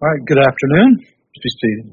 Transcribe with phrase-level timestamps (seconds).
[0.00, 0.96] All right, good afternoon.
[0.96, 1.92] Be seated.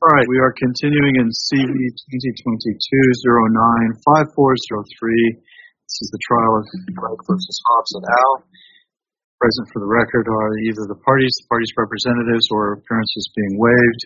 [0.00, 1.76] All right, we are continuing in CV
[4.00, 4.00] 2022-09-5403.
[5.76, 6.64] This is the trial of
[6.96, 8.48] Wright versus Hobbs et al.
[9.36, 14.02] Present for the record are either the parties, the parties' representatives, or appearances being waived,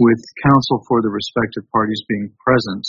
[0.00, 2.88] with counsel for the respective parties being present.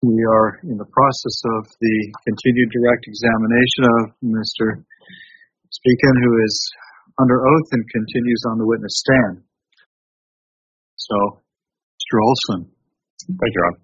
[0.00, 4.80] We are in the process of the continued direct examination of Mr.
[5.68, 6.56] Spieken, who is
[7.20, 9.44] under oath and continues on the witness stand.
[10.96, 11.44] So,
[12.00, 12.16] Mr.
[12.16, 12.72] Olsen.
[13.28, 13.76] Thank you, Ron.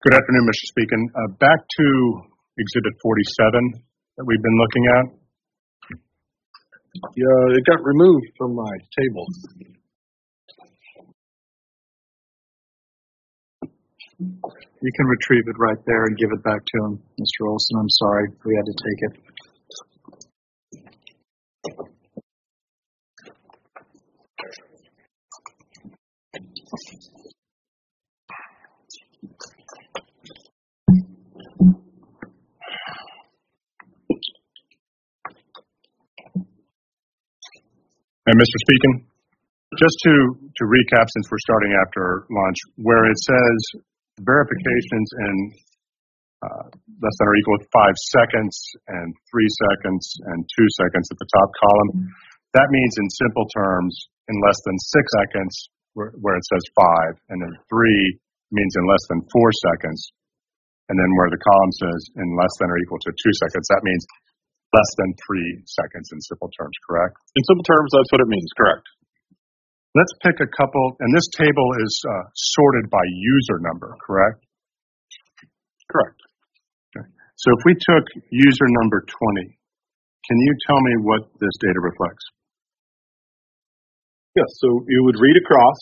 [0.00, 0.64] Good afternoon, Mr.
[0.72, 1.02] Spieken.
[1.12, 1.86] Uh, back to
[2.56, 3.84] Exhibit 47
[4.16, 5.04] that we've been looking at.
[7.20, 9.26] Yeah, it got removed from my table.
[14.20, 17.46] You can retrieve it right there and give it back to him, Mr.
[17.46, 17.78] Olsen.
[17.78, 19.12] I'm sorry, we had to take it.
[38.26, 38.56] And Mr.
[38.66, 39.06] Speckin,
[39.78, 40.12] just to,
[40.56, 43.82] to recap, since we're starting after lunch, where it says
[44.22, 45.34] verifications in
[46.42, 46.66] uh,
[47.02, 48.54] less than or equal to five seconds
[48.86, 51.90] and three seconds and two seconds at the top column.
[52.54, 53.92] That means in simple terms,
[54.30, 55.52] in less than six seconds,
[55.98, 58.22] where, where it says five, and then three
[58.54, 60.00] means in less than four seconds.
[60.88, 63.84] And then where the column says in less than or equal to two seconds, that
[63.84, 64.06] means
[64.72, 67.16] less than three seconds in simple terms, correct?
[67.36, 68.86] In simple terms, that's what it means, correct.
[69.98, 74.46] Let's pick a couple, and this table is uh, sorted by user number, correct?
[75.90, 76.22] Correct.
[76.94, 77.02] Okay.
[77.34, 79.58] So if we took user number 20,
[80.22, 82.22] can you tell me what this data reflects?
[84.38, 85.74] Yes, so you would read across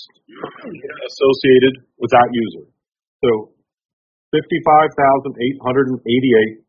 [1.12, 2.72] associated with that user.
[3.20, 3.52] So
[4.32, 6.64] 55,888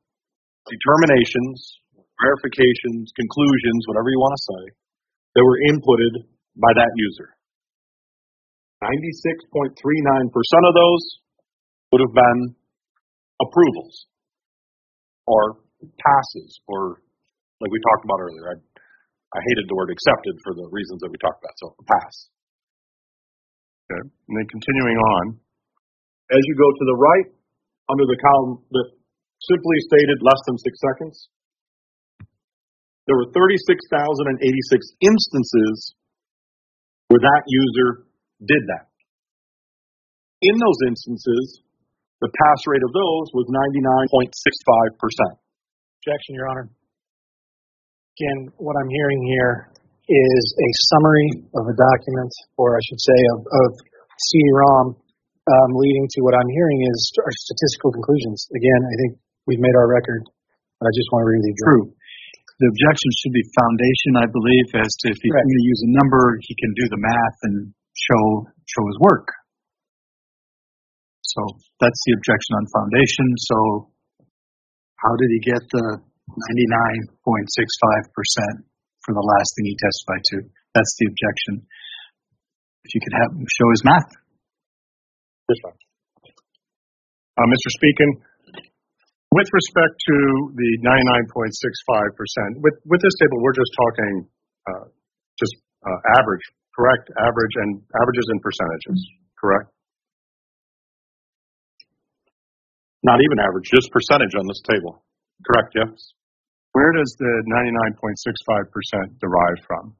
[0.67, 4.75] determinations, verifications, conclusions, whatever you want to say,
[5.39, 6.27] that were inputted
[6.59, 7.36] by that user.
[8.83, 11.03] 96.39% of those
[11.91, 12.39] would have been
[13.41, 14.05] approvals
[15.25, 17.01] or passes or
[17.61, 18.53] like we talked about earlier.
[18.53, 18.55] I,
[19.33, 21.57] I hated the word accepted for the reasons that we talked about.
[21.57, 22.15] So a pass.
[23.89, 24.03] Okay.
[24.03, 25.23] And then continuing on.
[26.27, 27.27] As you go to the right,
[27.87, 28.87] under the column that
[29.47, 31.15] simply stated less than six seconds,
[33.07, 34.43] there were 36,086
[34.99, 35.95] instances
[37.07, 38.06] where that user
[38.43, 38.91] did that.
[40.41, 41.65] In those instances,
[42.21, 43.45] the pass rate of those was
[44.13, 45.37] 99.65%.
[46.01, 46.67] Objection, Your Honor.
[48.17, 49.69] Again, what I'm hearing here
[50.09, 53.69] is a summary of a document, or I should say, of, of
[54.17, 58.49] CD-ROM, um, leading to what I'm hearing is our statistical conclusions.
[58.55, 59.11] Again, I think
[59.45, 60.25] we've made our record,
[60.79, 61.85] but I just want to read the True.
[62.57, 65.45] The objection should be foundation, I believe, as to if he's Correct.
[65.45, 67.57] going to use a number, he can do the math and
[67.97, 69.27] show show his work.
[71.21, 71.41] So
[71.81, 73.27] that's the objection on foundation.
[73.49, 73.57] So
[74.97, 78.65] how did he get the 99.65%
[79.05, 80.49] for the last thing he testified to?
[80.73, 81.67] That's the objection.
[82.85, 84.09] If you could have him show his math.
[85.47, 85.77] One.
[87.37, 87.69] Uh, Mr.
[87.77, 88.11] Speckin,
[89.31, 90.15] with respect to
[90.57, 94.27] the 99.65%, with, with this table, we're just talking
[94.67, 94.89] uh,
[95.39, 95.55] just
[95.85, 96.43] uh, average,
[96.77, 97.09] correct?
[97.17, 98.99] Average and averages and percentages,
[99.41, 99.73] correct?
[103.01, 105.01] Not even average, just percentage on this table.
[105.41, 105.93] Correct, yes?
[106.77, 107.33] Where does the
[107.97, 109.97] 99.65% derive from?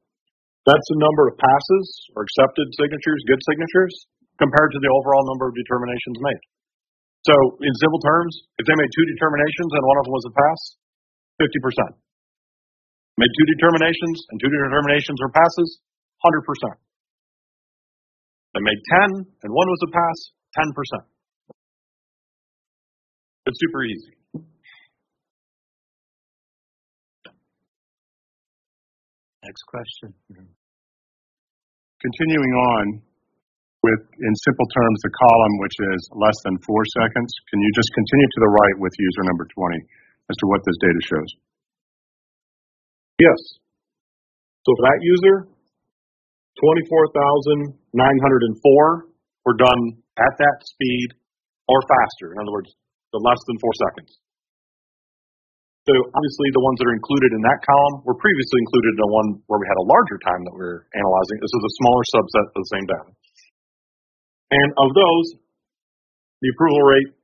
[0.70, 3.94] That's the number of passes or accepted signatures, good signatures,
[4.38, 6.44] compared to the overall number of determinations made.
[7.26, 10.34] So, in simple terms, if they made two determinations and one of them was a
[10.36, 10.62] pass,
[11.42, 11.98] 50%.
[13.18, 15.70] Made two determinations and two determinations were passes,
[16.26, 16.78] 100%.
[18.54, 18.82] They made
[19.14, 20.18] 10 and one was a pass,
[20.58, 21.06] 10%.
[23.48, 24.14] It's super easy.
[29.46, 30.12] Next question.
[32.02, 33.02] Continuing on
[33.84, 37.88] with, in simple terms, the column which is less than four seconds, can you just
[37.96, 39.80] continue to the right with user number 20
[40.28, 41.32] as to what this data shows?
[43.24, 43.40] Yes.
[44.68, 45.36] So for that user,
[46.58, 49.06] 24,904
[49.46, 51.14] were done at that speed
[51.70, 52.34] or faster.
[52.34, 52.74] In other words,
[53.14, 54.18] the less than four seconds.
[55.88, 59.14] So obviously the ones that are included in that column were previously included in the
[59.14, 61.40] one where we had a larger time that we were analyzing.
[61.40, 63.08] This is a smaller subset of the same data.
[64.52, 65.40] And of those,
[66.44, 67.16] the approval rate,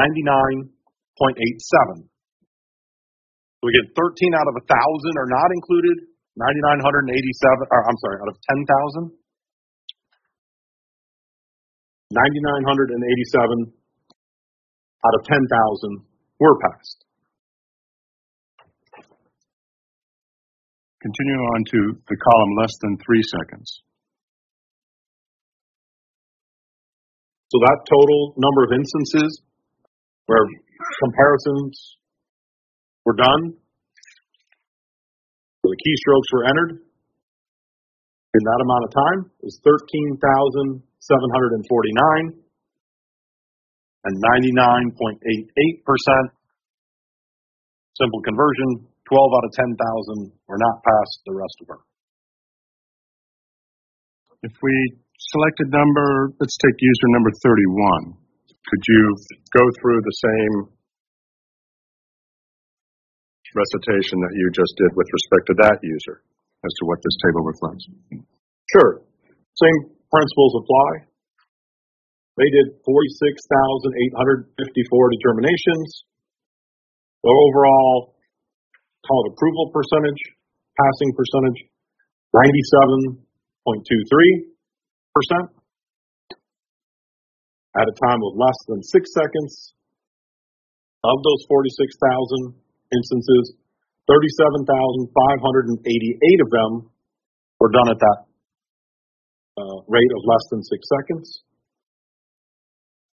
[0.00, 2.08] 99.87.
[3.60, 8.28] So we get 13 out of 1,000 are not included, 9,987, or I'm sorry, out
[8.28, 9.08] of 10,000.
[12.12, 13.72] 9,987
[15.04, 16.06] out of 10,000
[16.38, 17.04] were passed.
[21.00, 23.82] Continuing on to the column less than three seconds.
[27.48, 29.40] So that total number of instances
[30.26, 30.44] where
[31.00, 31.96] comparisons
[33.04, 33.54] were done,
[35.66, 40.78] where the keystrokes were entered in that amount of time is 13,749
[44.06, 44.14] and
[44.94, 46.30] 99.88%
[47.98, 51.82] simple conversion 12 out of 10,000 were not passed, the rest of were.
[54.46, 54.74] If we
[55.18, 58.14] select a number, let's take user number 31.
[58.54, 59.02] Could you
[59.58, 60.75] go through the same
[63.56, 66.20] recitation that you just did with respect to that user
[66.60, 67.88] as to what this table reflects?
[68.76, 69.00] Sure.
[69.56, 71.08] Same principles apply.
[72.36, 75.88] They did 46,854 determinations.
[77.24, 78.12] The overall
[79.08, 80.20] called approval percentage,
[80.76, 81.64] passing percentage,
[83.64, 85.48] 97.23%.
[87.76, 89.72] At a time of less than six seconds,
[91.04, 92.54] of those 46,000
[92.92, 93.54] instances,
[94.06, 96.90] 37,588 of them
[97.58, 98.26] were done at that
[99.58, 101.42] uh, rate of less than six seconds.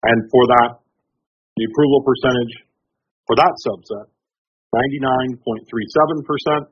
[0.04, 0.78] And for that,
[1.56, 2.62] the approval percentage
[3.26, 4.06] for that subset
[4.74, 6.66] 99.37%.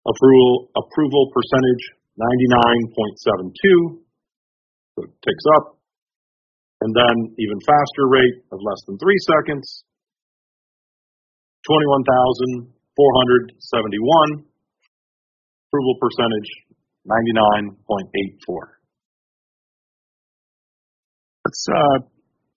[0.05, 4.05] Approval, approval percentage 99.72.
[4.95, 5.81] So it ticks up.
[6.81, 9.85] And then even faster rate of less than three seconds,
[11.69, 14.45] 21,471.
[15.69, 16.51] Approval percentage
[17.05, 18.81] 99.84.
[21.45, 22.01] Let's, uh,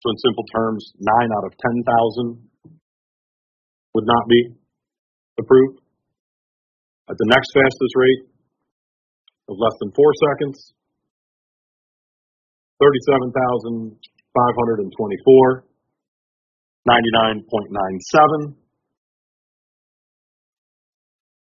[0.00, 2.48] So in simple terms, 9 out of 10,000
[3.94, 4.54] would not be
[5.38, 5.80] approved.
[7.10, 8.22] At the next fastest rate
[9.48, 10.72] of less than four seconds,
[12.80, 15.64] 37,524,
[16.88, 18.56] 99.97.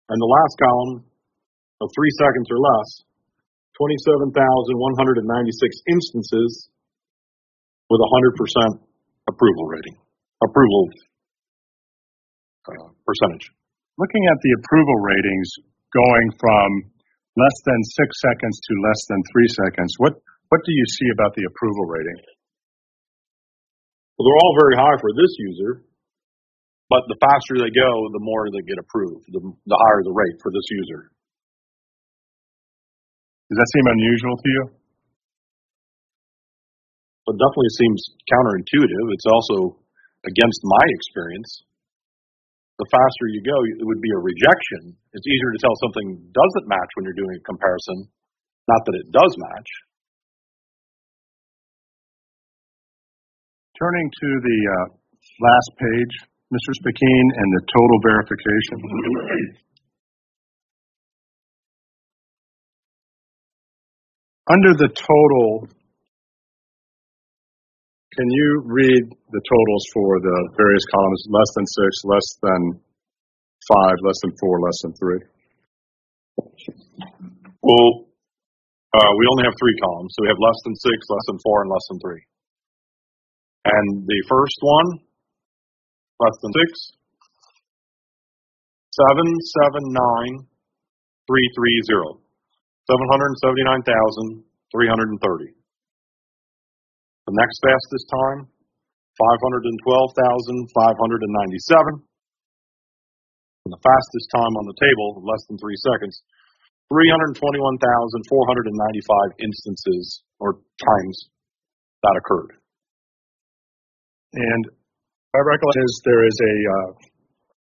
[0.06, 1.04] And the last column
[1.82, 3.04] of three seconds or less,
[3.76, 5.28] 27,196
[5.92, 6.70] instances
[7.90, 8.80] with 100%
[9.28, 9.98] approval rating,
[10.40, 10.88] approval
[12.70, 13.52] uh, percentage.
[13.98, 15.50] Looking at the approval ratings
[15.92, 16.68] going from
[17.36, 20.14] less than six seconds to less than three seconds, what,
[20.50, 22.20] what do you see about the approval rating?
[24.16, 25.84] Well, they're all very high for this user,
[26.88, 30.40] but the faster they go, the more they get approved, the, the higher the rate
[30.40, 31.12] for this user.
[33.52, 34.64] Does that seem unusual to you?
[37.28, 38.00] It definitely seems
[38.32, 39.06] counterintuitive.
[39.12, 39.82] It's also
[40.24, 41.66] against my experience.
[42.78, 45.00] the faster you go, it would be a rejection.
[45.16, 48.12] It's easier to tell something doesn't match when you're doing a comparison,
[48.68, 49.70] not that it does match.
[53.76, 54.88] Turning to the uh,
[55.44, 56.14] last page,
[56.48, 56.72] Mr.
[56.80, 58.78] Speckin, and the total verification.
[64.48, 65.68] Under the total,
[68.16, 71.28] can you read the totals for the various columns?
[71.28, 72.80] Less than six, less than
[73.68, 75.20] five, less than four, less than three?
[77.60, 78.08] Well,
[78.96, 81.64] uh, we only have three columns, so we have less than six, less than four,
[81.64, 82.24] and less than three.
[83.66, 85.02] And the first one,
[86.22, 86.70] less than six,
[88.94, 89.26] seven,
[89.60, 90.46] seven, nine,
[91.26, 92.22] three, three, zero.
[92.86, 95.58] 779,330.
[97.26, 98.46] The next fastest time,
[99.18, 102.06] 512,597.
[103.66, 106.22] And the fastest time on the table, less than three seconds,
[106.94, 107.82] 321,495
[109.42, 111.18] instances or times
[112.06, 112.62] that occurred.
[114.34, 114.66] And
[115.34, 116.92] my recollection is there is a uh,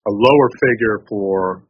[0.05, 1.65] a lower figure for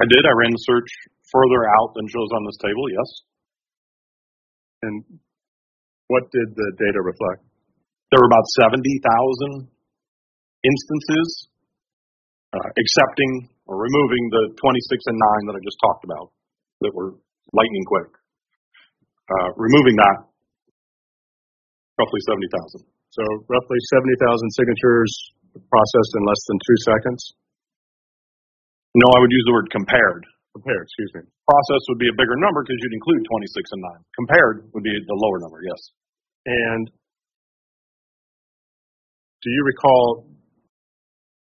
[0.00, 0.22] I did.
[0.26, 0.90] I ran the search
[1.30, 3.08] further out than shows on this table, yes.
[4.82, 4.94] And
[6.08, 7.42] what did the data reflect?
[8.10, 9.66] There were about 70,000
[10.62, 11.48] instances
[12.54, 16.30] uh, accepting or removing the 26 and 9 that I just talked about
[16.84, 17.16] that were
[17.52, 18.10] lightning quick.
[19.24, 20.18] Uh, removing that,
[21.96, 22.84] roughly 70,000.
[23.16, 24.20] So roughly 70,000
[24.52, 25.12] signatures
[25.62, 27.20] processed in less than two seconds?
[28.94, 30.22] No, I would use the word compared.
[30.54, 31.22] Compared, excuse me.
[31.26, 34.14] Process would be a bigger number because you'd include 26 and 9.
[34.14, 35.80] Compared would be the lower number, yes.
[36.46, 36.86] And
[39.42, 40.30] do you recall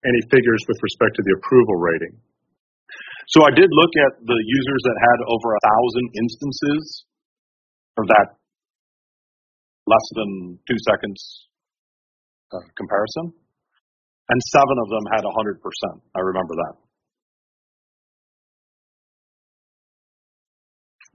[0.06, 2.14] any figures with respect to the approval rating?
[3.34, 6.82] So I did look at the users that had over a thousand instances
[7.98, 8.28] of that
[9.86, 11.48] less than two seconds
[12.52, 13.34] uh, comparison,
[14.32, 15.60] and seven of them had 100%.
[16.16, 16.74] I remember that.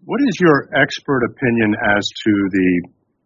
[0.05, 2.69] What is your expert opinion as to the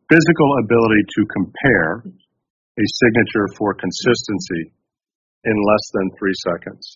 [0.07, 4.71] physical ability to compare a signature for consistency
[5.43, 6.95] in less than three seconds?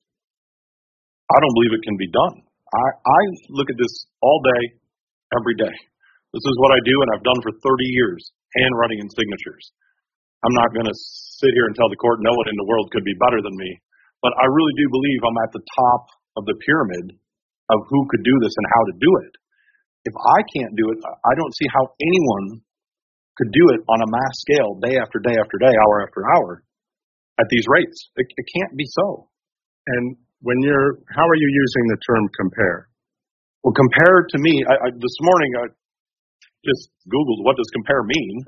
[1.27, 2.47] I don't believe it can be done.
[2.47, 3.21] I, I
[3.59, 4.63] look at this all day,
[5.35, 5.75] every day.
[6.31, 7.59] This is what I do, and I've done for 30
[7.91, 8.23] years
[8.55, 9.75] handwriting and signatures.
[10.43, 10.97] I'm not going to
[11.39, 13.55] sit here and tell the court no one in the world could be better than
[13.55, 13.71] me,
[14.19, 16.03] but I really do believe I'm at the top
[16.35, 17.15] of the pyramid
[17.71, 19.33] of who could do this and how to do it.
[20.05, 22.61] If I can't do it, I don't see how anyone
[23.37, 26.63] could do it on a mass scale day after day after day, hour after hour
[27.39, 28.11] at these rates.
[28.15, 29.27] It, it can't be so.
[29.87, 32.87] And when you're, how are you using the term compare?
[33.63, 35.63] Well, compare to me, I, I, this morning I
[36.63, 38.45] just Googled what does compare mean,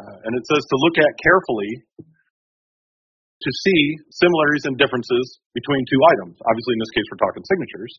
[0.00, 3.80] uh, and it says to look at carefully to see
[4.12, 6.36] similarities and differences between two items.
[6.44, 7.92] Obviously, in this case, we're talking signatures,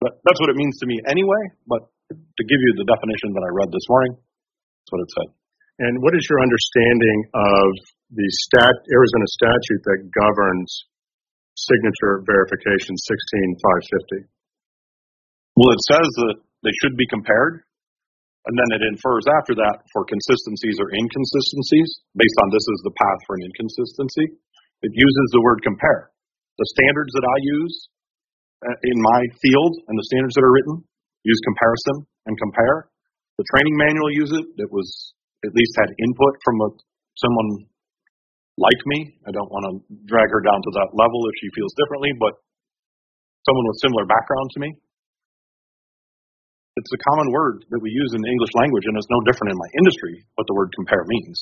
[0.00, 1.42] but that's what it means to me anyway.
[1.68, 5.28] But to give you the definition that I read this morning, that's what it said.
[5.84, 7.68] And what is your understanding of
[8.14, 10.70] the stat, Arizona statute that governs
[11.56, 14.28] signature verification 16550?
[15.56, 17.66] Well, it says that they should be compared,
[18.44, 22.96] and then it infers after that for consistencies or inconsistencies based on this is the
[22.96, 24.36] path for an inconsistency.
[24.84, 26.12] It uses the word compare.
[26.60, 27.74] The standards that I use
[28.68, 30.84] uh, in my field and the standards that are written
[31.24, 32.92] use comparison and compare.
[33.40, 34.68] The training manual uses it.
[34.68, 34.88] It was
[35.42, 36.68] at least had input from a,
[37.16, 37.50] someone
[38.60, 39.18] like me.
[39.26, 39.72] I don't want to
[40.04, 42.36] drag her down to that level if she feels differently, but
[43.48, 44.70] someone with similar background to me.
[46.76, 49.54] It's a common word that we use in the English language, and it's no different
[49.54, 51.38] in my industry what the word compare means.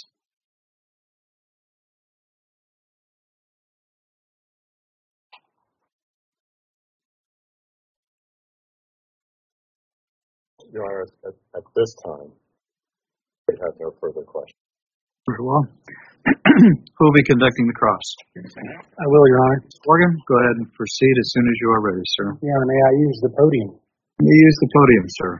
[10.69, 12.29] Your Honor, at, at this time,
[13.49, 14.61] we have no further questions.
[15.29, 15.65] Very well.
[16.29, 18.05] Who will be conducting the cross?
[18.37, 19.65] I will, Your Honor.
[19.89, 22.37] Morgan, go ahead and proceed as soon as you are ready, sir.
[22.41, 23.82] Your Honor, may I use the podium?
[24.23, 25.33] You use the podium, sir.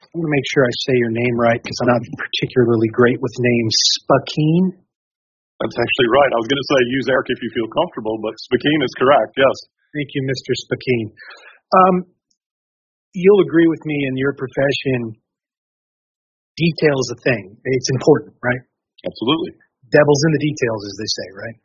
[0.00, 3.20] I want to make sure I say your name right because I'm not particularly great
[3.20, 3.76] with names.
[4.00, 4.80] Speckin?
[5.60, 6.32] That's actually right.
[6.32, 9.36] I was going to say use Eric if you feel comfortable, but Speckin is correct.
[9.36, 9.56] Yes.
[9.92, 10.56] Thank you, Mr.
[10.56, 11.12] Speckin.
[11.72, 11.94] Um,
[13.12, 15.20] you'll agree with me in your profession,
[16.56, 17.60] detail is a thing.
[17.60, 18.62] It's important, right?
[19.04, 19.52] Absolutely.
[19.92, 21.56] Devil's in the details, as they say, right?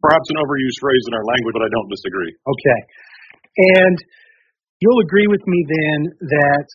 [0.00, 2.32] Perhaps an overused phrase in our language, but I don't disagree.
[2.32, 2.80] Okay.
[3.84, 3.96] And
[4.80, 5.98] you'll agree with me then
[6.32, 6.66] that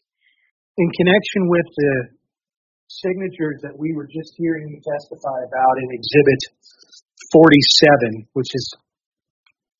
[0.77, 1.93] in connection with the
[2.89, 6.41] signatures that we were just hearing you testify about in Exhibit
[7.33, 8.65] 47, which is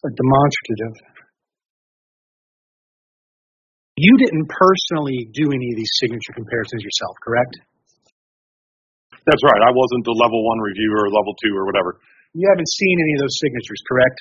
[0.06, 0.95] a demonstrative,
[4.00, 7.60] you didn't personally do any of these signature comparisons yourself, correct?
[9.28, 9.62] That's right.
[9.62, 12.00] I wasn't the level one reviewer or level two or whatever.
[12.32, 14.20] You haven't seen any of those signatures, correct?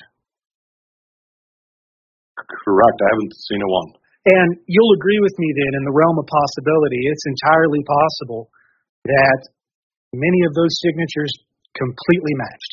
[2.43, 2.99] Correct.
[2.99, 3.89] I haven't seen a one.
[4.29, 8.51] And you'll agree with me then, in the realm of possibility, it's entirely possible
[9.07, 9.41] that
[10.13, 11.33] many of those signatures
[11.79, 12.73] completely matched.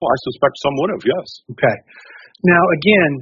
[0.00, 1.28] Well, I suspect some would have, yes.
[1.52, 1.76] Okay.
[2.48, 3.12] Now, again,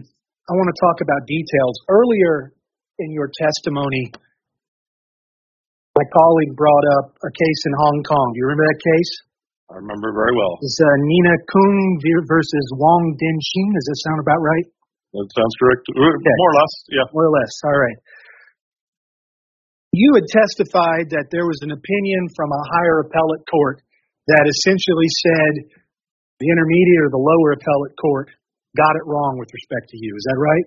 [0.47, 1.75] I want to talk about details.
[1.91, 2.55] Earlier
[3.03, 4.15] in your testimony,
[5.99, 8.27] my colleague brought up a case in Hong Kong.
[8.31, 9.13] Do you remember that case?
[9.69, 10.55] I remember very well.
[10.63, 11.99] It's uh, Nina Kung
[12.31, 13.69] versus Wang Din Shin.
[13.75, 14.67] Does that sound about right?
[15.19, 15.83] That sounds correct.
[15.93, 17.07] Uh, More or less, yeah.
[17.11, 17.53] More or less.
[17.67, 17.99] All right.
[19.91, 23.83] You had testified that there was an opinion from a higher appellate court
[24.31, 25.53] that essentially said
[26.39, 28.31] the intermediate or the lower appellate court
[28.79, 30.15] got it wrong with respect to you.
[30.15, 30.67] Is that right?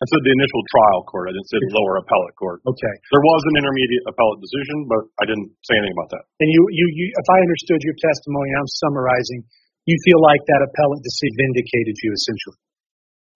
[0.00, 1.28] I said the initial trial court.
[1.28, 2.64] I didn't say the lower appellate court.
[2.64, 2.94] Okay.
[3.12, 6.24] There was an intermediate appellate decision, but I didn't say anything about that.
[6.40, 9.44] And you, you, you if I understood your testimony, I'm summarizing,
[9.84, 12.58] you feel like that appellate decision vindicated you essentially.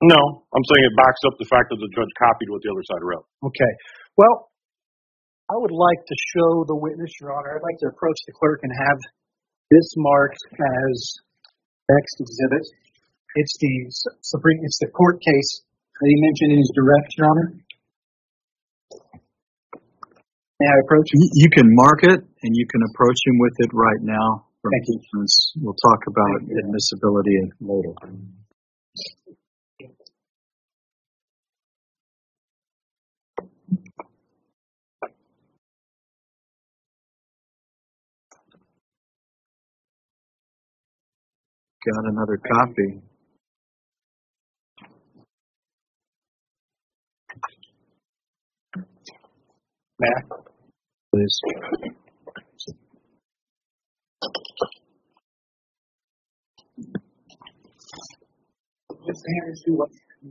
[0.09, 2.85] No, I'm saying it backs up the fact that the judge copied what the other
[2.89, 3.29] side wrote.
[3.45, 3.73] Okay.
[4.17, 4.49] Well,
[5.53, 7.61] I would like to show the witness, Your Honor.
[7.61, 8.99] I'd like to approach the clerk and have
[9.69, 10.97] this marked as
[11.91, 12.65] next exhibit.
[13.37, 13.73] It's the
[14.23, 15.63] Supreme, it's the court case
[16.01, 17.49] that he mentioned in his direct, Your Honor.
[20.61, 21.09] May I approach?
[21.13, 24.47] You you can mark it and you can approach him with it right now.
[24.63, 25.01] Thank you.
[25.61, 28.44] We'll talk about admissibility later.
[41.85, 43.03] Got another copy.
[50.01, 50.23] May I?
[51.13, 51.41] Please.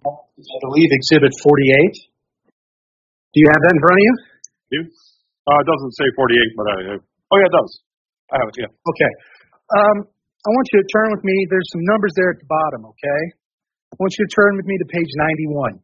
[0.06, 1.94] I believe exhibit 48.
[3.34, 4.16] Do you have that in front of you?
[4.72, 4.82] You?
[5.46, 6.98] Uh, it doesn't say 48, but I.
[6.98, 7.82] Oh yeah, it does.
[8.32, 8.56] I have it.
[8.58, 8.72] Yeah.
[8.74, 9.12] Okay.
[9.78, 9.98] Um,
[10.44, 11.48] I want you to turn with me.
[11.48, 13.22] There's some numbers there at the bottom, okay?
[13.92, 15.08] I want you to turn with me to page
[15.48, 15.80] 91.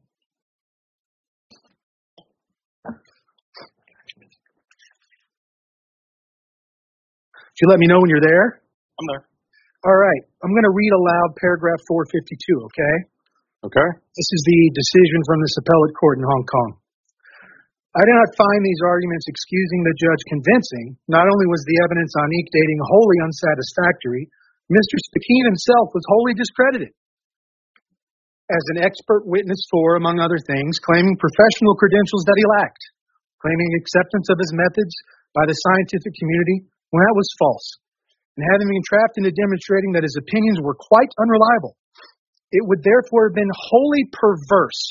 [7.56, 8.60] Could you let me know when you're there?
[9.00, 9.24] I'm there.
[9.88, 10.24] All right.
[10.44, 12.96] I'm going to read aloud paragraph 452, okay?
[13.64, 13.90] Okay.
[14.12, 16.84] This is the decision from this appellate court in Hong Kong.
[17.96, 21.00] I do not find these arguments excusing the judge convincing.
[21.08, 24.28] Not only was the evidence on ink dating wholly unsatisfactory,
[24.70, 24.96] Mr.
[25.02, 26.94] Speckin himself was wholly discredited
[28.50, 32.84] as an expert witness for, among other things, claiming professional credentials that he lacked,
[33.42, 34.94] claiming acceptance of his methods
[35.34, 37.68] by the scientific community when that was false,
[38.38, 41.78] and having been trapped into demonstrating that his opinions were quite unreliable.
[42.50, 44.82] It would therefore have been wholly perverse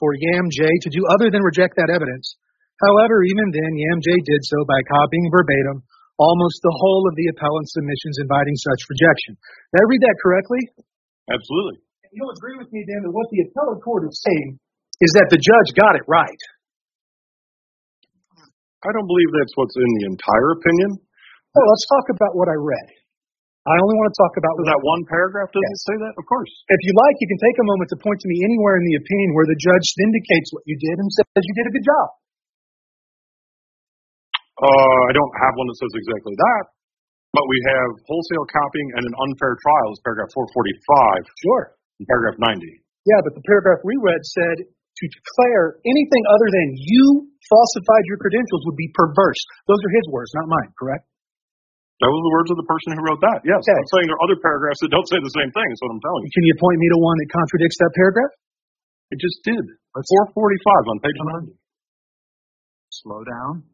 [0.00, 2.36] for Yam J to do other than reject that evidence.
[2.80, 5.84] However, even then, Yam J did so by copying verbatim
[6.18, 9.36] almost the whole of the appellant's submissions inviting such rejection.
[9.72, 10.62] Did I read that correctly?
[11.28, 11.82] Absolutely.
[12.14, 14.56] You'll agree with me then that what the appellate court is saying
[15.04, 16.42] is that the judge got it right.
[18.86, 20.90] I don't believe that's what's in the entire opinion.
[21.52, 22.88] Well, let's talk about what I read.
[23.66, 25.88] I only want to talk about Does that one paragraph doesn't Yes.
[25.90, 26.14] say that?
[26.14, 26.52] Of course.
[26.70, 28.94] If you like, you can take a moment to point to me anywhere in the
[29.02, 32.06] opinion where the judge vindicates what you did and says you did a good job.
[34.56, 36.64] Uh, I don't have one that says exactly that,
[37.36, 41.64] but we have wholesale copying and an unfair trial is paragraph 445 Sure.
[42.08, 42.64] paragraph 90.
[43.04, 48.16] Yeah, but the paragraph we read said to declare anything other than you falsified your
[48.16, 49.38] credentials would be perverse.
[49.68, 51.04] Those are his words, not mine, correct?
[52.00, 53.40] That was the words of the person who wrote that.
[53.44, 53.60] Yes.
[53.60, 53.72] Okay.
[53.76, 56.02] I'm saying there are other paragraphs that don't say the same thing, is what I'm
[56.04, 56.32] telling you.
[56.32, 58.32] Can you point me to one that contradicts that paragraph?
[59.12, 59.64] It just did.
[59.96, 61.16] 445 on page
[61.52, 61.56] 90.
[62.92, 63.64] Slow down.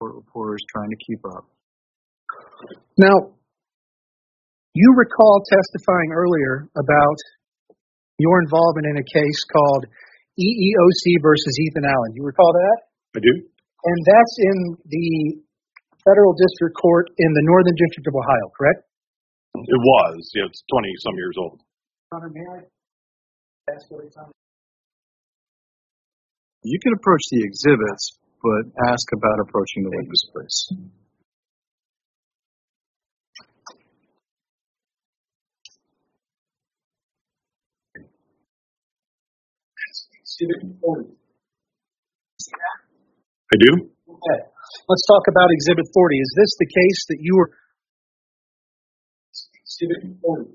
[0.00, 1.44] Court reporter is trying to keep up.
[2.98, 3.34] Now,
[4.74, 7.18] you recall testifying earlier about
[8.18, 9.86] your involvement in a case called
[10.38, 12.10] EEOC versus Ethan Allen.
[12.14, 12.76] You recall that?
[13.14, 13.32] I do.
[13.38, 15.10] And that's in the
[16.02, 18.82] federal district court in the Northern District of Ohio, correct?
[19.54, 20.18] It was.
[20.34, 21.60] Yeah, it's 20 some years old.
[22.10, 22.58] Honor, may I
[23.74, 24.30] ask what it's on?
[26.64, 30.68] You can approach the exhibits, but ask about approaching the witness, please.
[43.48, 43.88] I do.
[44.12, 44.40] Okay.
[44.88, 46.16] Let's talk about Exhibit 40.
[46.20, 47.50] Is this the case that you were?
[49.64, 50.50] Exhibit 40.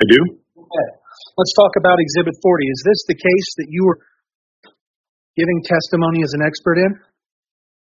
[0.00, 0.20] I do.
[0.56, 0.88] Okay.
[1.36, 2.64] Let's talk about Exhibit 40.
[2.64, 4.00] Is this the case that you were
[5.36, 6.92] giving testimony as an expert in?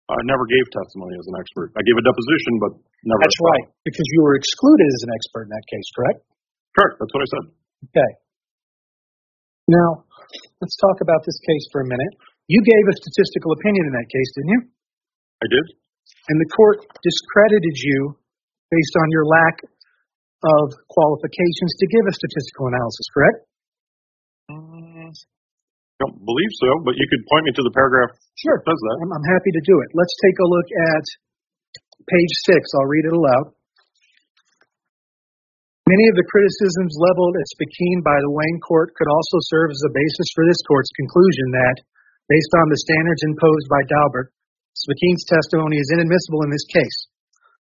[0.07, 1.75] I never gave testimony as an expert.
[1.75, 2.71] I gave a deposition, but
[3.03, 3.19] never.
[3.19, 6.19] That's right, because you were excluded as an expert in that case, correct?
[6.79, 6.95] Correct.
[6.95, 7.45] That's what I said.
[7.91, 8.11] Okay.
[9.67, 10.07] Now,
[10.63, 12.13] let's talk about this case for a minute.
[12.47, 14.61] You gave a statistical opinion in that case, didn't you?
[15.43, 15.65] I did.
[16.31, 18.15] And the court discredited you
[18.71, 19.55] based on your lack
[20.39, 23.37] of qualifications to give a statistical analysis, correct?
[26.07, 28.55] Don't believe so, but you could point me to the paragraph Sure.
[28.55, 28.95] that says that.
[29.03, 29.91] I'm, I'm happy to do it.
[29.91, 31.03] Let's take a look at
[32.07, 32.63] page six.
[32.79, 33.51] I'll read it aloud.
[35.83, 39.83] Many of the criticisms leveled at Speckin by the Wayne court could also serve as
[39.83, 41.77] a basis for this court's conclusion that,
[42.31, 44.31] based on the standards imposed by Daubert,
[44.79, 46.97] Speckin's testimony is inadmissible in this case.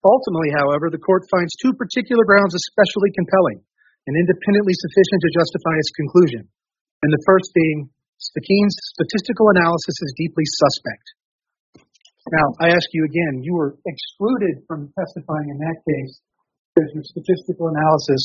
[0.05, 3.64] Ultimately, however, the court finds two particular grounds especially compelling
[4.05, 6.43] and independently sufficient to justify its conclusion.
[7.05, 11.07] And the first being Speckin's statistical analysis is deeply suspect.
[12.35, 16.21] Now, I ask you again, you were excluded from testifying in that case
[16.75, 18.23] because your statistical analysis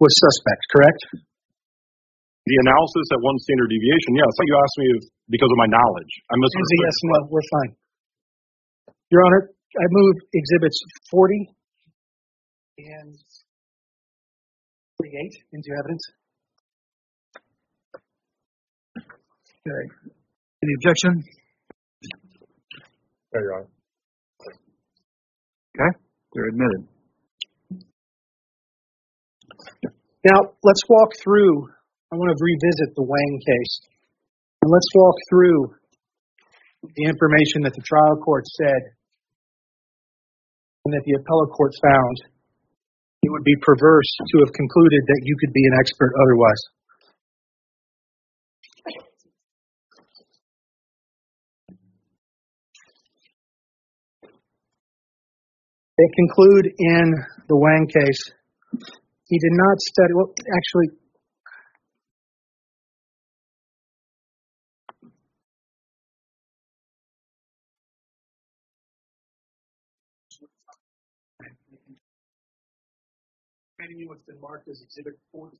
[0.00, 1.00] was suspect, correct?
[2.48, 4.32] The analysis at one standard deviation, yes.
[4.40, 6.12] You asked me if because of my knowledge.
[6.30, 6.82] I It was a misunderstood.
[6.86, 7.72] yes, no, we're fine.
[9.10, 10.78] Your Honor, I move exhibits
[11.10, 11.50] 40
[12.78, 13.14] and
[14.98, 16.02] 48 into evidence.
[19.66, 19.90] Okay.
[20.62, 21.26] Any objection?
[23.34, 23.68] Yeah, Your Honor.
[25.74, 25.92] Okay.
[26.32, 26.86] They're admitted.
[30.22, 31.66] Now, let's walk through.
[32.12, 33.74] I want to revisit the Wang case.
[34.62, 35.74] And let's walk through
[36.94, 38.94] the information that the trial court said
[40.86, 42.16] and that the appellate court found.
[43.22, 46.62] It would be perverse to have concluded that you could be an expert otherwise.
[55.98, 57.14] They conclude in
[57.48, 58.20] the Wang case
[59.26, 60.88] He did not study, well, actually,
[73.80, 75.58] handing you what's been marked as Exhibit 40.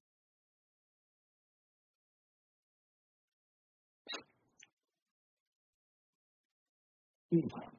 [7.33, 7.76] Hmm.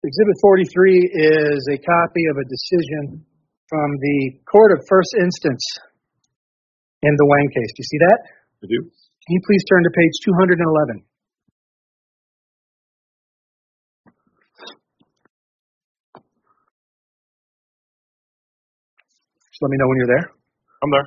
[0.00, 3.20] Exhibit 43 is a copy of a decision
[3.68, 5.60] from the Court of First Instance
[7.04, 7.68] in the Wang case.
[7.76, 8.18] Do you see that?
[8.64, 8.80] I do.
[8.80, 11.04] Can you please turn to page 211?
[19.52, 20.32] Just let me know when you're there.
[20.80, 21.04] I'm there.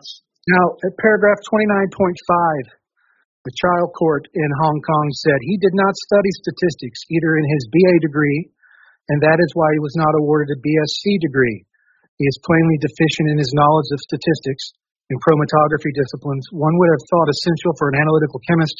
[0.53, 2.77] Now, at paragraph 29.5,
[3.41, 7.65] the trial court in Hong Kong said he did not study statistics either in his
[7.73, 8.53] BA degree,
[9.09, 11.65] and that is why he was not awarded a BSc degree.
[12.21, 14.75] He is plainly deficient in his knowledge of statistics
[15.11, 18.77] and chromatography disciplines, one would have thought essential for an analytical chemist,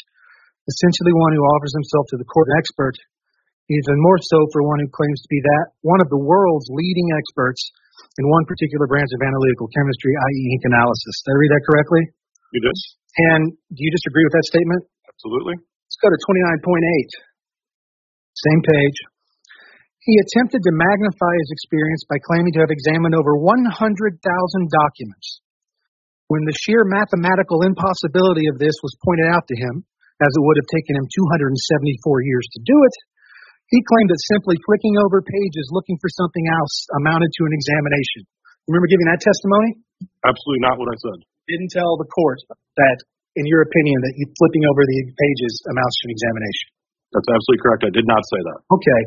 [0.66, 2.96] essentially one who offers himself to the court an expert,
[3.68, 7.08] even more so for one who claims to be that one of the world's leading
[7.16, 7.60] experts
[8.20, 10.44] in one particular branch of analytical chemistry, i.e.
[10.58, 11.16] ink analysis.
[11.24, 12.04] Did I read that correctly?
[12.56, 12.76] You did?
[13.34, 14.82] And do you disagree with that statement?
[15.06, 15.56] Absolutely.
[15.60, 16.64] Let's go to 29.8.
[18.34, 18.98] Same page.
[20.04, 25.28] He attempted to magnify his experience by claiming to have examined over 100,000 documents.
[26.28, 29.88] When the sheer mathematical impossibility of this was pointed out to him,
[30.20, 31.56] as it would have taken him 274
[32.28, 32.96] years to do it,
[33.72, 38.28] he claimed that simply flicking over pages looking for something else amounted to an examination.
[38.68, 39.80] Remember giving that testimony?
[40.28, 41.20] Absolutely not what I said.
[41.48, 42.44] Didn't tell the court
[42.76, 42.98] that,
[43.40, 46.68] in your opinion, that you flipping over the pages amounts to an examination.
[47.16, 47.82] That's absolutely correct.
[47.88, 48.60] I did not say that.
[48.68, 49.02] Okay.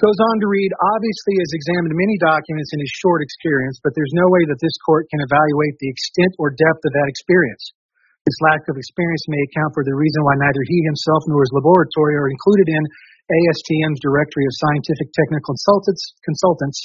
[0.00, 4.16] Goes on to read, obviously has examined many documents in his short experience, but there's
[4.16, 7.76] no way that this court can evaluate the extent or depth of that experience.
[8.24, 11.52] This lack of experience may account for the reason why neither he himself nor his
[11.52, 12.82] laboratory are included in
[13.28, 16.78] ASTM's directory of scientific technical consultants, consultants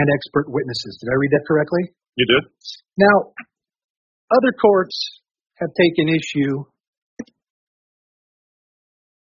[0.00, 1.04] and expert witnesses.
[1.04, 1.92] Did I read that correctly?
[2.16, 2.48] You did?
[2.96, 3.36] Now,
[4.32, 4.96] other courts
[5.60, 6.64] have taken issue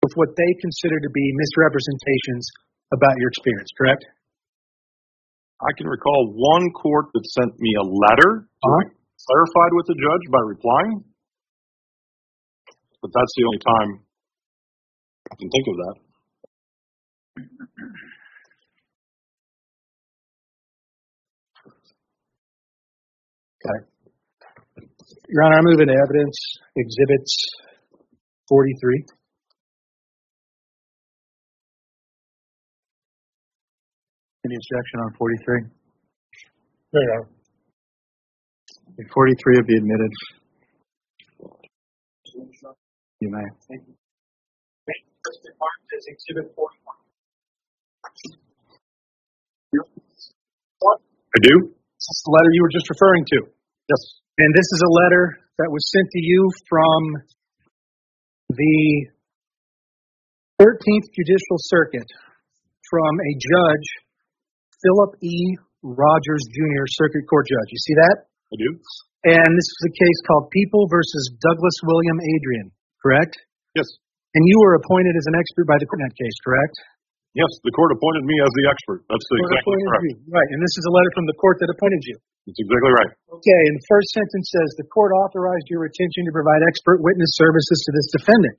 [0.07, 2.47] with what they consider to be misrepresentations
[2.91, 4.03] about your experience, correct?
[5.61, 8.89] I can recall one court that sent me a letter Uh-huh.
[9.27, 11.03] clarified with the judge by replying.
[13.01, 13.89] But that's the only time
[15.31, 15.95] I can think of that.
[23.59, 23.85] Okay.
[25.29, 26.37] Your Honor, I move into evidence
[26.75, 27.35] exhibits
[28.47, 29.03] 43.
[34.45, 35.67] Any objection on 43?
[36.93, 37.27] There you are.
[39.13, 40.11] 43 will be admitted.
[43.19, 43.43] You may.
[45.59, 46.95] Marked as exhibit 41.
[51.29, 51.55] I do?
[51.69, 53.37] This is the letter you were just referring to.
[53.91, 54.01] Yes.
[54.39, 57.27] And this is a letter that was sent to you from
[58.49, 59.05] the
[60.63, 62.07] 13th Judicial Circuit
[62.89, 63.87] from a judge,
[64.83, 65.59] Philip E.
[65.83, 67.69] Rodgers Jr., Circuit Court Judge.
[67.71, 68.15] You see that?
[68.51, 68.69] I do?
[69.27, 72.67] And this is a case called People versus Douglas William Adrian,
[73.03, 73.35] correct?
[73.75, 73.87] Yes.
[74.35, 76.75] And you were appointed as an expert by the court in that case, correct?
[77.35, 79.05] Yes, the court appointed me as the expert.
[79.05, 80.03] That's the exactly correct.
[80.07, 80.15] you.
[80.33, 80.49] Right.
[80.55, 82.17] And this is a letter from the court that appointed you.
[82.47, 83.11] That's exactly right.
[83.29, 87.29] Okay, and the first sentence says the court authorized your retention to provide expert witness
[87.37, 88.57] services to this defendant.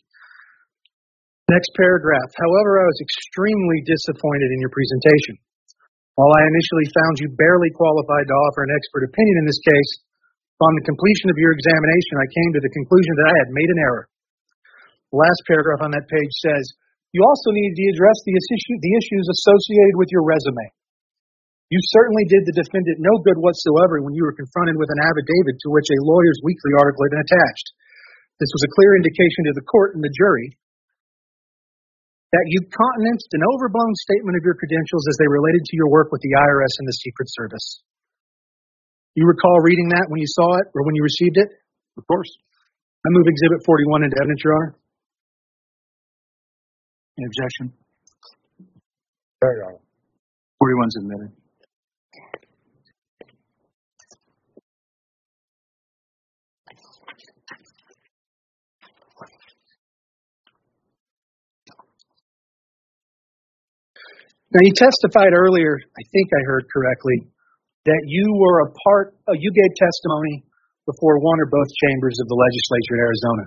[1.50, 2.30] Next paragraph.
[2.38, 5.34] However, I was extremely disappointed in your presentation.
[6.20, 9.92] While I initially found you barely qualified to offer an expert opinion in this case,
[10.60, 13.70] upon the completion of your examination, I came to the conclusion that I had made
[13.72, 14.04] an error.
[15.16, 16.76] The last paragraph on that page says,
[17.16, 20.68] you also needed to address the, issue, the issues associated with your resume.
[21.72, 25.56] You certainly did the defendant no good whatsoever when you were confronted with an affidavit
[25.56, 27.66] to which a lawyer's weekly article had been attached.
[28.36, 30.52] This was a clear indication to the court and the jury
[32.30, 36.14] that you countenanced an overblown statement of your credentials as they related to your work
[36.14, 37.82] with the IRS and the Secret Service.
[39.18, 41.50] You recall reading that when you saw it or when you received it?
[41.98, 42.30] Of course.
[43.02, 44.72] I move Exhibit 41 into evidence, Your Honor.
[47.18, 47.64] Any objection?
[49.42, 49.78] There you are.
[50.62, 51.39] 41's admitted.
[64.50, 67.30] Now, you testified earlier, I think I heard correctly,
[67.86, 70.42] that you were a part, uh, you gave testimony
[70.90, 73.44] before one or both chambers of the legislature in Arizona.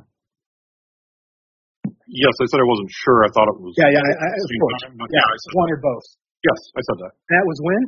[2.08, 3.28] Yes, I said I wasn't sure.
[3.28, 3.76] I thought it was.
[3.76, 4.80] Yeah, yeah, I, I, of course.
[4.88, 6.06] time, Yeah, yeah, one or both.
[6.39, 7.14] Yes, I said that.
[7.36, 7.82] That was when?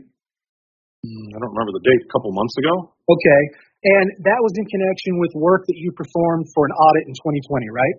[1.08, 2.02] Mm, I don't remember the date.
[2.04, 2.96] A couple months ago.
[3.08, 3.42] Okay.
[3.86, 7.70] And that was in connection with work that you performed for an audit in 2020,
[7.70, 7.96] right?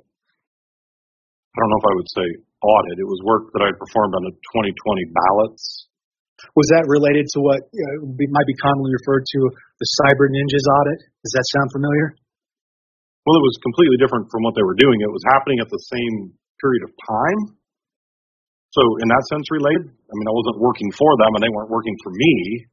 [1.54, 2.26] I don't know if I would say
[2.66, 2.98] audit.
[2.98, 4.74] It was work that I performed on the 2020
[5.14, 5.86] ballots.
[6.52, 9.40] Was that related to what uh, might be commonly referred to
[9.80, 10.98] the Cyber Ninjas audit?
[11.24, 12.16] Does that sound familiar?
[13.24, 15.00] Well, it was completely different from what they were doing.
[15.02, 17.40] It was happening at the same period of time.
[18.76, 19.88] So, in that sense, related.
[19.88, 22.68] I mean, I wasn't working for them, and they weren't working for me.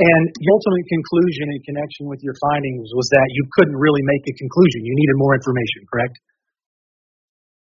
[0.00, 4.24] And the ultimate conclusion in connection with your findings was that you couldn't really make
[4.24, 4.88] a conclusion.
[4.88, 6.16] You needed more information, correct?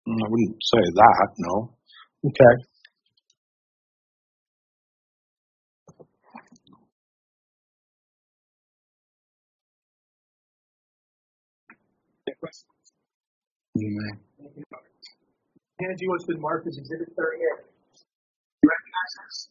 [0.09, 1.28] Mm, I wouldn't say that.
[1.38, 1.76] No.
[2.26, 2.55] Okay.
[15.80, 17.64] Hand you what's been marked as Exhibit 38.
[18.62, 19.48] You recognize this?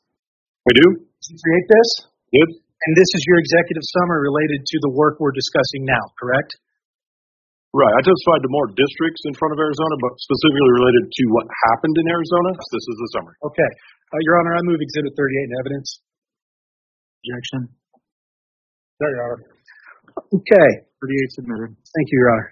[0.67, 0.87] We do.
[0.99, 1.89] Did you create this?
[2.31, 2.51] Good.
[2.87, 6.57] And this is your executive summary related to the work we're discussing now, correct?
[7.71, 7.93] Right.
[7.95, 11.95] I testified to more districts in front of Arizona, but specifically related to what happened
[11.95, 12.51] in Arizona.
[12.51, 13.37] This is the summary.
[13.47, 13.69] Okay.
[14.11, 15.87] Uh, Your Honor, I move Exhibit 38 in evidence.
[17.23, 17.61] Objection.
[18.99, 19.39] There, Your Honor.
[20.35, 20.69] Okay.
[20.99, 21.71] 38 submitted.
[21.95, 22.49] Thank you, Your Honor.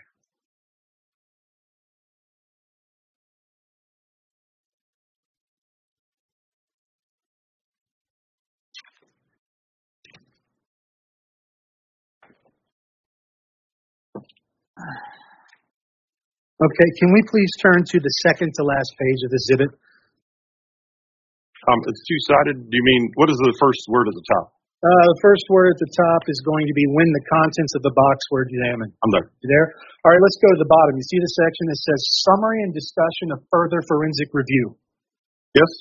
[16.60, 19.72] Okay, can we please turn to the second to last page of the exhibit?
[21.72, 22.68] Um, it's two sided.
[22.68, 24.60] Do you mean what is the first word at the top?
[24.80, 27.84] Uh, the first word at the top is going to be when the contents of
[27.84, 28.91] the box were examined.
[28.91, 29.32] I'm there.
[29.39, 29.72] You there?
[30.03, 30.99] All right, let's go to the bottom.
[30.99, 34.76] You see the section that says summary and discussion of further forensic review.
[35.55, 35.72] Yes.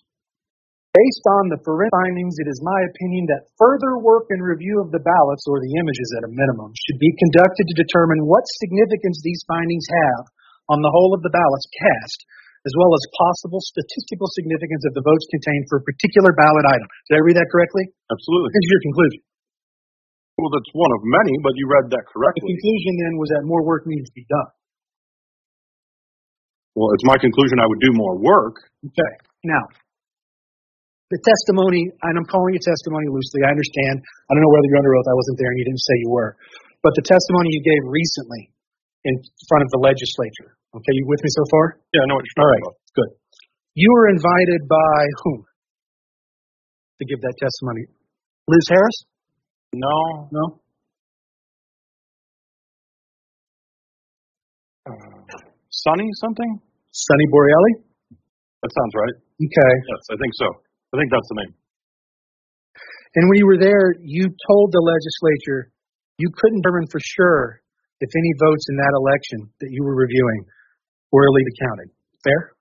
[0.95, 4.95] Based on the forensic findings, it is my opinion that further work and review of
[4.95, 9.18] the ballots, or the images at a minimum, should be conducted to determine what significance
[9.26, 10.22] these findings have
[10.69, 12.19] on the whole of the ballots cast,
[12.69, 16.89] as well as possible statistical significance of the votes contained for a particular ballot item.
[17.09, 17.89] Did I read that correctly?
[18.12, 18.51] Absolutely.
[18.53, 19.21] This is your conclusion.
[20.39, 22.47] Well, that's one of many, but you read that correctly.
[22.47, 24.51] The conclusion then was that more work needs to be done.
[26.79, 28.62] Well, it's my conclusion I would do more work.
[28.87, 29.12] Okay.
[29.43, 29.66] Now,
[31.11, 33.97] the testimony, and I'm calling it testimony loosely, I understand.
[33.99, 35.09] I don't know whether you're under oath.
[35.09, 36.37] I wasn't there and you didn't say you were.
[36.85, 38.53] But the testimony you gave recently
[39.09, 39.14] in
[39.49, 40.58] front of the legislature.
[40.75, 41.81] Okay, you with me so far?
[41.93, 42.77] Yeah, I know what you're talking right, about.
[42.95, 43.11] good.
[43.75, 45.39] You were invited by whom
[47.01, 47.87] to give that testimony?
[48.49, 48.99] Liz Harris?
[49.73, 50.29] No.
[50.33, 50.45] No?
[54.85, 54.93] Uh,
[55.71, 56.61] Sunny something?
[56.93, 57.73] Sonny Borrelli?
[58.61, 59.16] That sounds right.
[59.41, 59.73] Okay.
[59.89, 60.49] Yes, I think so.
[60.93, 61.53] I think that's the name.
[63.14, 65.73] And when you were there, you told the legislature
[66.19, 67.62] you couldn't determine for sure
[68.01, 70.45] if any votes in that election that you were reviewing
[71.13, 71.89] were illegally counted.
[72.25, 72.59] Fair?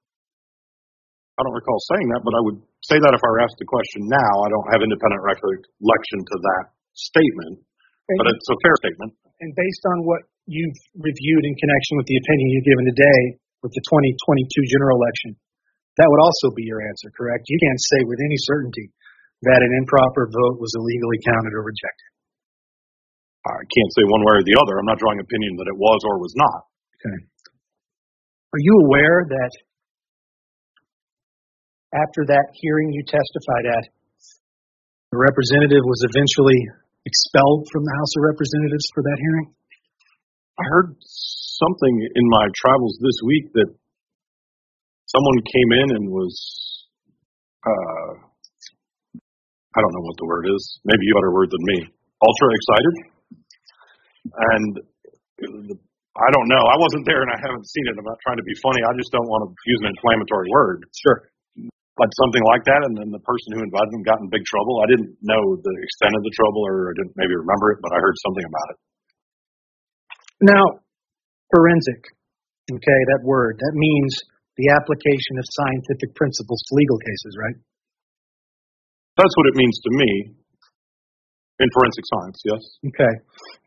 [1.37, 3.69] I don't recall saying that, but I would say that if I were asked the
[3.69, 4.33] question now.
[4.41, 6.63] I don't have independent recollection to that
[6.97, 7.61] statement,
[8.17, 9.13] but it's a fair statement.
[9.37, 13.21] And based on what you've reviewed in connection with the opinion you've given today
[13.61, 15.37] with the 2022 general election,
[16.01, 17.45] that would also be your answer, correct?
[17.45, 18.89] You can't say with any certainty
[19.45, 22.09] that an improper vote was illegally counted or rejected.
[23.45, 24.81] I can't say one way or the other.
[24.81, 26.59] I'm not drawing opinion that it was or was not.
[26.97, 27.17] Okay.
[28.53, 29.51] Are you aware that
[31.91, 33.85] after that hearing you testified at,
[35.11, 36.59] the representative was eventually
[37.03, 39.47] expelled from the House of Representatives for that hearing?
[40.59, 40.95] I heard
[41.59, 43.69] something in my travels this week that
[45.11, 46.35] someone came in and was,
[47.67, 48.11] uh,
[49.75, 50.79] I don't know what the word is.
[50.85, 51.79] Maybe you a word than me.
[52.23, 52.95] Ultra excited.
[54.55, 54.71] And
[56.17, 56.63] I don't know.
[56.65, 57.95] I wasn't there and I haven't seen it.
[57.97, 58.81] I'm not trying to be funny.
[58.81, 60.81] I just don't want to use an inflammatory word.
[60.97, 61.29] Sure.
[61.97, 64.81] But something like that, and then the person who invited them got in big trouble.
[64.85, 67.89] I didn't know the extent of the trouble, or I didn't maybe remember it, but
[67.89, 68.77] I heard something about it.
[70.45, 70.63] Now,
[71.49, 72.01] forensic,
[72.69, 74.13] okay, that word, that means
[74.61, 77.57] the application of scientific principles to legal cases, right?
[79.17, 80.09] That's what it means to me
[81.59, 82.37] in forensic science.
[82.45, 82.63] Yes.
[82.85, 83.13] Okay.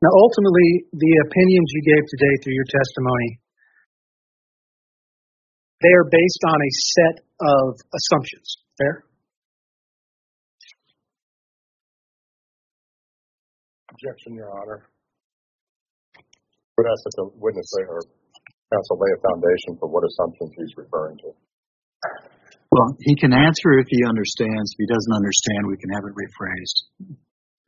[0.03, 3.41] Now, ultimately, the opinions you gave today through your testimony,
[5.83, 8.49] they are based on a set of assumptions.
[8.79, 9.05] Fair?
[13.91, 14.87] Objection, Your Honor.
[16.79, 18.01] Would ask that the witness lay or
[18.73, 21.35] counsel lay a foundation for what assumptions he's referring to.
[22.73, 24.73] Well, he can answer if he understands.
[24.73, 26.79] If he doesn't understand, we can have it rephrased.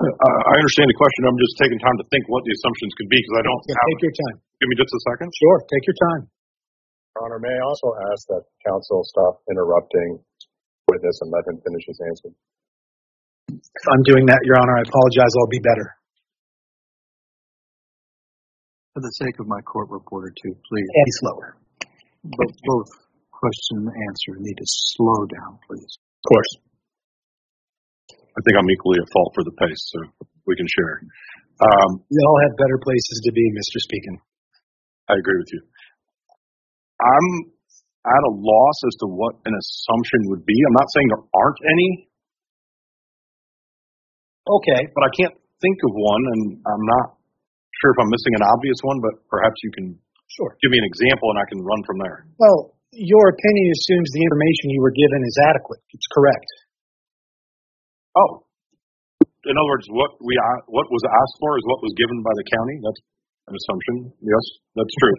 [0.03, 1.20] I understand the question.
[1.30, 3.78] I'm just taking time to think what the assumptions could be because I don't Yeah,
[3.78, 3.88] have.
[3.94, 4.36] take your time.
[4.59, 5.28] Give me just a second.
[5.30, 6.22] Sure, take your time.
[7.14, 10.18] Your Honor, may I also ask that counsel stop interrupting
[10.90, 12.30] witness and let him finish his answer?
[13.53, 15.32] If I'm doing that, Your Honor, I apologize.
[15.38, 15.88] I'll be better.
[18.94, 20.88] For the sake of my court reporter, too, please.
[20.88, 21.57] be slower.
[22.24, 22.88] Both, both
[23.32, 25.92] question and answer need to slow down, please.
[25.98, 26.50] Of course.
[28.33, 29.99] I think I'm equally at fault for the pace, so
[30.49, 30.95] we can share.
[31.62, 33.76] Um, We all have better places to be, Mr.
[33.85, 34.16] Speckin.
[35.12, 35.61] I agree with you.
[37.03, 37.26] I'm
[38.09, 40.57] at a loss as to what an assumption would be.
[40.57, 41.91] I'm not saying there aren't any,
[44.49, 44.80] Okay.
[44.97, 47.07] but I can't think of one, and I'm not
[47.78, 49.87] sure if I'm missing an obvious one, but perhaps you can
[50.35, 50.51] Sure.
[50.64, 52.18] give me an example and I can run from there.
[52.41, 55.80] Well, your opinion assumes the information you were given is adequate.
[55.95, 56.49] It's correct.
[58.13, 58.45] Oh,
[59.43, 60.35] in other words, what we
[60.71, 62.77] what was asked for is what was given by the county.
[62.79, 63.03] That's
[63.51, 63.95] an assumption.
[64.23, 64.45] Yes,
[64.79, 65.17] that's true.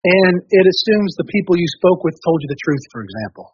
[0.00, 3.46] And it assumes the people you spoke with told you the truth, for example.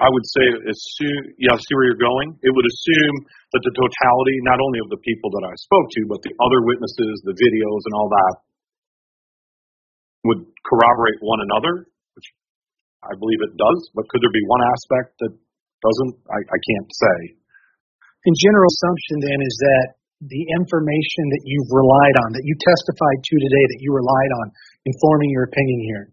[0.00, 1.36] I would say assume.
[1.40, 2.36] Yeah, I see where you're going.
[2.40, 3.16] It would assume
[3.52, 6.60] that the totality, not only of the people that I spoke to, but the other
[6.64, 8.34] witnesses, the videos, and all that,
[10.24, 11.88] would corroborate one another,
[13.06, 13.80] I believe it does.
[13.94, 15.32] But could there be one aspect that
[15.84, 16.14] doesn't?
[16.28, 17.16] I, I can't say.
[18.26, 19.86] In general assumption then is that
[20.24, 24.46] the information that you've relied on, that you testified to today, that you relied on
[24.88, 26.04] in forming your opinion here,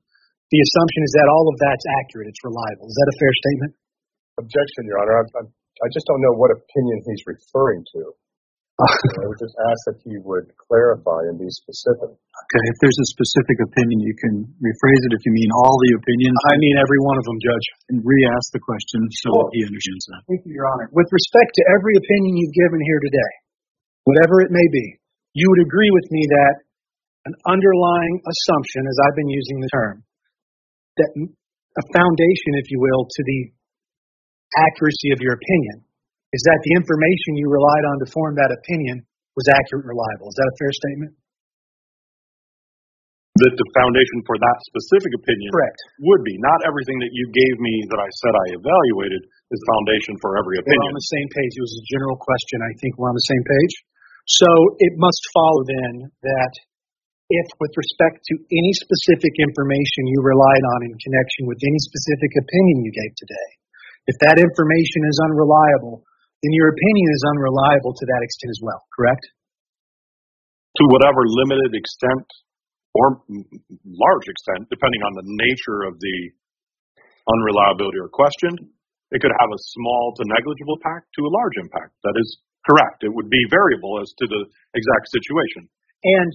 [0.53, 2.85] the assumption is that all of that's accurate, it's reliable.
[2.85, 3.71] Is that a fair statement?
[4.37, 5.17] Objection, Your Honor.
[5.17, 8.13] I, I, I just don't know what opinion he's referring to.
[8.81, 12.09] I would just ask that you would clarify and be specific.
[12.09, 15.93] Okay, if there's a specific opinion, you can rephrase it if you mean all the
[15.93, 17.67] opinions I mean every one of them, Judge.
[17.93, 19.49] and re-ask the question so Sure.
[19.53, 20.21] he understands that.
[20.25, 20.89] Thank you, Your Honor.
[20.89, 23.31] With respect to every opinion you've given here today,
[24.09, 24.97] whatever it may be,
[25.37, 26.53] you would agree with me that
[27.29, 29.95] an underlying assumption, as I've been using the term,
[30.97, 31.29] that m-
[31.77, 33.39] a foundation, if you will, to the
[34.65, 35.85] accuracy of your opinion
[36.33, 39.05] is that the information you relied on to form that opinion
[39.37, 40.33] was accurate and reliable.
[40.33, 41.13] Is that a fair statement?
[43.41, 45.79] That the foundation for that specific opinion Correct.
[46.05, 46.37] would be.
[46.37, 50.61] Not everything that you gave me that I said I evaluated is foundation for every
[50.61, 50.85] opinion.
[50.85, 51.53] We're on the same page.
[51.57, 52.61] It was a general question.
[52.61, 53.73] I think we're on the same page.
[54.29, 54.49] So
[54.85, 55.93] it must follow then
[56.29, 56.53] that
[57.33, 62.37] if with respect to any specific information you relied on in connection with any specific
[62.37, 63.49] opinion you gave today,
[64.13, 66.05] if that information is unreliable,
[66.43, 69.23] then your opinion is unreliable to that extent as well, correct?
[70.77, 72.25] to whatever limited extent
[72.93, 73.21] or
[73.85, 76.17] large extent, depending on the nature of the
[77.29, 78.53] unreliability or question,
[79.13, 81.93] it could have a small to negligible impact to a large impact.
[82.05, 82.29] That is
[82.65, 83.05] correct.
[83.05, 84.41] It would be variable as to the
[84.73, 85.69] exact situation.
[86.03, 86.29] And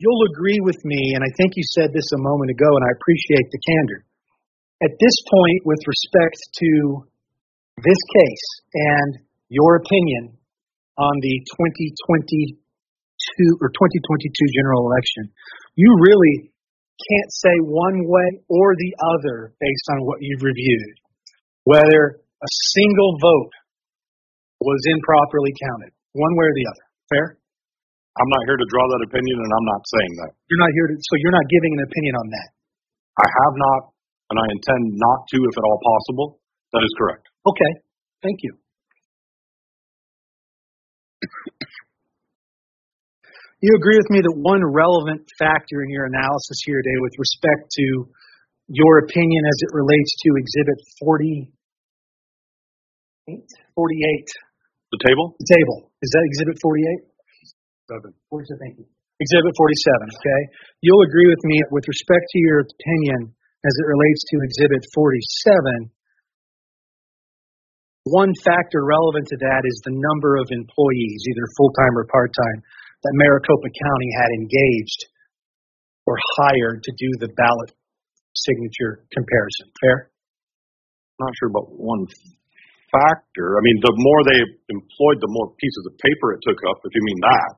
[0.00, 2.92] you'll agree with me, and I think you said this a moment ago, and I
[2.96, 4.07] appreciate the candor.
[4.82, 6.70] At this point, with respect to
[7.82, 9.18] this case and
[9.48, 10.38] your opinion
[10.98, 12.54] on the 2022
[13.58, 15.34] or 2022 general election,
[15.74, 16.50] you really
[16.98, 20.98] can't say one way or the other based on what you've reviewed
[21.68, 23.52] whether a single vote
[24.64, 26.84] was improperly counted, one way or the other.
[27.12, 27.26] Fair?
[28.16, 30.30] I'm not here to draw that opinion, and I'm not saying that.
[30.48, 32.48] You're not here to, so you're not giving an opinion on that.
[33.20, 33.80] I have not,
[34.30, 36.40] and I intend not to if at all possible.
[36.72, 37.24] That is correct.
[37.48, 37.72] Okay,
[38.22, 38.52] thank you.
[43.58, 47.66] You agree with me that one relevant factor in your analysis here today with respect
[47.74, 48.06] to
[48.70, 51.50] your opinion as it relates to Exhibit 48,
[53.74, 54.30] 48,
[54.94, 55.34] The table?
[55.42, 55.90] the table.
[56.04, 57.02] Is that Exhibit 48?
[57.90, 58.12] Seven.
[58.30, 58.86] 47, thank you.
[59.18, 60.40] Exhibit 47, okay?
[60.84, 63.34] You'll agree with me with respect to your opinion
[63.66, 65.90] as it relates to Exhibit 47.
[68.08, 72.32] One factor relevant to that is the number of employees, either full time or part
[72.32, 72.62] time,
[73.04, 75.00] that Maricopa County had engaged
[76.06, 77.70] or hired to do the ballot
[78.32, 79.68] signature comparison.
[79.82, 80.10] Fair?
[81.18, 82.06] not sure about one
[82.94, 83.58] factor.
[83.58, 84.40] I mean, the more they
[84.70, 87.50] employed, the more pieces of paper it took up, if you mean that.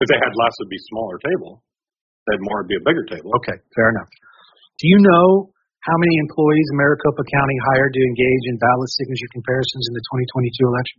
[0.00, 1.62] If they had less, it'd be a smaller table.
[1.62, 3.34] If they had more, it'd be a bigger table.
[3.42, 4.10] Okay, fair enough.
[4.82, 9.90] Do you know How many employees Maricopa County hired to engage in ballot signature comparisons
[9.90, 10.98] in the 2022 election?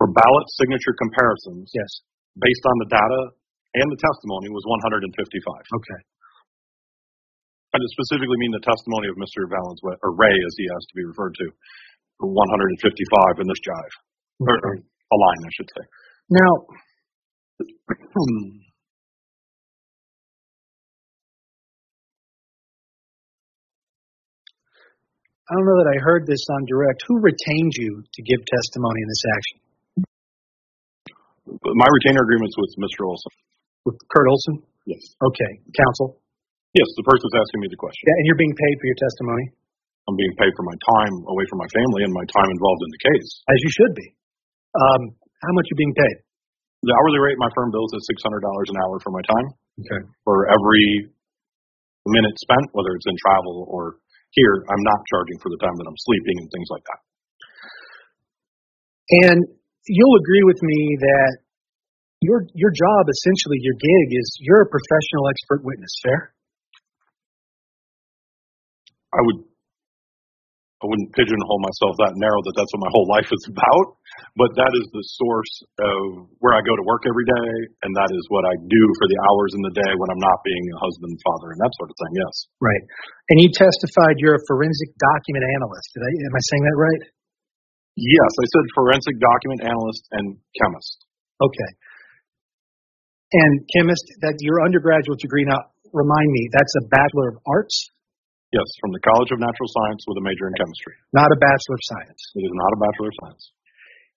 [0.00, 1.88] For ballot signature comparisons, Yes.
[2.40, 3.20] based on the data
[3.76, 5.12] and the testimony, was 155.
[5.12, 6.00] Okay.
[7.72, 9.44] I just specifically mean the testimony of Mr.
[9.44, 11.46] Valenzuela, or Rey as he has to be referred to,
[12.24, 13.94] 155 in this jive.
[14.40, 15.84] Or, or a line, I should say.
[16.32, 16.52] Now,
[25.46, 27.06] I don't know that I heard this on direct.
[27.06, 29.56] Who retained you to give testimony in this action?
[31.62, 33.06] My retainer agreement's with Mr.
[33.06, 33.32] Olsen.
[33.86, 34.66] With Kurt Olsen?
[34.90, 34.98] Yes.
[35.22, 35.62] Okay.
[35.70, 36.18] Counsel?
[36.74, 38.02] Yes, the person's asking me the question.
[38.10, 39.46] Yeah, and you're being paid for your testimony,
[40.06, 42.90] I'm being paid for my time away from my family and my time involved in
[42.94, 43.28] the case.
[43.50, 44.06] as you should be.
[44.74, 46.16] Um, how much are you being paid?
[46.86, 49.46] The hourly rate my firm bills is $600 an hour for my time.
[49.82, 50.02] Okay.
[50.22, 51.10] For every
[52.06, 53.98] minute spent, whether it's in travel or
[54.36, 57.00] here, I'm not charging for the time that I'm sleeping and things like that.
[59.26, 59.38] And
[59.88, 61.32] you'll agree with me that
[62.20, 65.92] your your job, essentially your gig, is you're a professional expert witness.
[66.02, 66.34] Fair?
[69.14, 69.40] I would
[70.76, 73.86] I wouldn't pigeonhole myself that narrow that that's what my whole life is about,
[74.36, 77.50] but that is the source of where I go to work every day,
[77.80, 80.38] and that is what I do for the hours in the day when I'm not
[80.44, 82.12] being a husband, father, and that sort of thing.
[82.20, 82.84] Yes, Right.
[83.32, 85.88] And you testified you're a forensic document analyst.
[85.96, 86.12] Did I?
[86.28, 87.02] Am I saying that right?
[87.96, 90.96] yes, I said forensic document analyst and chemist.
[91.40, 91.70] Okay.
[93.32, 95.44] And chemist, that your undergraduate degree.
[95.48, 95.58] Now,
[95.92, 97.90] remind me, that's a bachelor of arts,
[98.54, 100.94] Yes, from the College of Natural Science with a major in chemistry.
[101.10, 102.20] not a bachelor of science.
[102.38, 103.44] It is not a bachelor of science.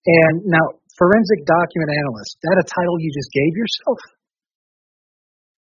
[0.06, 0.66] And now,
[0.96, 2.38] forensic document analyst.
[2.46, 4.00] That a title you just gave yourself?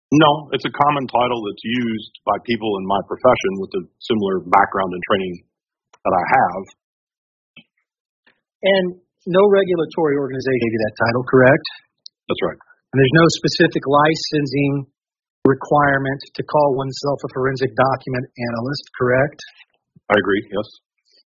[0.09, 4.41] No, it's a common title that's used by people in my profession with a similar
[4.41, 5.33] background and training
[6.01, 6.63] that I have.
[8.59, 8.85] And
[9.29, 11.65] no regulatory organization gave you that title, correct?
[12.25, 12.59] That's right.
[12.89, 14.73] And there's no specific licensing
[15.45, 19.39] requirement to call oneself a forensic document analyst, correct?
[20.09, 20.43] I agree.
[20.51, 20.67] Yes.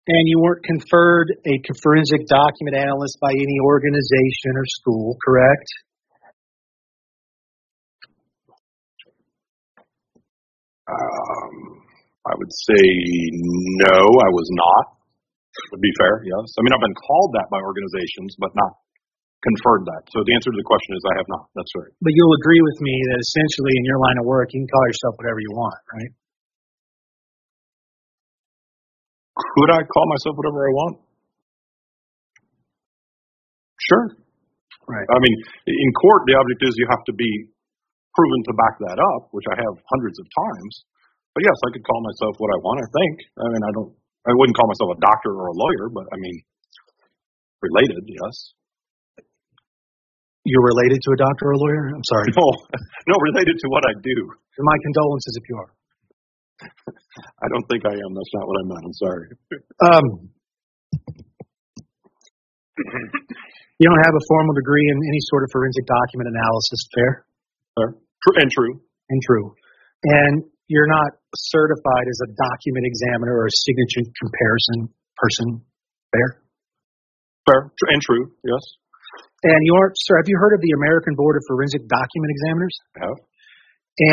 [0.08, 5.70] And you weren't conferred a forensic document analyst by any organization or school, correct?
[10.90, 11.54] Um,
[12.26, 12.84] I would say
[13.86, 14.98] no, I was not.
[15.72, 16.48] Would be fair, yes.
[16.58, 18.74] I mean, I've been called that by organizations, but not
[19.40, 20.04] conferred that.
[20.12, 21.48] So the answer to the question is I have not.
[21.56, 21.92] That's right.
[22.04, 24.86] But you'll agree with me that essentially in your line of work, you can call
[24.88, 26.12] yourself whatever you want, right?
[29.40, 30.96] Could I call myself whatever I want?
[33.80, 34.06] Sure.
[34.90, 35.08] Right.
[35.08, 35.36] I mean,
[35.70, 37.30] in court, the object is you have to be
[38.12, 40.74] proven to back that up, which I have hundreds of times.
[41.38, 42.84] But yes, I could call myself what I want.
[42.84, 43.16] I think.
[43.40, 43.92] I mean, I don't.
[44.28, 46.38] I wouldn't call myself a doctor or a lawyer, but I mean,
[47.64, 48.36] related, yes.
[50.50, 51.84] You're related to a doctor or a lawyer?
[51.94, 52.26] I'm sorry.
[52.34, 52.48] No,
[53.06, 54.18] no, related to what I do.
[54.58, 55.72] My condolences if you are.
[57.46, 58.10] I don't think I am.
[58.18, 58.84] That's not what I meant.
[58.90, 59.26] I'm sorry.
[59.94, 60.06] Um,
[63.80, 67.12] you don't have a formal degree in any sort of forensic document analysis, fair
[67.78, 67.90] Fair.
[67.96, 68.74] True and true.
[69.10, 69.46] and true.
[70.04, 70.36] And
[70.68, 75.62] you're not certified as a document examiner or a signature comparison person,
[76.12, 76.44] fair?
[77.48, 77.62] Fair
[77.94, 78.34] and true.
[78.44, 78.64] Yes,
[79.40, 82.76] And you aren't, sir, have you heard of the American Board of Forensic Document Examiners?
[83.00, 83.20] Have.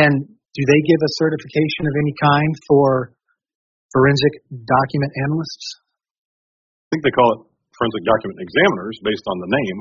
[0.06, 3.14] And do they give a certification of any kind for
[3.90, 5.66] forensic document analysts?
[6.86, 7.40] I think they call it
[7.74, 9.78] forensic document examiners based on the name.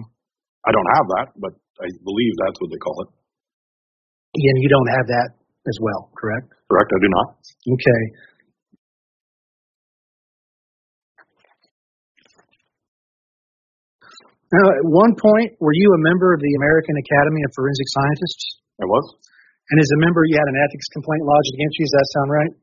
[0.65, 3.09] I don't have that, but I believe that's what they call it.
[3.13, 5.29] And you don't have that
[5.69, 6.49] as well, correct?
[6.67, 6.89] Correct?
[6.89, 7.27] I do not.
[7.69, 8.01] Okay.
[14.53, 18.61] Now, at one point, were you a member of the American Academy of Forensic Scientists?
[18.77, 19.05] I was.
[19.73, 21.85] And as a member, you had an ethics complaint lodged against you.
[21.89, 22.53] Does that sound right?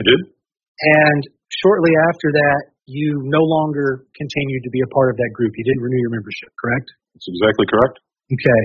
[0.00, 0.20] I did.
[0.32, 1.20] And
[1.60, 5.52] shortly after that, you no longer continued to be a part of that group.
[5.52, 6.88] You didn't renew your membership, correct?
[7.12, 8.00] That's exactly correct.
[8.32, 8.62] Okay.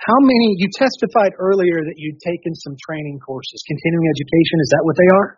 [0.00, 3.62] How many, you testified earlier that you'd taken some training courses.
[3.68, 5.28] Continuing education, is that what they are?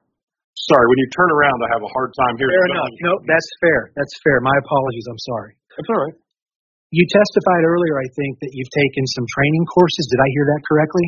[0.55, 2.55] Sorry, when you turn around, I have a hard time hearing.
[2.55, 2.95] Fair enough.
[3.03, 3.81] No, that's fair.
[3.99, 4.39] That's fair.
[4.41, 5.07] My apologies.
[5.11, 5.53] I'm sorry.
[5.75, 6.17] That's all right.
[6.95, 10.07] You testified earlier, I think, that you've taken some training courses.
[10.15, 11.07] Did I hear that correctly?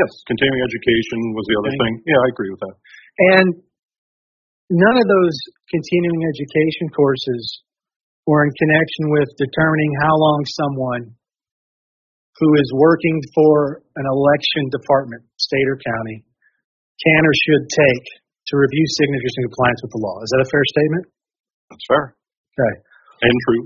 [0.00, 1.80] Yes, continuing education was the other Okay.
[1.84, 1.94] thing.
[2.08, 2.76] Yeah, I agree with that.
[3.36, 3.48] And
[4.72, 5.36] none of those
[5.68, 7.42] continuing education courses
[8.24, 11.04] were in connection with determining how long someone
[12.40, 16.24] who is working for an election department, state or county,
[17.04, 18.06] can or should take
[18.50, 20.16] to review signatures in compliance with the law.
[20.24, 21.04] Is that a fair statement?
[21.70, 22.04] That's fair.
[22.56, 22.74] Okay.
[23.22, 23.64] And true.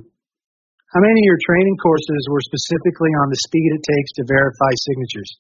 [0.93, 4.73] How many of your training courses were specifically on the speed it takes to verify
[4.77, 5.31] signatures?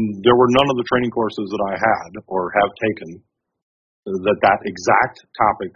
[0.00, 3.20] Mm, there were none of the training courses that I had or have taken
[4.06, 5.72] that that exact topic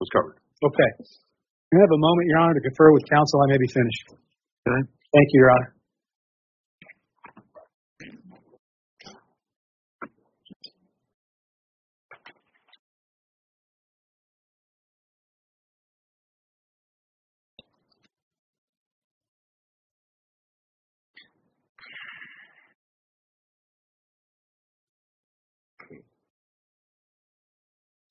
[0.00, 0.40] was covered.
[0.64, 0.90] Okay.
[1.70, 3.46] You have a moment, Your Honor, to confer with counsel.
[3.46, 4.04] I may be finished.
[4.66, 4.82] Okay.
[5.14, 5.70] Thank you, Your Honor.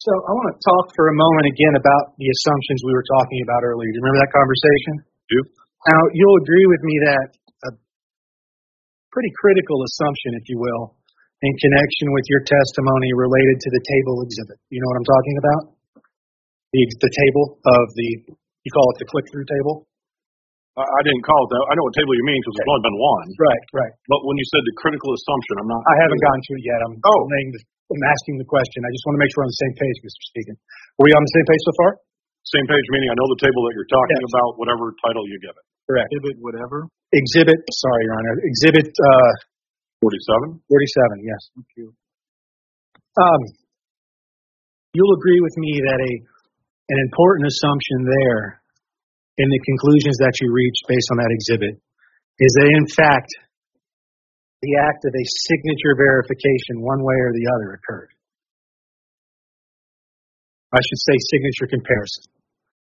[0.10, 3.46] So I want to talk for a moment again about the assumptions we were talking
[3.46, 3.86] about earlier.
[3.94, 4.94] Do you remember that conversation?
[5.30, 5.38] Do.
[5.86, 7.26] Now, you'll agree with me that
[7.70, 7.72] a
[9.14, 10.98] pretty critical assumption, if you will,
[11.46, 14.58] in connection with your testimony related to the table exhibit.
[14.74, 15.62] You know what I'm talking about?
[16.74, 19.86] The, the table of the, you call it the click-through table?
[20.74, 21.62] I, didn't call it that.
[21.70, 23.28] I know what table you mean because there's only been one.
[23.38, 23.94] Right, right.
[24.10, 25.82] But when you said the critical assumption, I'm not.
[25.86, 26.80] I haven't gone to it yet.
[26.82, 27.20] I'm Oh.
[27.30, 28.86] laying the, I'm asking the question.
[28.86, 30.22] I just want to make sure we're on the same page, Mr.
[30.30, 30.56] Speckin.
[31.02, 31.90] Are we on the same page so far?
[32.46, 34.30] Same page meaning I know the table that you're talking Yes.
[34.30, 35.66] about, whatever title you give it.
[35.90, 36.08] Correct.
[36.14, 36.86] Exhibit whatever.
[37.14, 39.32] Exhibit, sorry, Your Honor, Exhibit uh,
[40.06, 40.62] 47?
[40.70, 41.42] 47, yes.
[41.58, 41.88] Thank you.
[43.18, 43.42] Um,
[44.94, 46.14] you'll agree with me that a
[46.90, 48.62] an important assumption there
[49.38, 51.78] in the conclusions that you reach based on that exhibit
[52.42, 53.30] is that in fact
[54.62, 58.12] the act of a signature verification one way or the other occurred.
[60.70, 62.30] I should say signature comparison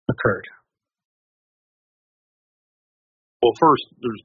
[0.08, 0.46] occurred.
[3.42, 4.22] Well, first, there's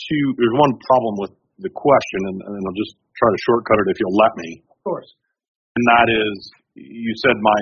[0.00, 3.92] two, there's one problem with the question, and, and I'll just try to shortcut it
[3.92, 4.64] if you'll let me.
[4.70, 5.10] Of course.
[5.76, 6.34] And that is,
[6.74, 7.60] you said my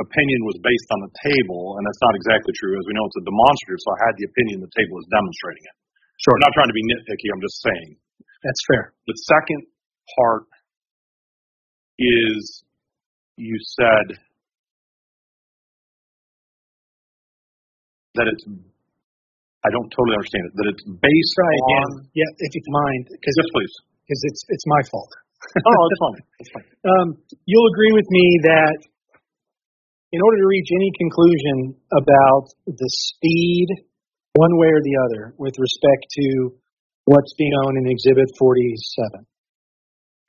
[0.00, 2.74] opinion was based on the table, and that's not exactly true.
[2.74, 5.64] As we know, it's a demonstrative, so I had the opinion the table is demonstrating
[5.68, 5.76] it.
[6.24, 6.34] Sure.
[6.38, 7.90] I'm not trying to be nitpicky, I'm just saying.
[8.44, 8.92] That's fair.
[9.08, 9.66] The second
[10.20, 10.44] part
[11.98, 12.62] is
[13.36, 14.20] you said
[18.14, 18.44] that it's,
[19.64, 21.50] I don't totally understand it, that it's based on.
[21.56, 21.90] again.
[22.12, 23.74] Yeah, if you mind, because Yes, please.
[24.04, 25.12] Because it's it's my fault.
[25.56, 26.20] Oh, it's fine.
[26.40, 26.68] It's fine.
[26.84, 27.16] Um,
[27.48, 28.76] you'll agree with me that
[30.12, 31.56] in order to reach any conclusion
[31.96, 33.88] about the speed,
[34.36, 36.52] one way or the other, with respect to
[37.04, 39.24] what's being owned in Exhibit 47,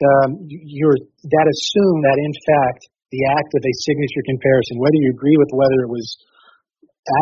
[0.03, 5.37] um, that assume that in fact the act of a signature comparison, whether you agree
[5.39, 6.07] with whether it was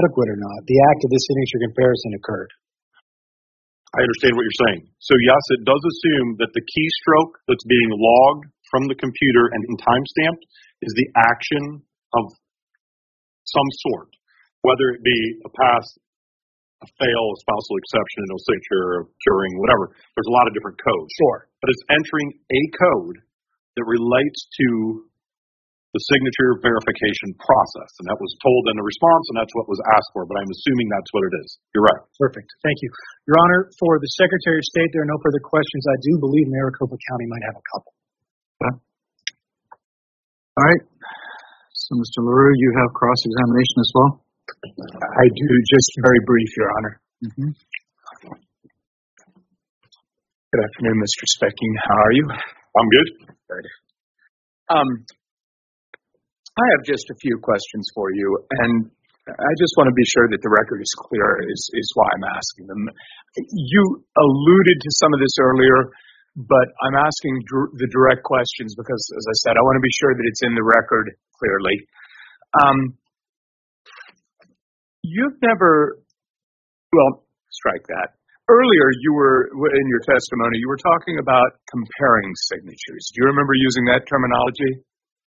[0.01, 2.51] adequate or not, the act of the signature comparison occurred.
[3.93, 4.89] I understand what you're saying.
[4.97, 9.61] So yes, it does assume that the keystroke that's being logged from the computer and
[9.69, 10.43] in timestamped
[10.81, 11.85] is the action
[12.17, 12.25] of
[13.45, 14.09] some sort,
[14.65, 15.85] whether it be a pass,
[16.83, 19.95] a fail, a spousal exception, a no signature, a curing, whatever.
[19.95, 21.09] There's a lot of different codes.
[21.15, 21.47] Sure.
[21.63, 23.17] But it's entering a code
[23.79, 25.07] that relates to
[25.93, 27.89] the signature verification process.
[28.01, 30.25] And that was told in the response, and that's what was asked for.
[30.25, 31.49] But I'm assuming that's what it is.
[31.71, 32.01] You're right.
[32.17, 32.49] Perfect.
[32.65, 32.89] Thank you.
[33.29, 35.85] Your Honor, for the Secretary of State, there are no further questions.
[35.85, 37.93] I do believe Maricopa County might have a couple.
[40.53, 40.83] All right.
[41.73, 42.25] So, Mr.
[42.25, 44.22] LaRue, you have cross-examination as well?
[44.47, 47.01] I do, just very brief, Your Honor.
[47.23, 47.49] Mm-hmm.
[50.53, 51.23] Good afternoon, Mr.
[51.25, 51.73] Speckin.
[51.87, 52.25] How are you?
[52.29, 53.07] I'm good.
[54.69, 54.89] Um,
[56.53, 58.91] I have just a few questions for you, and
[59.27, 62.27] I just want to be sure that the record is clear, is, is why I'm
[62.35, 62.83] asking them.
[63.49, 65.89] You alluded to some of this earlier,
[66.35, 69.95] but I'm asking dr- the direct questions because, as I said, I want to be
[69.97, 71.75] sure that it's in the record clearly.
[72.61, 72.77] Um,
[75.03, 75.99] you've never,
[76.91, 78.15] well, strike that.
[78.49, 83.03] Earlier, you were, in your testimony, you were talking about comparing signatures.
[83.15, 84.83] Do you remember using that terminology?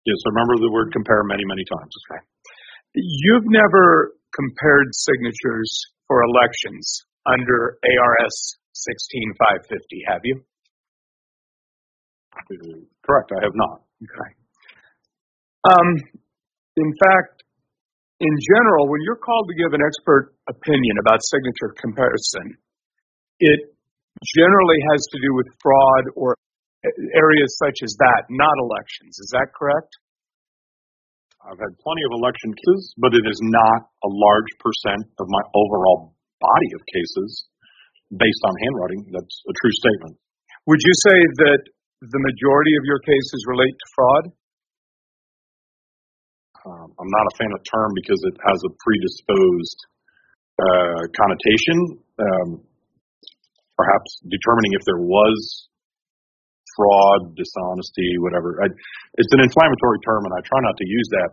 [0.04, 1.92] Yes, I remember the word compare many, many times.
[2.08, 2.22] Okay.
[2.96, 5.72] You've never compared signatures
[6.08, 8.36] for elections under ARS
[8.76, 10.44] 16550, have you?
[12.36, 13.82] Uh, Correct, I have not.
[14.04, 14.30] Okay.
[15.68, 15.90] Um,
[16.78, 17.37] in fact,
[18.20, 22.58] in general, when you're called to give an expert opinion about signature comparison,
[23.38, 23.78] it
[24.26, 26.34] generally has to do with fraud or
[27.14, 29.22] areas such as that, not elections.
[29.22, 29.94] Is that correct?
[31.46, 35.44] I've had plenty of election cases, but it is not a large percent of my
[35.54, 37.46] overall body of cases
[38.12, 40.16] based on handwriting, that's a true statement.
[40.66, 41.18] Would you say
[41.48, 41.62] that
[42.02, 44.24] the majority of your cases relate to fraud?
[46.98, 49.80] I'm not a fan of term because it has a predisposed
[50.58, 51.78] uh, connotation.
[52.18, 52.50] Um,
[53.78, 55.70] perhaps determining if there was
[56.74, 58.62] fraud, dishonesty, whatever.
[58.62, 61.32] I, it's an inflammatory term, and I try not to use that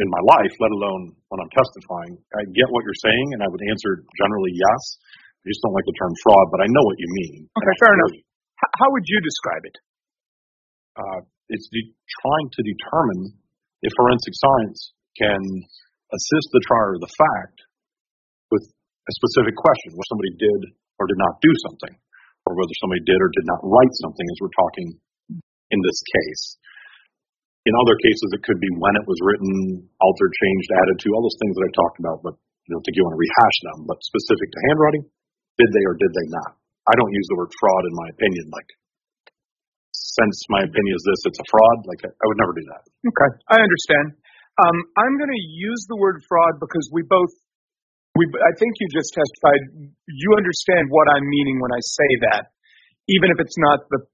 [0.00, 2.16] in my life, let alone when I'm testifying.
[2.34, 4.82] I get what you're saying, and I would answer generally yes.
[5.44, 7.48] I just don't like the term fraud, but I know what you mean.
[7.52, 8.14] Okay, fair enough.
[8.80, 9.76] How would you describe it?
[10.96, 11.20] Uh,
[11.52, 11.92] it's de-
[12.24, 13.36] trying to determine
[13.84, 14.80] if forensic science
[15.20, 15.40] can
[16.16, 17.56] assist the trier of the fact
[18.48, 20.60] with a specific question, whether somebody did
[20.96, 21.94] or did not do something,
[22.48, 24.88] or whether somebody did or did not write something, as we're talking
[25.68, 26.44] in this case.
[27.64, 29.52] In other cases, it could be when it was written,
[30.00, 32.96] altered, changed, added to, all those things that I talked about, but I don't think
[32.96, 33.78] you want to rehash them.
[33.88, 35.04] But specific to handwriting,
[35.60, 36.60] did they or did they not?
[36.88, 38.68] I don't use the word fraud in my opinion, like,
[40.18, 41.78] since my opinion is this, it's a fraud.
[41.86, 42.82] Like, I, I would never do that.
[43.06, 44.06] Okay, I understand.
[44.62, 47.30] Um, I'm going to use the word fraud because we both,
[48.14, 52.54] we, I think you just testified, you understand what I'm meaning when I say that,
[53.10, 54.06] even if it's not the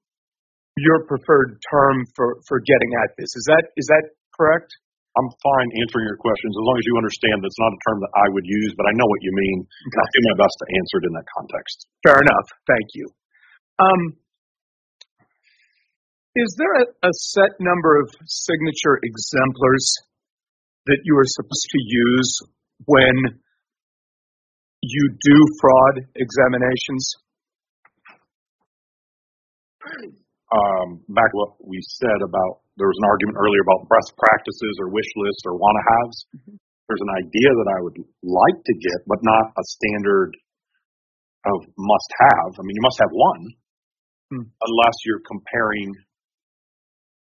[0.80, 3.28] your preferred term for, for getting at this.
[3.36, 4.70] Is that is that correct?
[5.18, 8.14] I'm fine answering your questions as long as you understand that's not a term that
[8.14, 9.58] I would use, but I know what you mean.
[9.66, 11.76] and I'll do my best to answer it in that context.
[12.06, 12.46] Fair enough.
[12.70, 13.06] Thank you.
[13.82, 14.00] Um,
[16.36, 19.86] is there a, a set number of signature exemplars
[20.86, 22.30] that you are supposed to use
[22.86, 23.40] when
[24.82, 27.04] you do fraud examinations?
[30.50, 34.90] Um, back what we said about there was an argument earlier about best practices or
[34.90, 36.18] wish lists or wanna haves.
[36.88, 40.34] There's an idea that I would like to get, but not a standard
[41.46, 42.50] of must have.
[42.58, 43.42] I mean, you must have one,
[44.30, 44.46] Hmm.
[44.46, 45.90] unless you're comparing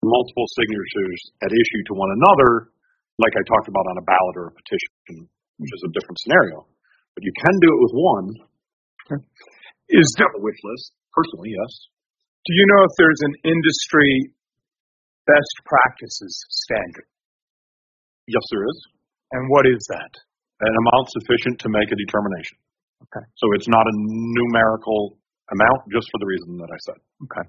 [0.04, 2.70] multiple signatures at issue to one another,
[3.18, 5.28] like I talked about on a ballot or a petition,
[5.58, 6.66] which is a different scenario.
[7.14, 8.26] But you can do it with one.
[9.92, 11.72] Is there, A wish list, personally, yes.
[12.48, 14.32] do you know if there's an industry
[15.28, 17.06] best practices standard?
[18.26, 18.78] Yes, there is.
[19.36, 20.12] And what is that?
[20.64, 22.56] An amount sufficient to make a determination.
[23.04, 23.24] Okay.
[23.36, 25.18] So it's not a numerical
[25.52, 26.98] amount just for the reason that I said.
[27.28, 27.44] Okay.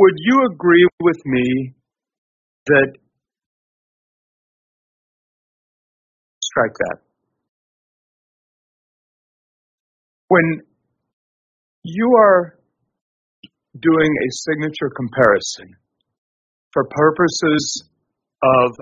[0.00, 1.74] Would you agree with me
[2.68, 2.92] that
[6.40, 7.00] strike that?
[10.28, 10.62] When
[11.82, 12.58] you are
[13.78, 15.76] doing a signature comparison
[16.72, 17.84] for purposes
[18.42, 18.72] of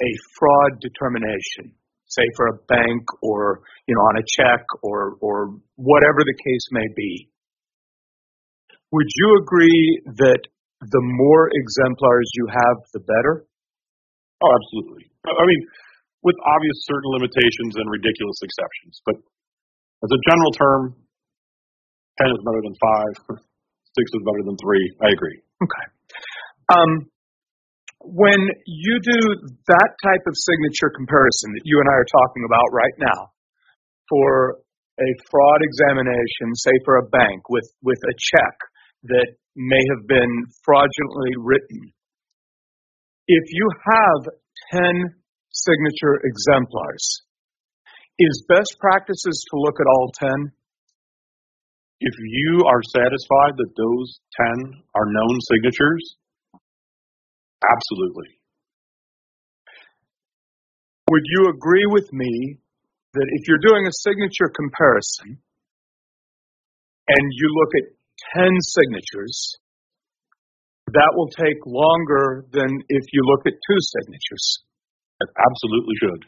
[0.00, 1.74] a fraud determination,
[2.06, 6.66] say for a bank or you know on a check or or whatever the case
[6.70, 7.28] may be,
[8.90, 10.40] would you agree that
[10.82, 13.46] the more exemplars you have, the better?
[14.42, 15.06] Oh, absolutely.
[15.22, 15.62] I mean,
[16.26, 19.16] with obvious certain limitations and ridiculous exceptions, but
[20.02, 20.82] as a general term,
[22.18, 22.74] 10 is better than
[23.30, 23.38] 5, 6
[23.94, 25.06] is better than 3.
[25.06, 25.38] I agree.
[25.62, 25.84] Okay.
[26.74, 26.90] Um,
[28.02, 29.20] when you do
[29.70, 33.30] that type of signature comparison that you and I are talking about right now
[34.10, 34.58] for
[34.98, 38.54] a fraud examination, say for a bank with, with a check
[39.06, 41.92] that may have been fraudulently written,
[43.28, 44.34] if you have
[44.72, 45.14] 10
[45.50, 47.22] signature exemplars,
[48.18, 50.52] is best practices to look at all 10?
[52.00, 56.16] If you are satisfied that those 10 are known signatures,
[57.62, 58.42] absolutely.
[61.10, 62.58] Would you agree with me
[63.14, 65.38] that if you're doing a signature comparison
[67.06, 67.92] and you look at
[68.36, 69.56] 10 signatures,
[70.92, 74.64] that will take longer than if you look at two signatures?
[75.20, 76.22] It absolutely should.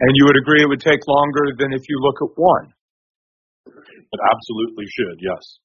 [0.00, 2.72] And you would agree it would take longer than if you look at one?
[3.66, 5.58] It absolutely should, yes.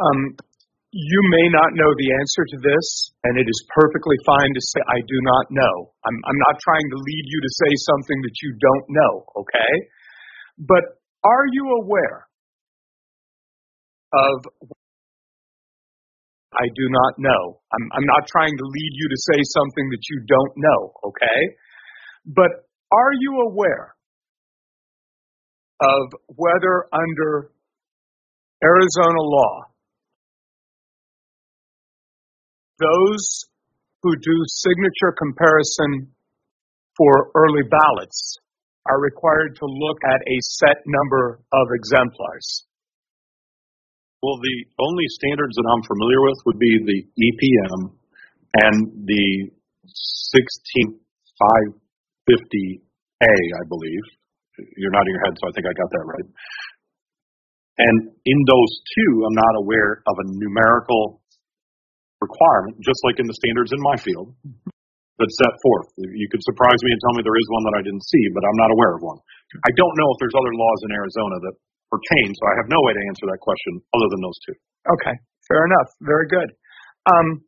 [0.00, 0.36] Um,
[0.92, 2.86] you may not know the answer to this,
[3.22, 5.74] and it is perfectly fine to say, I do not know.
[6.02, 9.12] I'm, I'm not trying to lead you to say something that you don't know,
[9.46, 9.72] okay?
[10.58, 10.84] But
[11.22, 12.26] are you aware
[14.12, 14.44] of
[16.52, 17.60] I do not know.
[17.72, 21.40] I'm, I'm not trying to lead you to say something that you don't know, okay?
[22.26, 23.94] But are you aware
[25.80, 27.52] of whether under
[28.62, 29.69] Arizona law,
[32.80, 33.44] those
[34.02, 36.12] who do signature comparison
[36.96, 38.38] for early ballots
[38.88, 42.64] are required to look at a set number of exemplars.
[44.22, 47.92] Well, the only standards that I'm familiar with would be the EPM
[48.64, 49.50] and the
[50.36, 54.04] 16550A, I believe.
[54.76, 56.28] You're nodding your head, so I think I got that right.
[57.80, 61.19] And in those two, I'm not aware of a numerical
[62.20, 64.32] requirement, just like in the standards in my field,
[65.20, 65.88] that's set forth.
[66.00, 68.44] You could surprise me and tell me there is one that I didn't see, but
[68.44, 69.20] I'm not aware of one.
[69.64, 71.54] I don't know if there's other laws in Arizona that
[71.92, 74.56] pertain, so I have no way to answer that question other than those two.
[74.96, 75.14] Okay,
[75.48, 75.88] fair enough.
[76.00, 76.48] Very good.
[77.08, 77.44] Um,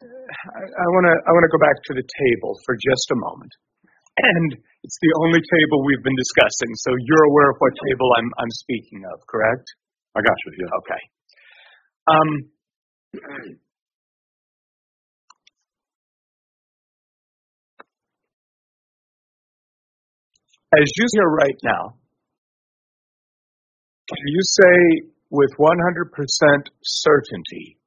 [0.00, 3.52] I want to I want to go back to the table for just a moment,
[4.22, 6.72] and it's the only table we've been discussing.
[6.84, 9.66] So you're aware of what table I'm I'm speaking of, correct?
[10.16, 10.52] I got you.
[10.60, 10.78] Yeah.
[10.80, 11.02] Okay.
[12.10, 12.30] Um,
[20.74, 21.94] as you hear right now,
[24.08, 27.78] can you say with 100% certainty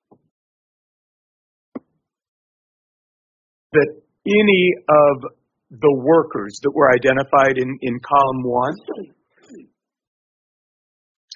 [3.73, 5.31] that any of
[5.73, 8.75] the workers that were identified in, in column one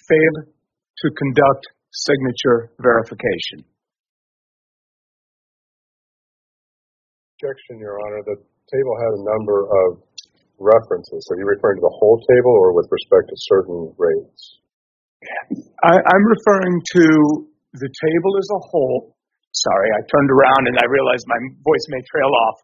[0.05, 3.65] failed to conduct signature verification?
[7.37, 8.21] Objection, Your Honor.
[8.25, 8.37] The
[8.69, 9.87] table had a number of
[10.57, 11.21] references.
[11.29, 14.57] Are you referring to the whole table or with respect to certain rates?
[15.85, 17.05] I, I'm referring to
[17.73, 19.17] the table as a whole.
[19.53, 22.57] Sorry, I turned around and I realized my voice may trail off.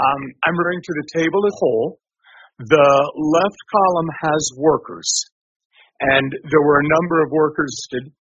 [0.00, 1.88] Um, I'm referring to the table as a whole.
[2.60, 5.08] The left column has workers,
[6.00, 8.12] and there were a number of workers listed,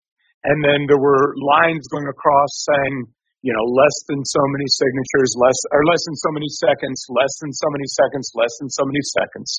[0.42, 3.14] and then there were lines going across saying,
[3.46, 7.34] you know, less than so many signatures, less or less than so many seconds, less
[7.38, 9.50] than so many seconds, less than so many seconds.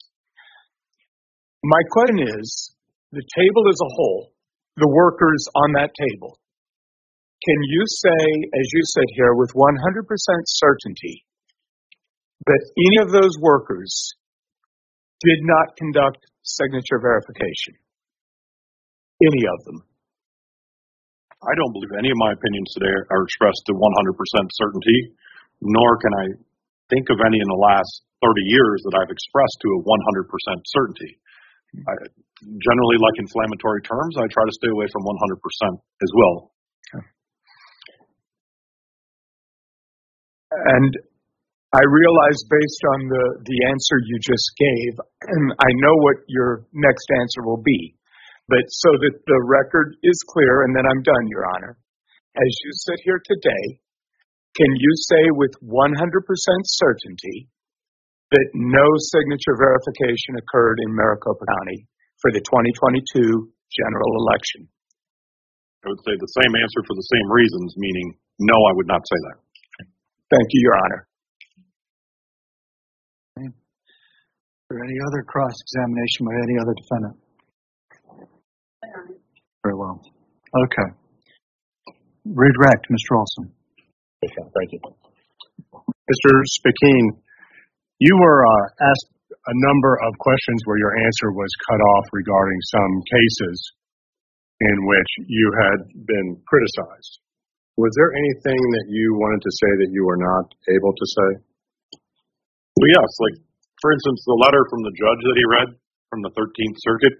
[1.64, 2.76] My question is,
[3.16, 4.32] the table as a whole,
[4.76, 6.40] the workers on that table,
[7.44, 8.24] can you say,
[8.60, 9.72] as you said here, with 100%
[10.60, 11.24] certainty,
[12.45, 14.16] that any of those workers
[15.22, 17.76] did not conduct signature verification?
[19.20, 19.84] Any of them?
[21.40, 23.80] I don't believe any of my opinions today are expressed to 100%
[24.60, 25.16] certainty,
[25.64, 26.26] nor can I
[26.91, 30.28] think of any in the last 30 years that I've expressed to a 100%
[30.68, 31.11] certainty.
[31.88, 31.94] I,
[32.44, 36.52] generally, like inflammatory terms, I try to stay away from 100% as well.
[40.52, 40.91] And
[41.70, 44.91] I realize based on the, the answer you just gave,
[45.22, 47.94] and I know what your next answer will be.
[48.50, 51.78] But so that the record is clear, and then I'm done, Your Honor.
[52.34, 53.66] As you sit here today,
[54.58, 55.94] can you say with 100%
[56.66, 57.54] certainty
[58.34, 61.86] that no signature verification occurred in Maricopa County
[62.18, 64.66] for the 2022 general election?
[65.86, 69.06] I would say the same answer for the same reasons, meaning no, I would not
[69.06, 69.38] say that.
[70.34, 71.09] Thank you, Your Honor.
[74.70, 77.18] Is there any other cross examination by any other defendant?
[79.66, 79.98] Very well.
[79.98, 80.90] Okay.
[82.30, 83.18] Redirect, Mr.
[83.18, 83.50] Olsen.
[84.22, 84.80] Thank you.
[85.74, 86.32] Mr.
[86.54, 87.18] Speckin,
[87.98, 92.62] you were uh, asked a number of questions where your answer was cut off regarding
[92.70, 93.58] some cases
[94.70, 97.26] in which you had been criticized.
[97.82, 101.30] Was there anything that you wanted to say that you were not able to say?
[102.78, 103.49] Well, yes, like,
[103.80, 105.69] for instance, the letter from the judge that he read
[106.11, 107.15] from the 13th Circuit,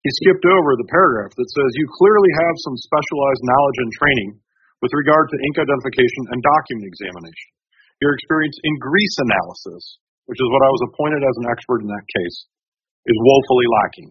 [0.00, 4.30] he skipped over the paragraph that says you clearly have some specialized knowledge and training
[4.80, 7.50] with regard to ink identification and document examination.
[8.00, 11.92] Your experience in grease analysis, which is what I was appointed as an expert in
[11.92, 12.36] that case,
[13.04, 14.10] is woefully lacking.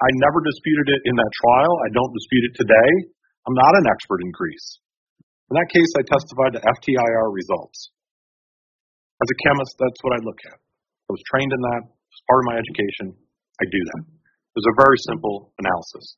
[0.00, 1.74] I never disputed it in that trial.
[1.82, 2.90] I don't dispute it today.
[3.42, 4.78] I'm not an expert in grease.
[5.50, 7.90] In that case, I testified to FTIR results.
[9.20, 10.56] As a chemist, that's what I look at.
[10.56, 11.82] I was trained in that.
[11.84, 13.06] It's part of my education.
[13.60, 14.02] I do that.
[14.08, 16.16] It was a very simple analysis.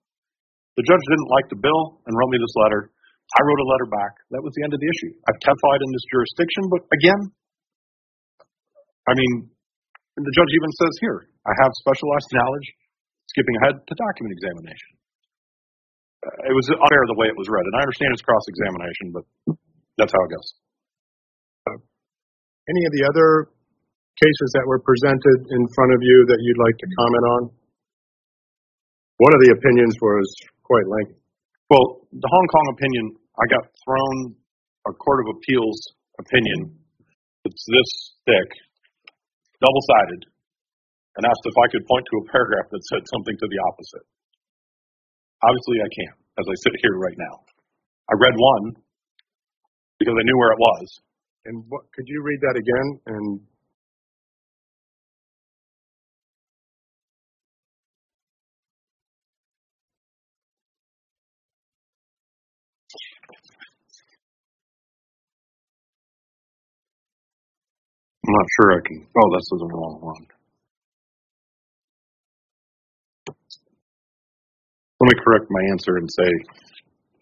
[0.79, 2.89] The judge didn't like the bill and wrote me this letter.
[3.33, 4.13] I wrote a letter back.
[4.33, 5.13] That was the end of the issue.
[5.29, 7.21] I've testified in this jurisdiction, but again,
[9.09, 9.33] I mean,
[10.17, 12.69] the judge even says here, I have specialized knowledge,
[13.35, 14.91] skipping ahead to document examination.
[16.47, 19.25] It was unfair the way it was read, and I understand it's cross examination, but
[19.99, 20.49] that's how it goes.
[22.73, 23.53] Any of the other
[24.17, 27.43] cases that were presented in front of you that you'd like to comment on?
[29.21, 30.25] One of the opinions was
[30.65, 31.21] quite lengthy.
[31.69, 33.05] Well, the Hong Kong opinion,
[33.37, 34.17] I got thrown
[34.89, 35.77] a Court of Appeals
[36.17, 36.81] opinion.
[37.45, 37.91] It's this
[38.25, 38.49] thick,
[39.61, 40.33] double sided,
[41.21, 44.07] and asked if I could point to a paragraph that said something to the opposite.
[45.45, 47.45] Obviously, I can't, as I sit here right now.
[48.09, 48.81] I read one
[50.01, 50.87] because I knew where it was.
[51.47, 53.01] And what, could you read that again?
[53.07, 53.41] And
[68.27, 69.07] I'm not sure I can.
[69.17, 70.27] Oh, this is the wrong one.
[75.01, 76.31] Let me correct my answer and say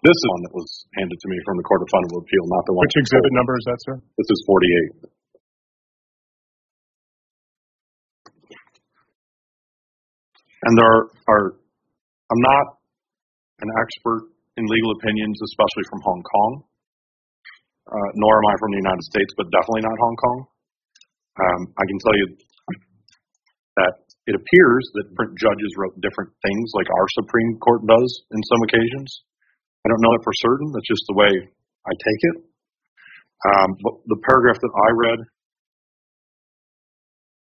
[0.01, 2.65] this is one that was handed to me from the Court of Fundamental Appeal, not
[2.65, 2.89] the one.
[2.89, 3.97] Which exhibit number is that, sir?
[4.17, 4.41] This is
[5.05, 5.13] 48.
[10.61, 11.47] And there are, are
[12.33, 12.67] I'm not
[13.61, 16.53] an expert in legal opinions, especially from Hong Kong,
[17.89, 20.39] uh, nor am I from the United States, but definitely not Hong Kong.
[21.41, 22.27] Um, I can tell you
[23.81, 23.95] that
[24.29, 28.61] it appears that different judges wrote different things, like our Supreme Court does in some
[28.69, 29.11] occasions.
[29.81, 30.69] I don't know it for certain.
[30.73, 32.37] That's just the way I take it.
[33.41, 35.21] Um, but the paragraph that I read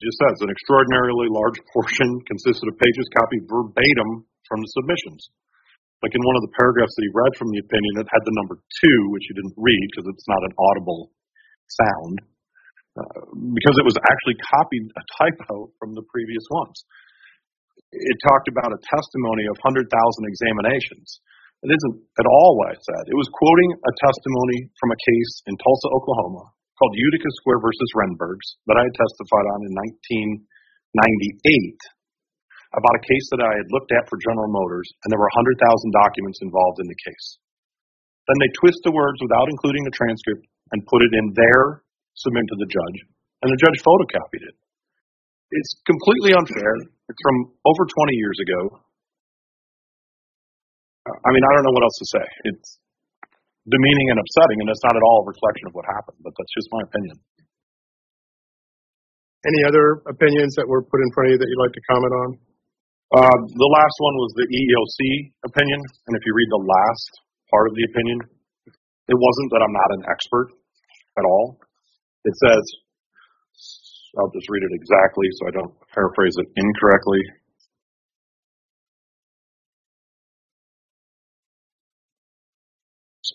[0.04, 5.32] just says an extraordinarily large portion consisted of pages copied verbatim from the submissions.
[6.04, 8.36] Like in one of the paragraphs that he read from the opinion, it had the
[8.36, 11.16] number two, which he didn't read because it's not an audible
[11.72, 12.16] sound,
[13.00, 13.22] uh,
[13.56, 16.84] because it was actually copied a typo from the previous ones.
[17.96, 19.88] It talked about a testimony of 100,000
[20.28, 21.24] examinations.
[21.64, 23.04] It isn't at all what I said.
[23.08, 27.96] It was quoting a testimony from a case in Tulsa, Oklahoma, called Utica Square versus
[27.96, 31.80] Renbergs that I had testified on in 1998
[32.76, 35.64] about a case that I had looked at for General Motors, and there were 100,000
[35.96, 37.40] documents involved in the case.
[38.28, 40.44] Then they twist the words without including the transcript
[40.76, 41.88] and put it in their
[42.20, 43.00] submit to the judge,
[43.44, 44.60] and the judge photocopied it.
[45.56, 46.84] It's completely unfair.
[47.08, 48.82] It's from over 20 years ago.
[51.06, 52.26] I mean, I don't know what else to say.
[52.50, 52.70] It's
[53.70, 56.54] demeaning and upsetting, and it's not at all a reflection of what happened, but that's
[56.58, 57.18] just my opinion.
[59.46, 62.14] any other opinions that were put in front of you that you'd like to comment
[62.26, 62.30] on?
[63.14, 65.00] Uh, the last one was the EEOC
[65.46, 65.80] opinion,
[66.10, 67.12] and if you read the last
[67.54, 68.18] part of the opinion,
[68.66, 70.50] it wasn't that I'm not an expert
[71.22, 71.62] at all.
[72.26, 72.64] It says,
[74.18, 77.22] I'll just read it exactly so I don't paraphrase it incorrectly.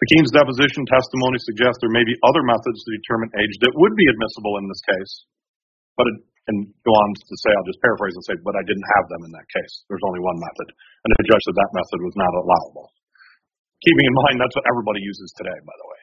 [0.00, 4.08] Speckin's deposition testimony suggests there may be other methods to determine age that would be
[4.08, 5.12] admissible in this case,
[6.00, 6.16] but it,
[6.48, 9.28] and go on to say, I'll just paraphrase and say, but I didn't have them
[9.28, 9.84] in that case.
[9.92, 12.88] There's only one method, and the judge said that method was not allowable.
[13.84, 16.00] Keeping in mind that's what everybody uses today, by the way.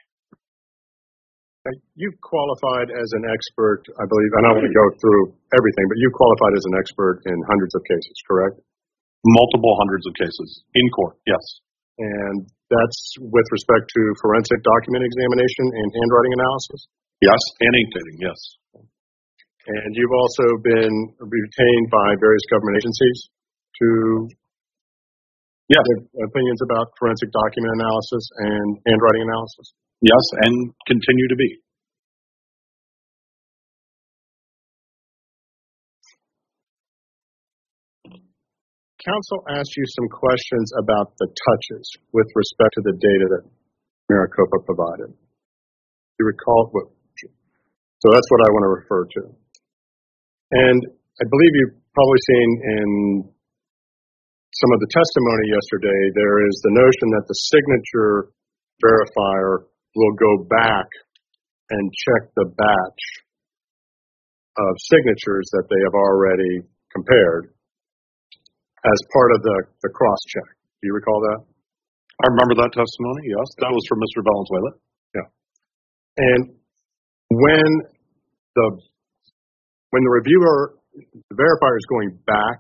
[1.98, 5.86] You've qualified as an expert, I believe, and I don't want to go through everything,
[5.90, 8.62] but you qualified as an expert in hundreds of cases, correct?
[9.26, 11.44] Multiple hundreds of cases in court, yes.
[11.98, 16.82] And that's with respect to forensic document examination and handwriting analysis?
[17.22, 18.40] Yes, and ink dating, yes.
[19.68, 23.18] And you've also been retained by various government agencies
[23.82, 23.88] to
[25.68, 25.84] Yes.
[25.84, 29.76] give opinions about forensic document analysis and handwriting analysis?
[30.00, 31.50] Yes, and continue to be.
[39.08, 43.44] Council asked you some questions about the touches with respect to the data that
[44.12, 45.16] Maricopa provided.
[46.20, 46.92] You recall what?
[48.04, 49.24] So that's what I want to refer to.
[50.52, 52.90] And I believe you've probably seen in
[54.54, 58.36] some of the testimony yesterday, there is the notion that the signature
[58.84, 60.88] verifier will go back
[61.72, 63.04] and check the batch
[64.58, 67.56] of signatures that they have already compared
[68.86, 70.48] as part of the, the cross check.
[70.82, 71.40] Do you recall that?
[72.22, 73.48] I remember that testimony, yes.
[73.62, 74.26] That was from Mr.
[74.26, 74.72] Valenzuela.
[75.14, 75.28] Yeah.
[76.18, 76.42] And
[77.30, 77.70] when
[78.58, 78.68] the
[79.94, 82.60] when the reviewer, the verifier is going back,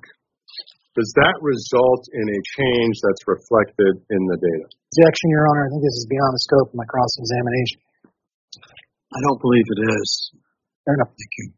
[0.95, 4.65] does that result in a change that's reflected in the data?
[4.65, 5.65] Objection, Your Honor.
[5.65, 7.80] I think this is beyond the scope of my cross-examination.
[9.14, 10.07] I don't believe it is.
[10.85, 11.11] Fair enough.
[11.14, 11.57] Thank you.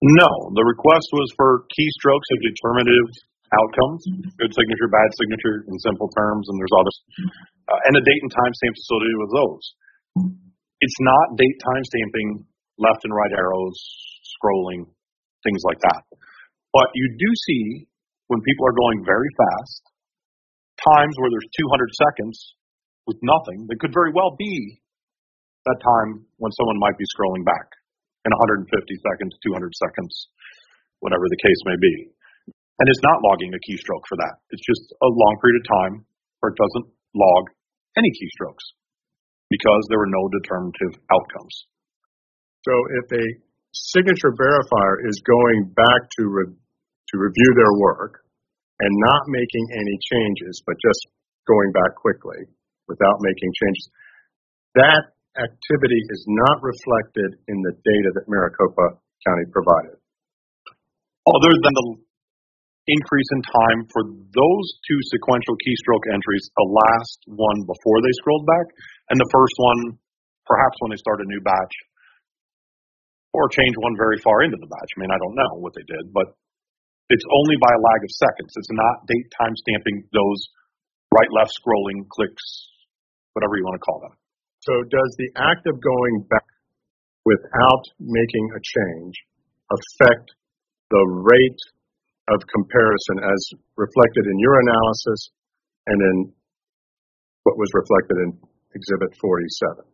[0.00, 3.08] No, the request was for keystrokes of determinative
[3.52, 4.00] outcomes,
[4.40, 6.96] good signature, bad signature, in simple terms, and there's others,
[7.68, 9.64] uh, and a date and time stamp associated with those.
[10.80, 12.28] It's not date time stamping,
[12.80, 13.76] left and right arrows,
[14.24, 14.88] scrolling,
[15.44, 16.00] things like that.
[16.72, 17.84] But you do see
[18.32, 19.82] when people are going very fast,
[20.80, 22.36] times where there's 200 seconds
[23.04, 24.80] with nothing, that could very well be
[25.68, 27.68] that time when someone might be scrolling back
[28.24, 30.12] in 150 seconds, 200 seconds,
[31.00, 31.94] whatever the case may be.
[32.80, 34.40] And it's not logging a keystroke for that.
[34.52, 35.94] It's just a long period of time
[36.40, 37.44] where it doesn't log
[37.96, 38.64] any keystrokes
[39.52, 41.54] because there were no determinative outcomes.
[42.64, 42.72] So
[43.02, 43.26] if a
[43.72, 48.22] signature verifier is going back to re- to review their work
[48.78, 51.00] and not making any changes, but just
[51.48, 52.46] going back quickly
[52.88, 53.90] without making changes,
[54.74, 55.02] that
[55.38, 59.96] activity is not reflected in the data that Maricopa County provided.
[61.28, 61.88] Other than the
[62.90, 68.48] increase in time for those two sequential keystroke entries, the last one before they scrolled
[68.48, 68.66] back,
[69.12, 70.00] and the first one
[70.50, 71.74] perhaps when they start a new batch,
[73.30, 74.90] or change one very far into the batch.
[74.96, 76.34] I mean, I don't know what they did, but
[77.06, 78.50] it's only by a lag of seconds.
[78.58, 80.40] It's not date time stamping those
[81.14, 82.42] right left scrolling clicks,
[83.38, 84.14] whatever you want to call them.
[84.60, 86.44] So does the act of going back
[87.24, 89.14] without making a change
[89.72, 90.36] affect
[90.90, 91.62] the rate
[92.28, 93.40] of comparison as
[93.76, 95.20] reflected in your analysis
[95.86, 96.16] and in
[97.44, 98.30] what was reflected in
[98.76, 99.88] Exhibit 47?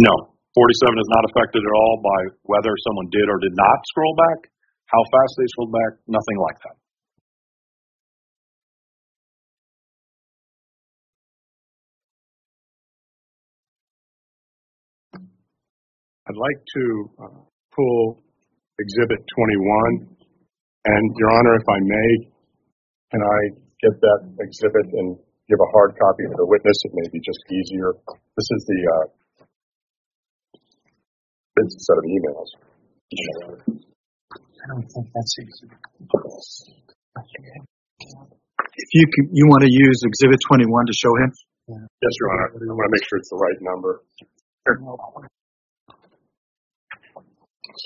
[0.00, 0.32] No.
[0.52, 4.52] 47 is not affected at all by whether someone did or did not scroll back,
[4.84, 6.76] how fast they scrolled back, nothing like that.
[16.32, 16.84] I'd like to
[17.20, 17.40] uh,
[17.76, 18.24] pull
[18.80, 20.16] Exhibit 21.
[20.88, 22.10] And Your Honor, if I may,
[23.12, 23.38] can I
[23.84, 26.72] get that exhibit and give a hard copy to the witness?
[26.88, 27.92] It may be just easier.
[28.08, 29.06] This is the uh,
[31.52, 32.48] this set of emails.
[33.76, 35.68] I don't think that's easy.
[38.72, 41.30] If you can, you want to use Exhibit 21 to show him?
[41.68, 42.56] Yes, Your Honor.
[42.56, 44.00] I want to make sure it's the right number.
[47.72, 47.80] Mr.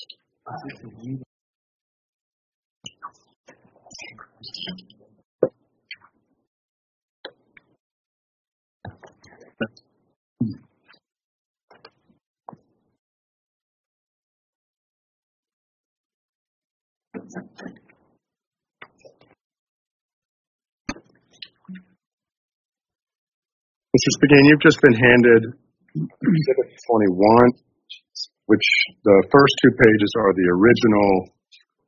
[24.19, 25.45] Speckin, you've just been handed
[25.95, 27.66] Exhibit 21,
[28.47, 28.66] which
[29.02, 31.35] the first two pages are the original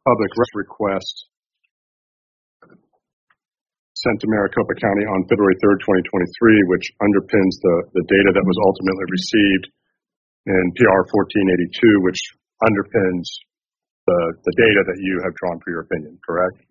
[0.02, 1.28] public request
[3.98, 8.59] sent to Maricopa County on February 3rd, 2023, which underpins the, the data that was
[8.62, 9.64] ultimately received
[10.47, 12.20] in PR 1482, which
[12.62, 13.26] underpins
[14.06, 16.62] the, the data that you have drawn for your opinion, correct?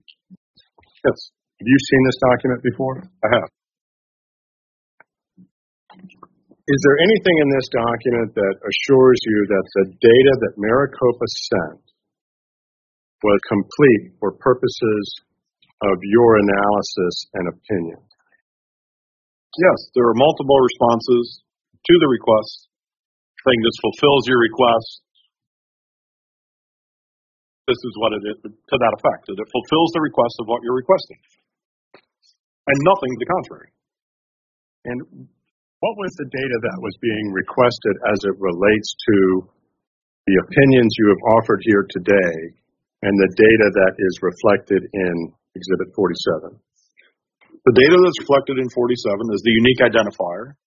[1.03, 1.19] Yes,
[1.59, 2.95] Have you seen this document before?
[3.23, 3.49] I have.
[6.67, 11.79] Is there anything in this document that assures you that the data that Maricopa sent
[13.23, 15.03] was complete for purposes
[15.79, 18.03] of your analysis and opinion?
[19.55, 21.39] Yes, there are multiple responses
[21.87, 22.67] to the request
[23.47, 25.07] saying this fulfills your request.
[27.71, 30.59] This is what it is to that effect, that it fulfills the request of what
[30.67, 31.19] you're requesting.
[31.95, 33.71] And nothing to the contrary.
[34.83, 34.99] And
[35.79, 39.17] what was the data that was being requested as it relates to
[40.25, 42.35] the opinions you have offered here today
[43.05, 45.15] and the data that is reflected in
[45.53, 46.57] Exhibit 47?
[46.57, 50.57] The data that's reflected in 47 is the unique identifier.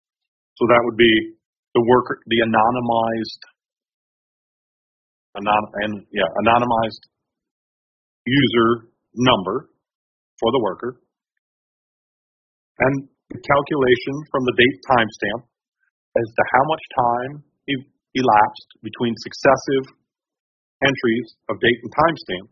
[0.54, 1.34] So that would be
[1.74, 3.42] the worker, the anonymized,
[5.38, 7.02] anon, and yeah, anonymized
[8.26, 9.70] user number
[10.38, 11.00] for the worker,
[12.78, 15.42] and the calculation from the date timestamp
[16.18, 17.32] as to how much time
[18.18, 19.86] elapsed between successive
[20.82, 22.50] entries of date and timestamp,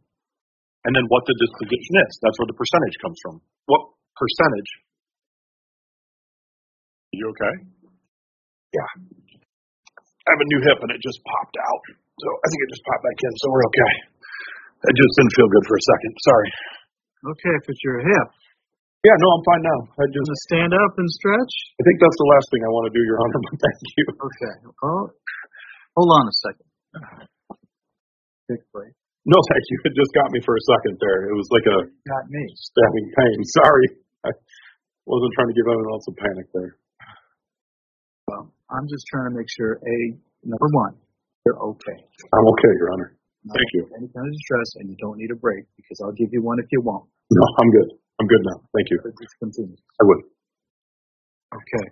[0.86, 2.12] and then what the disposition is.
[2.22, 3.42] That's where the percentage comes from.
[3.66, 3.82] What
[4.14, 4.70] percentage
[7.10, 7.54] You okay?
[8.70, 8.90] Yeah.
[9.98, 11.82] I have a new hip and it just popped out.
[12.22, 13.94] So I think it just popped back in, so we're okay.
[14.92, 16.12] It just didn't feel good for a second.
[16.22, 16.50] Sorry.
[17.34, 18.28] Okay, if it's your hip.
[19.06, 19.80] Yeah, no, I'm fine now.
[19.94, 21.52] I just, Gonna stand up and stretch?
[21.78, 24.04] I think that's the last thing I want to do, Your Honor, but thank you.
[24.10, 24.54] Okay.
[24.82, 25.04] Oh,
[25.94, 26.66] hold on a second.
[28.50, 28.90] Big break.
[29.22, 29.76] No, thank you.
[29.86, 31.30] It just got me for a second there.
[31.30, 31.78] It was like a
[32.10, 32.42] Got me.
[32.58, 33.36] stabbing pain.
[33.62, 33.86] Sorry.
[34.26, 34.30] I
[35.06, 36.72] wasn't trying to give anyone else a panic there.
[38.26, 39.96] Well, I'm just trying to make sure, A,
[40.42, 40.98] number one,
[41.46, 41.98] you're okay.
[42.34, 43.10] I'm okay, Your Honor.
[43.46, 43.82] Not Thank you.
[43.94, 46.58] Any kind of distress, and you don't need a break because I'll give you one
[46.58, 47.06] if you want.
[47.30, 47.90] No, I'm good.
[48.18, 48.58] I'm good now.
[48.74, 48.98] Thank you.
[49.14, 49.78] Just continue.
[49.78, 50.20] I would.
[51.54, 51.86] Okay.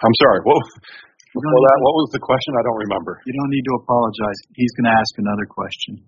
[0.00, 0.40] I'm sorry.
[0.44, 2.52] What, You before that, what was the question?
[2.56, 3.20] I don't remember.
[3.24, 4.38] you don't need to apologize.
[4.56, 6.04] He's going to ask another question.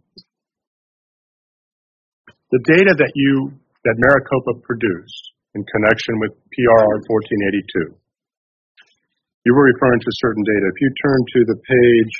[2.52, 5.22] The data that you, that Maricopa produced
[5.56, 7.96] in connection with PRR 1482,
[9.48, 10.64] you were referring to certain data.
[10.68, 12.14] If you turn to the page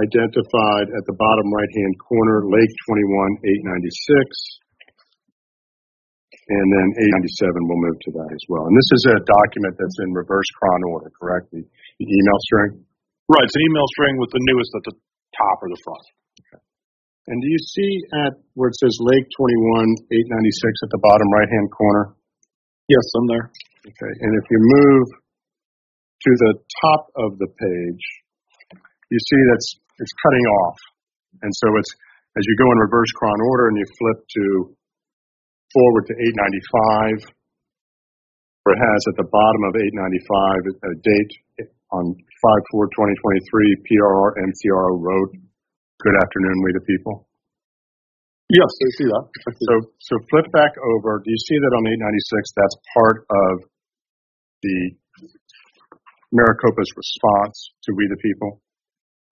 [0.00, 4.64] identified at the bottom right-hand corner, Lake 21, 896,
[6.44, 6.88] and then
[7.24, 8.68] 897, we'll move to that as well.
[8.68, 11.48] And this is a document that's in reverse chron order, correct?
[11.54, 12.84] The, the email string?
[13.32, 13.46] Right.
[13.48, 14.94] It's an email string with the newest at the
[15.40, 16.04] top or the front.
[17.24, 17.90] And do you see
[18.28, 22.12] at where it says Lake 21, 896 at the bottom right-hand corner?
[22.92, 23.48] Yes, I'm there.
[23.80, 25.06] Okay, and if you move
[26.20, 26.52] to the
[26.84, 28.04] top of the page,
[29.08, 30.78] you see that's it's cutting off.
[31.42, 31.92] And so it's
[32.34, 34.44] as you go in reverse chron order and you flip to
[35.70, 37.30] forward to 895,
[38.62, 41.32] where it has at the bottom of 895 a date
[41.94, 45.30] on 5-4-2023, PRR MCRO Road.
[46.02, 47.28] Good afternoon, we the people.
[48.50, 49.24] Yes, I see that.
[49.46, 51.22] So, so flip back over.
[51.22, 52.50] Do you see that on 896?
[52.54, 53.54] That's part of
[54.62, 54.78] the
[56.34, 58.63] Maricopa's response to We the People.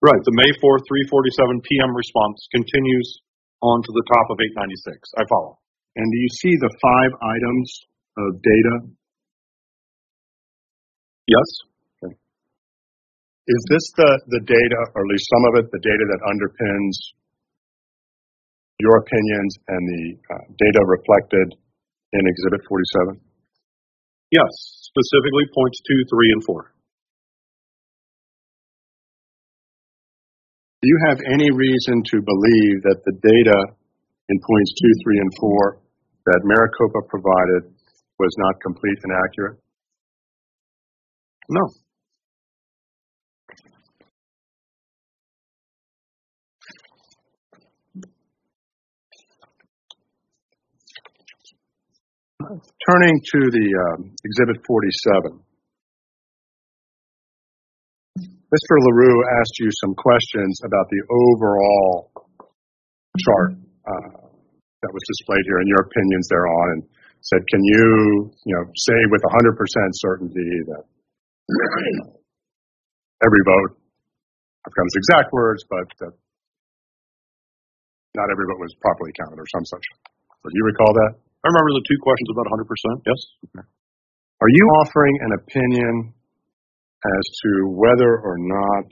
[0.03, 0.19] Right.
[0.19, 1.95] The May 4th, 3:47 p.m.
[1.95, 3.23] response continues
[3.63, 4.99] on to the top of 896.
[5.15, 5.55] I follow.
[5.95, 7.67] And do you see the five items
[8.19, 8.75] of data?
[11.31, 11.47] Yes.
[12.03, 12.11] Okay.
[13.47, 16.95] Is this the, the data, or at least some of it, the data that underpins
[18.83, 20.03] your opinions and the
[20.35, 21.47] uh, data reflected
[22.11, 23.23] in Exhibit 47?
[24.35, 24.51] Yes.
[24.83, 26.72] Specifically points two, three, and four.
[30.83, 33.59] Do you have any reason to believe that the data
[34.27, 35.79] in points two, three, and four
[36.25, 37.71] that Maricopa provided
[38.19, 39.59] was not complete and accurate?
[41.47, 41.69] No.
[52.91, 55.39] Turning to the um, Exhibit 47.
[58.53, 58.77] Mr.
[58.85, 62.13] LaRue asked you some questions about the overall
[63.17, 64.29] chart uh,
[64.85, 66.81] that was displayed here and your opinions thereon and
[67.25, 69.57] said, can you, you know, say with 100%
[70.05, 70.85] certainty that
[73.25, 76.13] every vote—I've forgot his exact words, but that
[78.13, 79.85] not every vote was properly counted or some such.
[80.29, 81.11] So do you recall that?
[81.41, 82.69] I remember the two questions about 100%.
[83.01, 83.19] Yes.
[83.65, 86.13] Are you offering an opinion
[87.03, 88.87] as to whether or not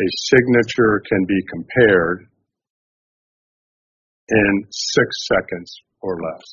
[0.00, 2.26] a signature can be compared
[4.28, 5.70] in six seconds
[6.00, 6.48] or less?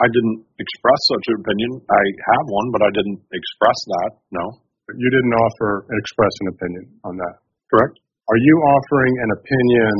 [0.00, 1.70] I didn't express such an opinion.
[1.86, 2.02] I
[2.34, 4.10] have one, but I didn't express that.
[4.34, 4.44] No.
[4.90, 7.34] You didn't offer express an opinion on that.
[7.70, 7.94] Correct.
[8.28, 9.94] Are you offering an opinion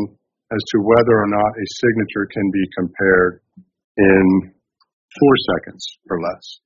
[0.51, 3.41] as to whether or not a signature can be compared
[3.97, 6.64] in four seconds or less?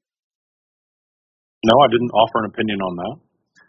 [1.67, 3.17] No, I didn't offer an opinion on that.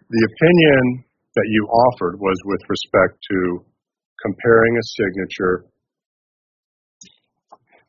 [0.10, 3.66] The opinion that you offered was with respect to
[4.22, 5.66] comparing a signature,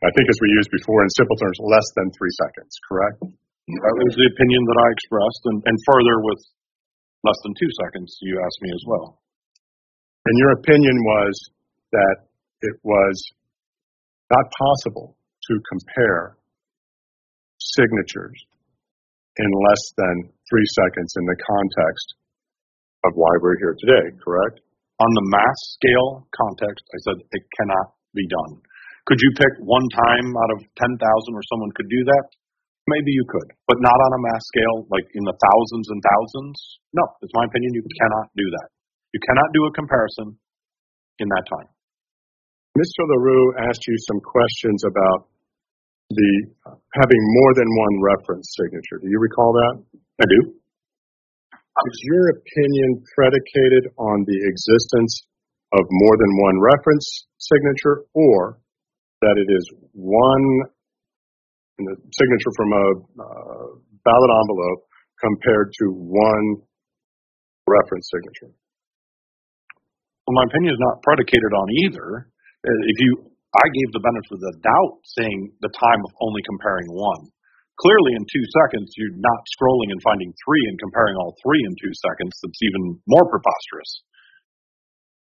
[0.00, 3.20] I think as we used before in simple terms, less than three seconds, correct?
[3.20, 6.40] That was the opinion that I expressed, and, and further with
[7.20, 9.20] less than two seconds, you asked me as well.
[10.24, 11.34] And your opinion was
[11.92, 12.16] that
[12.62, 13.16] it was
[14.32, 16.36] not possible to compare
[17.60, 18.36] signatures
[19.40, 20.16] in less than
[20.52, 22.08] three seconds in the context
[23.08, 24.60] of why we're here today, correct?
[25.00, 28.60] On the mass scale context, I said it cannot be done.
[29.08, 32.26] Could you pick one time out of 10,000 where someone could do that?
[32.84, 36.56] Maybe you could, but not on a mass scale, like in the thousands and thousands.
[36.92, 37.72] No, it's my opinion.
[37.72, 38.68] You cannot do that.
[39.16, 40.36] You cannot do a comparison
[41.16, 41.70] in that time.
[42.76, 43.02] Mr.
[43.08, 45.29] LaRue asked you some questions about
[46.10, 46.32] the
[46.98, 48.98] having more than one reference signature.
[49.00, 49.74] Do you recall that?
[50.20, 50.40] I do.
[51.54, 55.22] Is your opinion predicated on the existence
[55.72, 57.06] of more than one reference
[57.38, 58.58] signature or
[59.22, 59.64] that it is
[59.94, 60.46] one
[61.78, 63.66] the signature from a uh,
[64.04, 64.84] ballot envelope
[65.16, 66.60] compared to one
[67.66, 68.52] reference signature?
[70.26, 72.28] Well, my opinion is not predicated on either.
[72.60, 76.42] Uh, If you, I gave the benefit of the doubt saying the time of only
[76.46, 77.34] comparing one.
[77.82, 81.74] Clearly, in two seconds, you're not scrolling and finding three and comparing all three in
[81.80, 82.36] two seconds.
[82.38, 83.90] That's even more preposterous.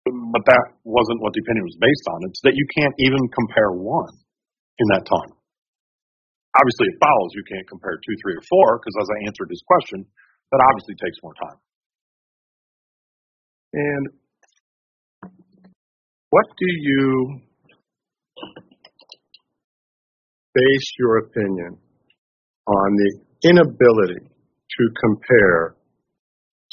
[0.06, 2.20] but that wasn't what the opinion was based on.
[2.28, 4.14] It's that you can't even compare one
[4.82, 5.32] in that time.
[6.58, 9.64] Obviously, it follows you can't compare two, three, or four, because as I answered his
[9.64, 10.04] question,
[10.52, 11.60] that obviously takes more time.
[13.72, 14.04] And
[16.30, 17.40] what do you
[20.54, 21.78] base your opinion
[22.68, 23.12] on the
[23.50, 25.76] inability to compare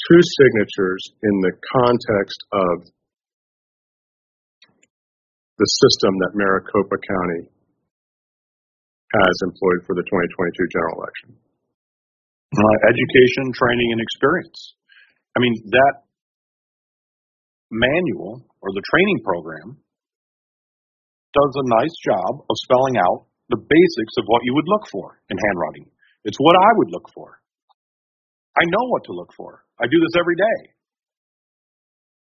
[0.07, 2.75] two signatures in the context of
[5.59, 7.51] the system that Maricopa County
[9.11, 11.29] has employed for the 2022 general election?
[12.49, 14.75] Uh, education, training, and experience.
[15.35, 15.95] I mean, that
[17.69, 19.77] manual or the training program
[21.33, 25.21] does a nice job of spelling out the basics of what you would look for
[25.29, 25.89] in handwriting.
[26.23, 27.41] It's what I would look for.
[28.57, 29.65] I know what to look for.
[29.81, 30.59] I do this every day.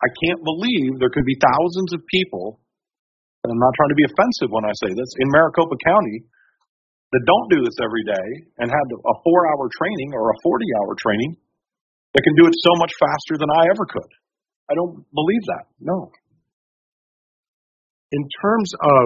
[0.03, 2.59] I can't believe there could be thousands of people,
[3.43, 6.27] and I'm not trying to be offensive when I say this, in Maricopa County
[7.13, 8.27] that don't do this every day
[8.57, 11.37] and had a four hour training or a 40 hour training
[12.17, 14.11] that can do it so much faster than I ever could.
[14.69, 15.65] I don't believe that.
[15.79, 16.09] No.
[18.11, 19.05] In terms of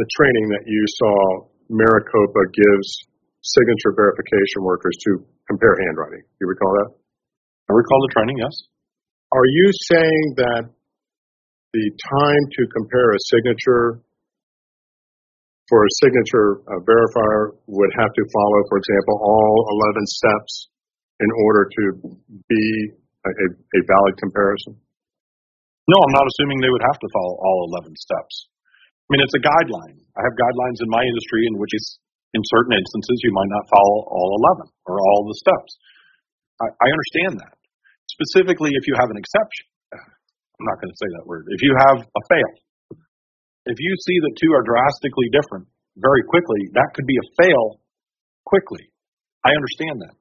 [0.00, 1.16] the training that you saw
[1.68, 2.88] Maricopa gives
[3.44, 6.24] signature verification workers to compare handwriting.
[6.24, 6.88] Do you recall that?
[7.68, 8.54] I recall the training, yes.
[9.36, 10.62] Are you saying that
[11.76, 14.00] the time to compare a signature
[15.68, 19.54] for a signature uh, verifier would have to follow, for example, all
[19.94, 20.52] 11 steps
[21.20, 21.84] in order to
[22.48, 22.64] be
[23.22, 24.74] a, a, a valid comparison?
[25.86, 28.49] No, I'm not assuming they would have to follow all 11 steps.
[29.10, 29.98] I mean, it's a guideline.
[30.14, 34.06] I have guidelines in my industry in which in certain instances, you might not follow
[34.06, 35.70] all 11 or all the steps.
[36.62, 37.58] I, I understand that.
[38.06, 39.66] Specifically, if you have an exception,
[39.98, 41.50] I'm not going to say that word.
[41.50, 42.52] If you have a fail,
[43.66, 45.66] if you see that two are drastically different
[45.98, 47.82] very quickly, that could be a fail
[48.46, 48.94] quickly.
[49.42, 50.14] I understand that.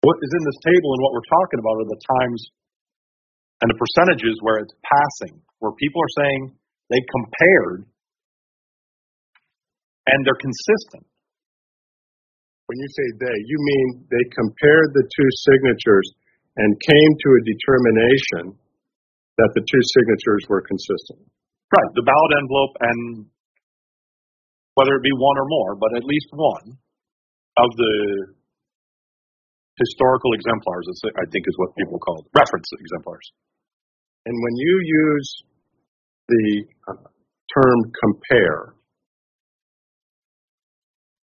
[0.00, 2.40] What is in this table and what we're talking about are the times
[3.60, 6.56] and the percentages where it's passing, where people are saying
[6.90, 7.86] they compared
[10.06, 11.06] and they're consistent.
[12.66, 16.08] When you say they, you mean they compared the two signatures
[16.56, 18.44] and came to a determination
[19.38, 21.24] that the two signatures were consistent.
[21.72, 23.00] Right, the ballot envelope and
[24.74, 26.76] whether it be one or more, but at least one
[27.56, 27.94] of the
[29.76, 30.84] historical exemplars,
[31.16, 33.24] I think is what people call it, reference exemplars.
[34.24, 35.28] And when you use
[36.32, 37.08] the uh,
[37.52, 38.74] term compare,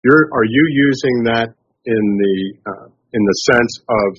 [0.03, 1.55] you're, are you using that
[1.87, 4.09] in the uh, in the sense of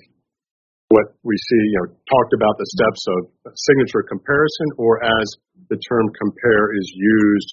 [0.89, 3.19] what we see, you know, talked about the steps of
[3.53, 5.27] signature comparison, or as
[5.69, 7.51] the term compare is used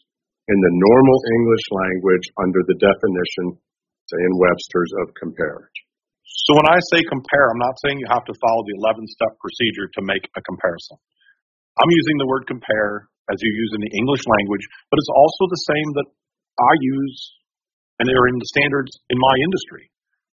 [0.48, 3.60] in the normal English language under the definition,
[4.08, 5.68] say in Webster's, of compare?
[6.24, 9.36] So when I say compare, I'm not saying you have to follow the 11 step
[9.44, 10.96] procedure to make a comparison.
[11.76, 15.44] I'm using the word compare as you use in the English language, but it's also
[15.50, 16.10] the same that
[16.62, 17.18] I use
[18.00, 19.88] and they're in the standards in my industry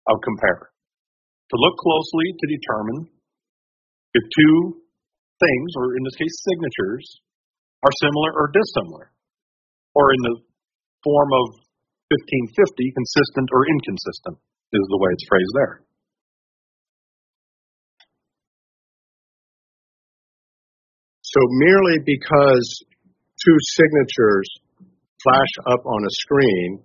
[0.08, 0.72] of compare.
[1.52, 3.00] To look closely to determine
[4.16, 4.58] if two
[5.38, 7.06] things, or in this case signatures,
[7.84, 9.12] are similar or dissimilar,
[9.96, 10.36] or in the
[11.04, 11.46] form of
[12.12, 14.38] 1550, consistent or inconsistent,
[14.74, 15.76] is the way it's phrased there.
[21.40, 22.84] So merely because
[23.40, 24.50] two signatures
[25.24, 26.84] flash up on a screen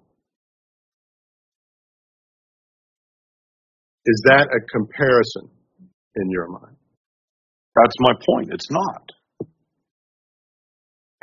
[4.07, 5.49] Is that a comparison
[6.17, 6.77] in your mind?
[7.75, 8.53] That's my point.
[8.53, 9.05] It's not.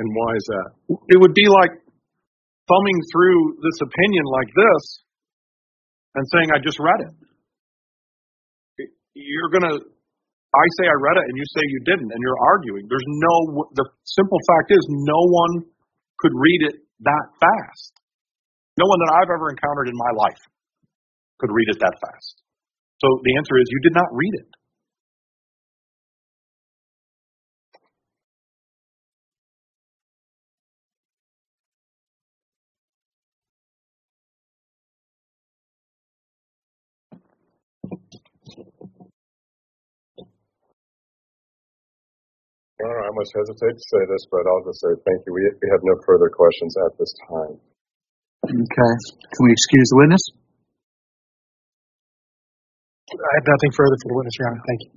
[0.00, 0.96] And why is that?
[1.08, 5.04] It would be like thumbing through this opinion like this
[6.16, 8.88] and saying, I just read it.
[9.14, 9.84] You're going to,
[10.52, 12.84] I say I read it and you say you didn't, and you're arguing.
[12.84, 13.34] There's no,
[13.72, 15.52] the simple fact is, no one
[16.20, 16.76] could read it
[17.08, 17.92] that fast.
[18.76, 20.42] No one that I've ever encountered in my life
[21.40, 22.44] could read it that fast.
[23.00, 24.48] So the answer is you did not read it.
[42.82, 45.30] I must hesitate to say this, but I'll just say thank you.
[45.34, 47.54] We, we have no further questions at this time.
[48.42, 48.92] Okay.
[49.30, 50.24] Can we excuse the witness?
[53.12, 54.62] I have nothing further for the witness, Your Honor.
[54.66, 54.90] Thank you.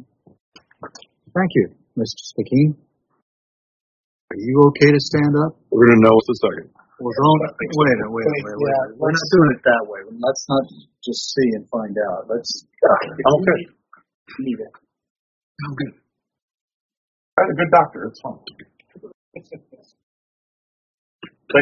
[1.35, 1.65] Thank you.
[1.99, 2.19] Mr.
[2.31, 2.69] Speckin?
[4.31, 5.59] Are you okay to stand up?
[5.69, 6.67] We're gonna know in a second.
[6.95, 8.71] Well, don't, wait, a minute, wait, Wait, minute, wait.
[8.71, 8.95] yeah.
[8.95, 9.99] We're not doing it that way.
[10.15, 10.63] Let's not
[11.03, 12.31] just see and find out.
[12.31, 12.49] Let's.
[12.63, 13.59] Okay.
[14.39, 14.71] Need it.
[14.71, 15.91] Okay.
[17.35, 18.39] I'm a good doctor, it's fine.
[19.35, 19.43] Thank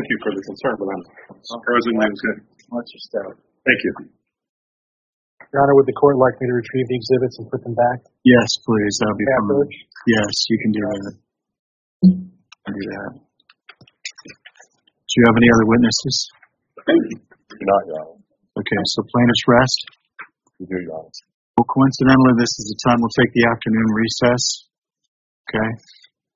[0.06, 1.02] you for the concern, but I'm
[1.42, 2.46] surprisingly good.
[2.70, 3.34] Watch your.
[3.66, 4.14] Thank you.
[5.50, 8.06] Your Honor, would the court like me to retrieve the exhibits and put them back?
[8.26, 9.38] Yes, please, that'll be fine.
[9.38, 9.76] Afterwards?
[10.10, 11.14] Yes, you can do that.
[12.74, 13.12] Do that.
[14.14, 16.16] Do you have any other witnesses?
[16.86, 18.18] You're not, Your Honor.
[18.62, 19.80] Okay, so plaintiff's rest.
[20.58, 21.10] You do, Your Honor.
[21.58, 24.70] Well, coincidentally, this is the time we'll take the afternoon recess.
[25.50, 25.70] Okay,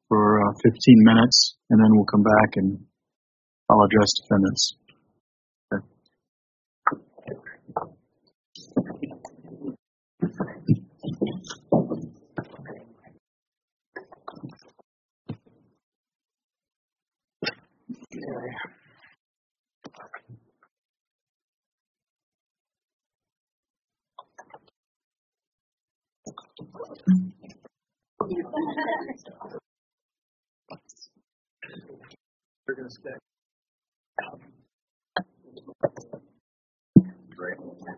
[0.09, 2.85] for uh, 15 minutes, and then we'll come back and
[3.69, 4.75] I'll address defendants.
[18.13, 18.76] Okay.
[28.29, 28.43] We're
[32.75, 33.11] going to stay.
[37.35, 37.57] Great.
[37.57, 37.97] Thank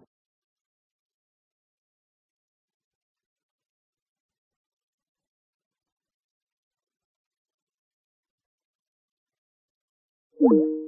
[10.41, 10.78] you.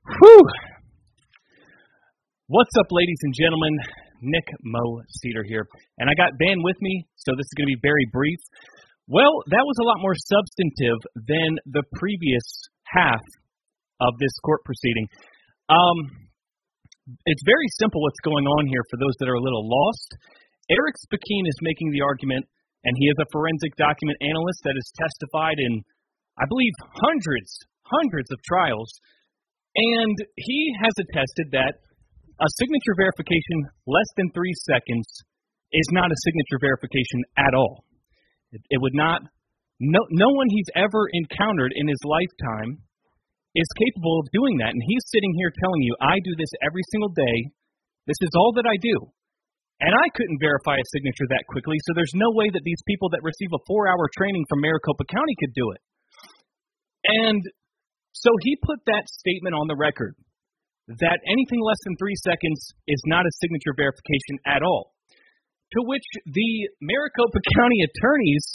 [0.00, 0.44] Whew.
[2.48, 3.76] What's up, ladies and gentlemen?
[4.24, 5.68] Nick Mo Cedar here.
[6.00, 8.40] And I got Ben with me, so this is going to be very brief.
[9.12, 12.44] Well, that was a lot more substantive than the previous
[12.96, 13.20] half
[14.00, 15.04] of this court proceeding.
[15.68, 15.98] Um,
[17.28, 20.16] it's very simple what's going on here for those that are a little lost.
[20.72, 22.48] Erich Speckin is making the argument,
[22.88, 25.84] and he is a forensic document analyst that has testified in,
[26.40, 26.72] I believe,
[27.04, 27.52] hundreds,
[27.84, 28.88] hundreds of trials.
[29.76, 31.78] And he has attested that
[32.40, 35.06] a signature verification less than three seconds
[35.70, 37.84] is not a signature verification at all.
[38.50, 39.22] It, it would not,
[39.78, 42.82] no, no one he's ever encountered in his lifetime
[43.54, 44.74] is capable of doing that.
[44.74, 47.38] And he's sitting here telling you, I do this every single day.
[48.06, 48.96] This is all that I do.
[49.80, 53.08] And I couldn't verify a signature that quickly, so there's no way that these people
[53.16, 55.80] that receive a four hour training from Maricopa County could do it.
[57.04, 57.40] And
[58.12, 60.14] so he put that statement on the record
[60.98, 62.58] that anything less than three seconds
[62.90, 64.90] is not a signature verification at all.
[65.78, 66.50] To which the
[66.82, 68.46] Maricopa County attorneys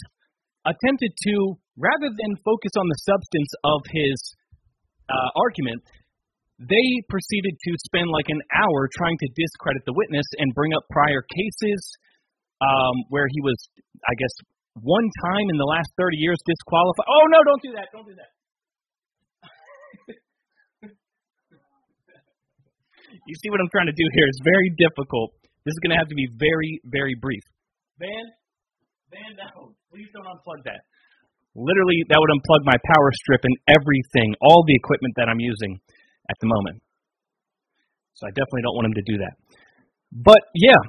[0.68, 4.18] attempted to, rather than focus on the substance of his
[5.08, 5.80] uh, argument,
[6.60, 10.84] they proceeded to spend like an hour trying to discredit the witness and bring up
[10.92, 11.80] prior cases
[12.60, 13.56] um, where he was,
[14.08, 14.36] I guess,
[14.84, 17.08] one time in the last 30 years disqualified.
[17.08, 17.88] Oh, no, don't do that.
[17.96, 18.35] Don't do that.
[23.24, 24.28] You see what I'm trying to do here?
[24.28, 25.32] It's very difficult.
[25.64, 27.42] This is going to have to be very, very brief.
[27.98, 28.26] Van,
[29.16, 30.84] Van, no, please don't unplug that.
[31.56, 35.80] Literally, that would unplug my power strip and everything, all the equipment that I'm using
[36.28, 36.84] at the moment.
[38.20, 39.34] So I definitely don't want him to do that.
[40.12, 40.80] But yeah,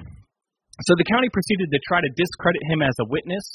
[0.82, 3.46] so the county proceeded to try to discredit him as a witness,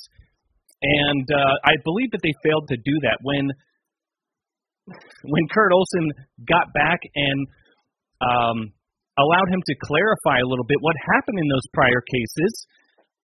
[0.81, 3.51] and uh, I believe that they failed to do that when
[5.27, 6.09] when Kurt Olsen
[6.47, 7.39] got back and
[8.21, 8.71] um,
[9.17, 12.51] allowed him to clarify a little bit what happened in those prior cases.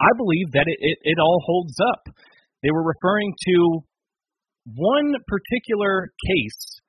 [0.01, 2.13] I believe that it, it, it all holds up.
[2.61, 3.55] They were referring to
[4.75, 6.81] one particular case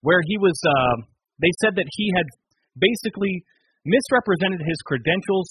[0.00, 1.02] where he was, uh,
[1.42, 2.26] they said that he had
[2.78, 3.44] basically
[3.84, 5.46] misrepresented his credentials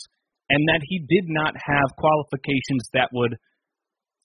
[0.50, 3.34] and that he did not have qualifications that would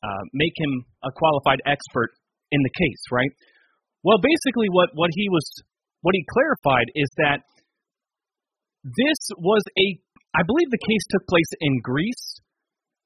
[0.03, 2.11] uh, make him a qualified expert
[2.53, 3.31] in the case, right?
[4.03, 5.45] Well, basically, what, what he was,
[6.01, 7.45] what he clarified is that
[8.85, 9.87] this was a,
[10.37, 12.41] I believe the case took place in Greece,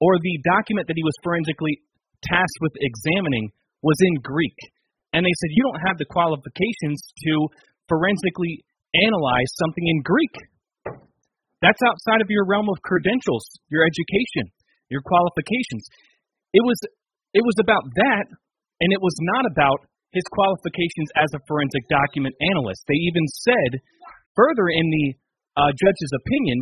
[0.00, 1.82] or the document that he was forensically
[2.22, 3.50] tasked with examining
[3.82, 4.56] was in Greek.
[5.12, 7.32] And they said, you don't have the qualifications to
[7.88, 10.34] forensically analyze something in Greek.
[11.62, 14.52] That's outside of your realm of credentials, your education,
[14.90, 15.88] your qualifications.
[16.52, 16.78] It was
[17.34, 18.26] it was about that,
[18.78, 22.86] and it was not about his qualifications as a forensic document analyst.
[22.86, 23.82] They even said
[24.38, 25.06] further in the
[25.56, 26.58] uh, judge's opinion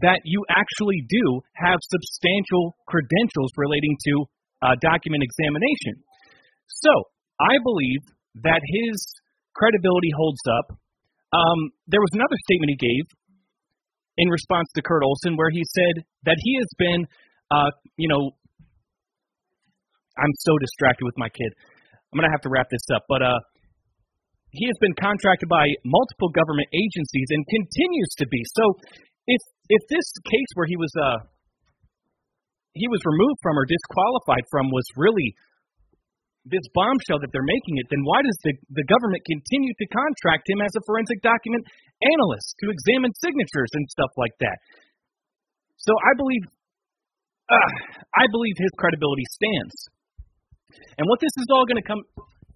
[0.00, 4.14] that you actually do have substantial credentials relating to
[4.62, 6.00] uh, document examination.
[6.68, 6.92] So
[7.40, 8.00] I believe
[8.40, 8.96] that his
[9.52, 10.78] credibility holds up.
[11.32, 13.04] Um, there was another statement he gave
[14.16, 17.06] in response to Kurt Olsen where he said that he has been,
[17.50, 18.32] uh, you know,
[20.16, 21.52] I'm so distracted with my kid.
[22.12, 23.40] I'm going to have to wrap this up, but uh,
[24.52, 28.40] he has been contracted by multiple government agencies and continues to be.
[28.52, 28.64] So
[29.26, 31.24] if if this case where he was uh
[32.76, 35.32] he was removed from or disqualified from was really
[36.44, 40.50] this bombshell that they're making it, then why does the, the government continue to contract
[40.50, 41.62] him as a forensic document
[42.02, 44.58] analyst to examine signatures and stuff like that?
[45.80, 46.44] So I believe
[47.48, 47.72] uh,
[48.20, 49.76] I believe his credibility stands.
[51.00, 52.02] And what this is all going to come,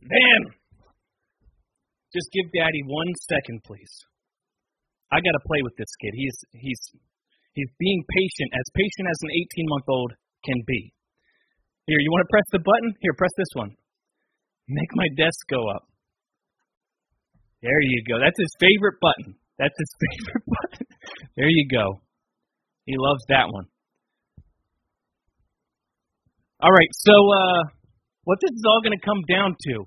[0.05, 0.41] man.
[2.17, 3.93] Just give Daddy one second, please.
[5.13, 6.17] I got to play with this kid.
[6.17, 6.81] He's he's
[7.53, 10.13] he's being patient, as patient as an 18 month old
[10.49, 10.97] can be.
[11.85, 12.97] Here, you want to press the button?
[13.05, 13.77] Here, press this one.
[14.67, 15.85] Make my desk go up.
[17.61, 18.19] There you go.
[18.19, 19.37] That's his favorite button.
[19.61, 20.87] That's his favorite button.
[21.37, 22.01] There you go.
[22.87, 23.67] He loves that one.
[26.61, 27.63] All right, so uh,
[28.25, 29.85] what this is all going to come down to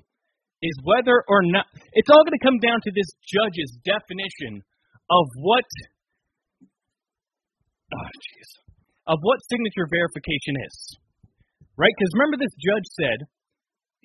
[0.62, 4.62] is whether or not it's all going to come down to this judge's definition
[5.10, 5.66] of what
[7.96, 8.50] oh jeez
[9.10, 10.76] of what signature verification is.
[11.74, 11.90] Right?
[11.98, 13.18] Because remember this judge said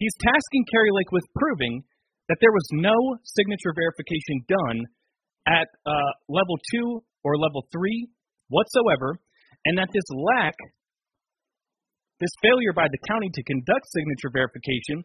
[0.01, 1.85] he's tasking Kari Lake with proving
[2.33, 4.79] that there was no signature verification done
[5.45, 8.09] at uh, level 2 or level 3
[8.49, 9.21] whatsoever
[9.67, 10.57] and that this lack
[12.21, 15.05] this failure by the county to conduct signature verification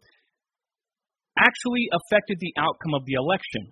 [1.40, 3.72] actually affected the outcome of the election.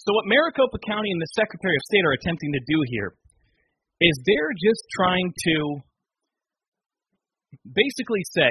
[0.00, 3.12] So, what Maricopa County and the Secretary of State are attempting to do here
[4.00, 5.56] is they're just trying to
[7.68, 8.48] basically say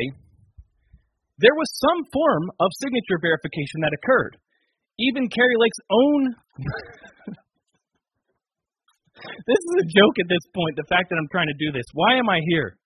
[1.41, 4.37] there was some form of signature verification that occurred.
[4.99, 6.35] Even Kari Lake's own.
[9.49, 11.87] this is a joke at this point, the fact that I'm trying to do this.
[11.93, 12.77] Why am I here?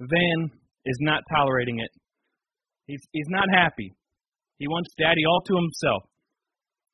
[0.00, 0.50] Van
[0.84, 1.90] is not tolerating it.
[2.86, 3.92] He's, he's not happy.
[4.58, 6.02] He wants daddy all to himself.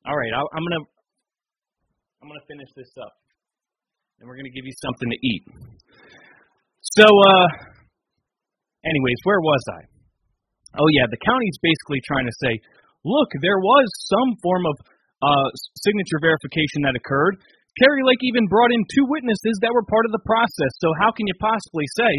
[0.03, 0.83] All right, i am gonna
[2.19, 3.15] I'm gonna finish this up,
[4.19, 5.43] and we're gonna give you something to eat.
[6.99, 7.47] So, uh,
[8.83, 9.81] anyways, where was I?
[10.75, 12.59] Oh yeah, the county's basically trying to say,
[13.07, 14.75] look, there was some form of
[15.23, 15.47] uh,
[15.79, 17.39] signature verification that occurred.
[17.79, 20.71] Kari Lake even brought in two witnesses that were part of the process.
[20.83, 22.11] So how can you possibly say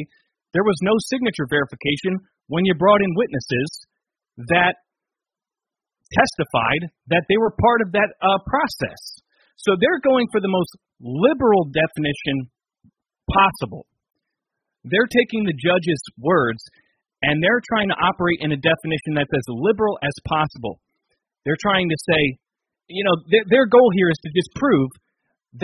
[0.55, 3.69] there was no signature verification when you brought in witnesses
[4.49, 4.79] that
[6.15, 9.03] testified that they were part of that uh, process.
[9.59, 10.71] So they're going for the most
[11.03, 12.49] liberal definition
[13.27, 13.87] possible.
[14.85, 16.63] They're taking the judge's words
[17.25, 20.79] and they're trying to operate in a definition that's as liberal as possible.
[21.45, 22.39] They're trying to say,
[22.87, 24.91] you know, th- their goal here is to disprove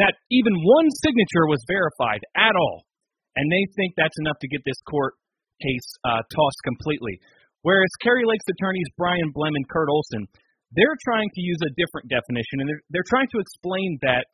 [0.00, 2.88] that even one signature was verified at all.
[3.36, 5.14] And they think that's enough to get this court
[5.62, 7.20] case uh, tossed completely.
[7.62, 10.26] Whereas Kari Lake's attorneys, Bryan Blehm and Kurt Olsen,
[10.72, 14.24] they're trying to use a different definition, and they're, they're trying to explain that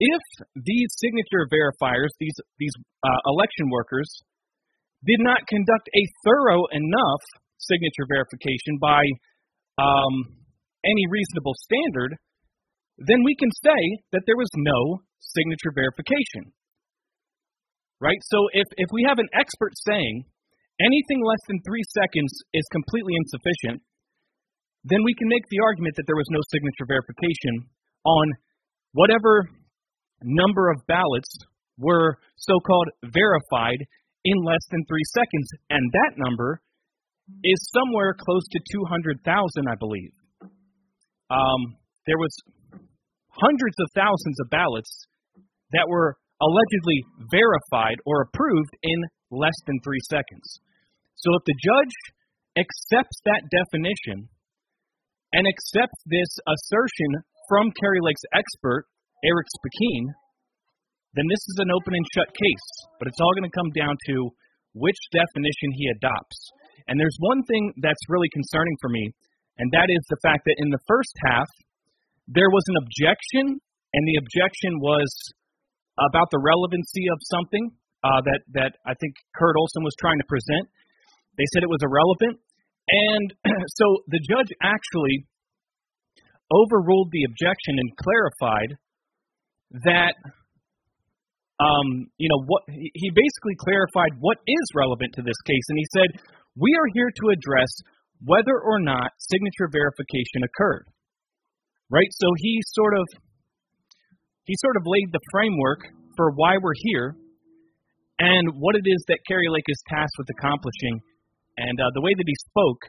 [0.00, 0.22] if
[0.54, 2.72] these signature verifiers, these these
[3.02, 4.08] uh, election workers,
[5.04, 7.22] did not conduct a thorough enough
[7.58, 9.02] signature verification by
[9.78, 10.38] um,
[10.86, 12.16] any reasonable standard,
[12.98, 13.80] then we can say
[14.12, 16.50] that there was no signature verification.
[18.00, 18.18] Right?
[18.30, 20.24] So if, if we have an expert saying
[20.78, 23.82] anything less than three seconds is completely insufficient,
[24.84, 27.66] then we can make the argument that there was no signature verification
[28.06, 28.26] on
[28.92, 29.50] whatever
[30.22, 31.28] number of ballots
[31.78, 33.82] were so called verified
[34.24, 35.48] in less than three seconds.
[35.70, 36.62] And that number
[37.44, 39.20] is somewhere close to 200,000,
[39.68, 40.14] I believe.
[41.30, 41.76] Um,
[42.06, 42.32] there was
[43.30, 45.06] hundreds of thousands of ballots
[45.72, 46.98] that were allegedly
[47.30, 48.98] verified or approved in
[49.30, 50.46] less than three seconds.
[51.18, 51.96] So if the judge
[52.56, 54.30] accepts that definition
[55.34, 57.10] and accepts this assertion
[57.50, 58.86] from Kari Lake's expert,
[59.26, 60.04] Erich Speckin,
[61.14, 62.68] then this is an open and shut case.
[62.98, 64.30] But it's all going to come down to
[64.78, 66.38] which definition he adopts.
[66.86, 69.10] And there's one thing that's really concerning for me,
[69.58, 71.50] and that is the fact that in the first half,
[72.28, 75.08] there was an objection, and the objection was
[75.98, 80.28] about the relevancy of something uh, that that I think Kurt Olsen was trying to
[80.30, 80.70] present.
[81.36, 82.38] They said it was irrelevant,
[82.90, 83.26] and
[83.78, 85.26] so the judge actually
[86.48, 88.70] overruled the objection and clarified
[89.84, 90.14] that
[91.60, 95.88] um, you know what he basically clarified what is relevant to this case, and he
[95.94, 96.08] said
[96.54, 97.70] we are here to address
[98.22, 100.86] whether or not signature verification occurred.
[101.90, 102.10] Right.
[102.10, 103.06] So he sort of
[104.48, 105.84] he sort of laid the framework
[106.16, 107.14] for why we're here
[108.18, 111.04] and what it is that Kari Lake is tasked with accomplishing.
[111.60, 112.82] And uh, the way that he spoke,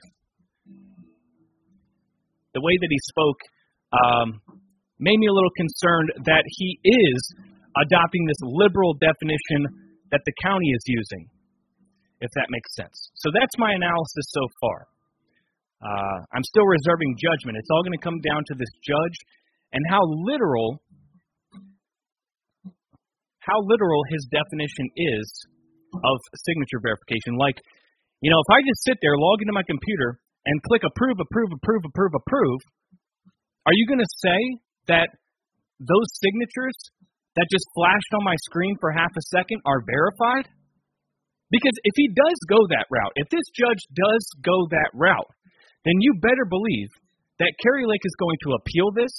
[2.55, 3.39] the way that he spoke,
[3.91, 4.27] um,
[5.03, 7.19] made me a little concerned that he is
[7.75, 11.27] adopting this liberal definition that the county is using,
[12.23, 12.95] if that makes sense.
[13.19, 14.79] So that's my analysis so far.
[15.83, 17.59] Uh, I'm still reserving judgment.
[17.59, 19.17] It's all going to come down to this judge
[19.75, 20.79] and how literal
[23.49, 25.25] how literal his definition is
[25.97, 27.33] of signature verification.
[27.35, 27.57] Like,
[28.21, 31.49] you know, if I just sit there, log into my computer, and click approve, approve,
[31.51, 32.61] approve, approve, approve,
[33.65, 34.39] are you going to say
[34.87, 35.09] that
[35.81, 36.77] those signatures
[37.35, 40.47] that just flashed on my screen for half a second are verified?
[41.49, 45.31] Because if he does go that route, if this judge does go that route,
[45.85, 46.93] then you better believe
[47.41, 49.13] that Kari Lake is going to appeal this,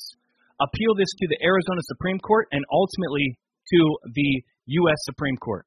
[0.61, 3.35] appeal this to the Arizona Supreme Court, and ultimately
[3.69, 3.81] to
[4.15, 4.43] the
[4.85, 4.99] U.S.
[5.05, 5.67] Supreme Court.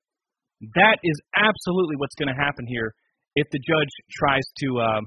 [0.76, 2.96] That is absolutely what's going to happen here
[3.36, 5.02] if the judge tries to uh,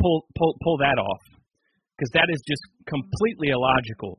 [0.00, 1.24] pull pull pull that off,
[1.96, 4.18] because that is just completely illogical.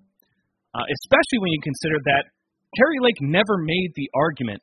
[0.75, 2.29] Uh, especially when you consider that
[2.77, 4.61] Kari Lake never made the argument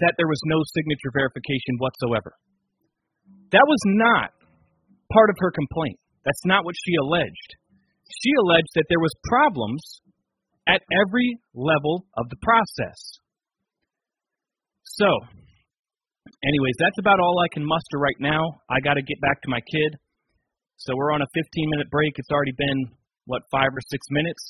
[0.00, 2.32] that there was no signature verification whatsoever.
[3.52, 4.32] That was not
[5.12, 5.98] part of her complaint.
[6.24, 7.50] That's not what she alleged.
[8.08, 9.82] She alleged that there was problems
[10.66, 12.98] at every level of the process.
[14.84, 15.08] So,
[16.42, 18.62] anyways, that's about all I can muster right now.
[18.70, 19.98] I got to get back to my kid.
[20.76, 22.14] So we're on a 15 minute break.
[22.16, 22.96] It's already been,
[23.26, 24.42] what, five or six minutes?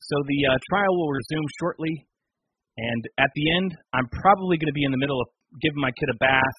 [0.00, 2.06] So the uh, trial will resume shortly.
[2.76, 5.28] And at the end, I'm probably going to be in the middle of
[5.62, 6.58] giving my kid a bath,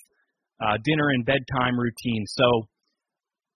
[0.59, 2.25] uh, dinner, and bedtime routine.
[2.25, 2.67] So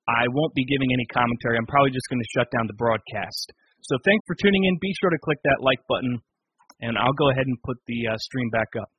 [0.07, 1.57] I won't be giving any commentary.
[1.57, 3.53] I'm probably just going to shut down the broadcast.
[3.83, 4.77] So thanks for tuning in.
[4.79, 6.21] Be sure to click that like button,
[6.81, 8.89] and I'll go ahead and put the uh, stream back up.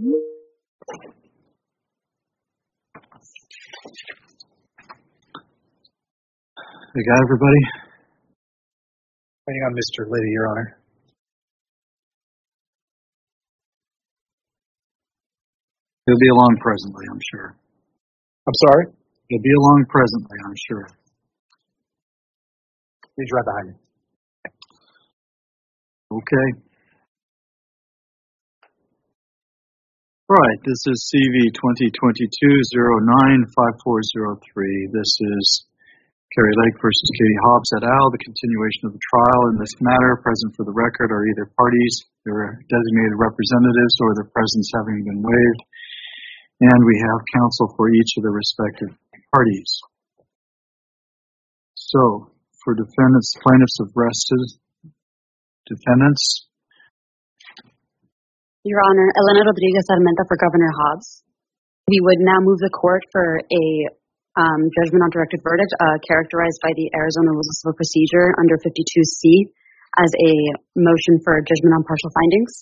[0.00, 0.08] We
[7.04, 7.60] got everybody?
[9.46, 10.08] Waiting on Mr.
[10.08, 10.78] Liddy, Your Honor.
[16.06, 17.56] He'll be along presently, I'm sure.
[18.46, 18.86] I'm sorry?
[19.28, 20.88] He'll be along presently, I'm sure.
[23.16, 23.74] He's right behind me.
[26.12, 26.69] Okay.
[30.30, 33.50] All right, this is CV 2022-09-5403.
[34.94, 35.66] This is
[36.30, 40.22] Kari Lake versus Katie Hobbs et al., the continuation of the trial in this matter.
[40.22, 45.18] Present for the record are either parties, their designated representatives, or their presence having been
[45.18, 45.62] waived.
[46.62, 48.94] And we have counsel for each of the respective
[49.34, 49.82] parties.
[51.74, 52.30] So,
[52.62, 54.62] for defendants, plaintiffs have rested.
[55.66, 56.49] Defendants,
[58.60, 61.24] Your Honor, Elena Rodriguez Armenta for Governor Hobbs.
[61.88, 63.64] We would now move the court for a
[64.36, 68.60] um, judgment on directed verdict uh, characterized by the Arizona Rules of Civil Procedure under
[68.60, 69.48] 52C
[69.96, 70.32] as a
[70.76, 72.52] motion for judgment on partial findings.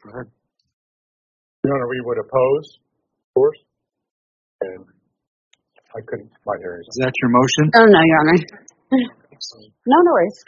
[0.00, 0.32] go ahead.
[1.60, 3.60] Your Honor, we would oppose, of course.
[4.64, 4.88] And
[5.92, 6.80] I couldn't quite hear.
[6.88, 7.64] Is that your motion?
[7.76, 8.38] Oh, no, Your Honor.
[9.92, 10.40] no, no worries.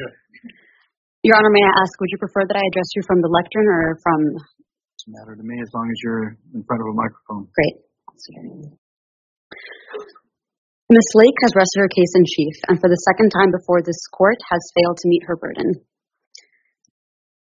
[1.22, 3.70] Your Honor, may I ask, would you prefer that I address you from the lectern
[3.70, 4.20] or from...
[4.34, 7.46] It Doesn't matter to me as long as you're in front of a microphone.
[7.54, 7.78] Great.
[10.90, 11.08] Ms.
[11.14, 14.34] Lake has rested her case in chief and for the second time before this court
[14.50, 15.78] has failed to meet her burden.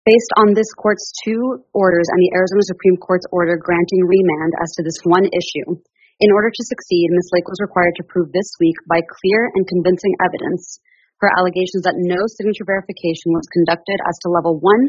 [0.09, 4.73] Based on this court's two orders and the Arizona Supreme Court's order granting remand as
[4.73, 5.77] to this one issue,
[6.17, 7.29] in order to succeed, Ms.
[7.29, 10.81] Lake was required to prove this week by clear and convincing evidence
[11.21, 14.85] her allegations that no signature verification was conducted as to level one,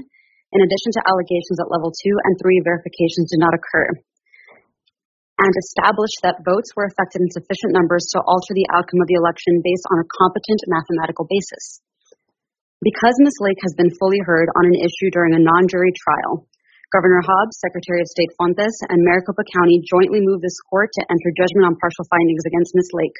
[0.53, 3.89] in addition to allegations that level two and three verifications did not occur,
[5.41, 9.17] and established that votes were affected in sufficient numbers to alter the outcome of the
[9.17, 11.81] election based on a competent mathematical basis.
[12.85, 13.43] Because Ms.
[13.43, 16.47] Lake has been fully heard on an issue during a non-jury trial,
[16.95, 21.37] Governor Hobbs, Secretary of State Fontes, and Maricopa County jointly moved this court to enter
[21.37, 22.89] judgment on partial findings against Ms.
[22.97, 23.19] Lake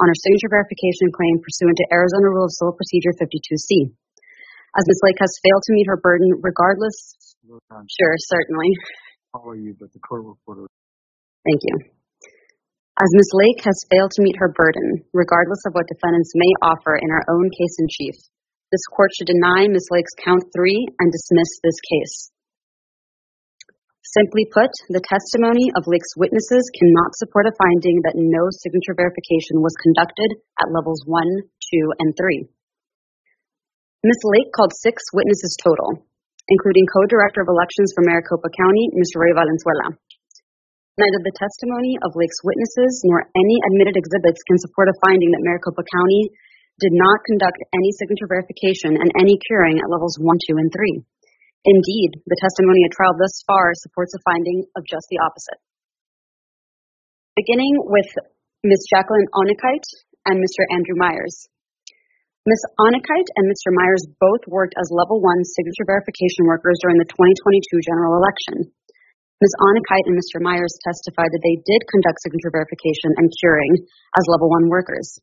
[0.00, 3.92] on her signature verification claim pursuant to Arizona Rule of Civil Procedure 52C.
[4.72, 5.00] As Ms.
[5.04, 6.96] Lake has failed to meet her burden, regardless.
[7.44, 8.70] Sure, certainly.
[9.36, 10.66] Follow you, but the court reporter.
[11.44, 11.76] Thank you.
[13.00, 13.30] As Ms.
[13.32, 17.24] Lake has failed to meet her burden, regardless of what defendants may offer in her
[17.28, 18.16] own case in chief,
[18.72, 19.88] this court should deny Ms.
[19.90, 22.30] Lake's count three and dismiss this case.
[24.10, 29.62] Simply put, the testimony of Lake's witnesses cannot support a finding that no signature verification
[29.62, 32.50] was conducted at levels one, two, and three.
[34.02, 34.18] Ms.
[34.34, 36.02] Lake called six witnesses total,
[36.50, 39.22] including co-director of elections for Maricopa County, Mr.
[39.22, 39.94] Rey Valenzuela.
[40.98, 45.46] Neither the testimony of Lake's witnesses nor any admitted exhibits can support a finding that
[45.46, 46.34] Maricopa County
[46.82, 51.06] did not conduct any signature verification and any curing at levels 1, 2, and 3.
[51.60, 55.60] Indeed, the testimony at trial thus far supports a finding of just the opposite.
[57.36, 58.08] Beginning with
[58.64, 58.88] Ms.
[58.88, 59.84] Jacqueline Onigkeit
[60.24, 60.64] and Mr.
[60.72, 61.48] Andrew Myers.
[62.48, 62.64] Ms.
[62.80, 63.76] Onigkeit and Mr.
[63.76, 68.72] Myers both worked as level 1 signature verification workers during the 2022 general election.
[69.44, 69.52] Ms.
[69.60, 70.40] Onigkeit and Mr.
[70.40, 73.72] Myers testified that they did conduct signature verification and curing
[74.16, 75.20] as level 1 workers.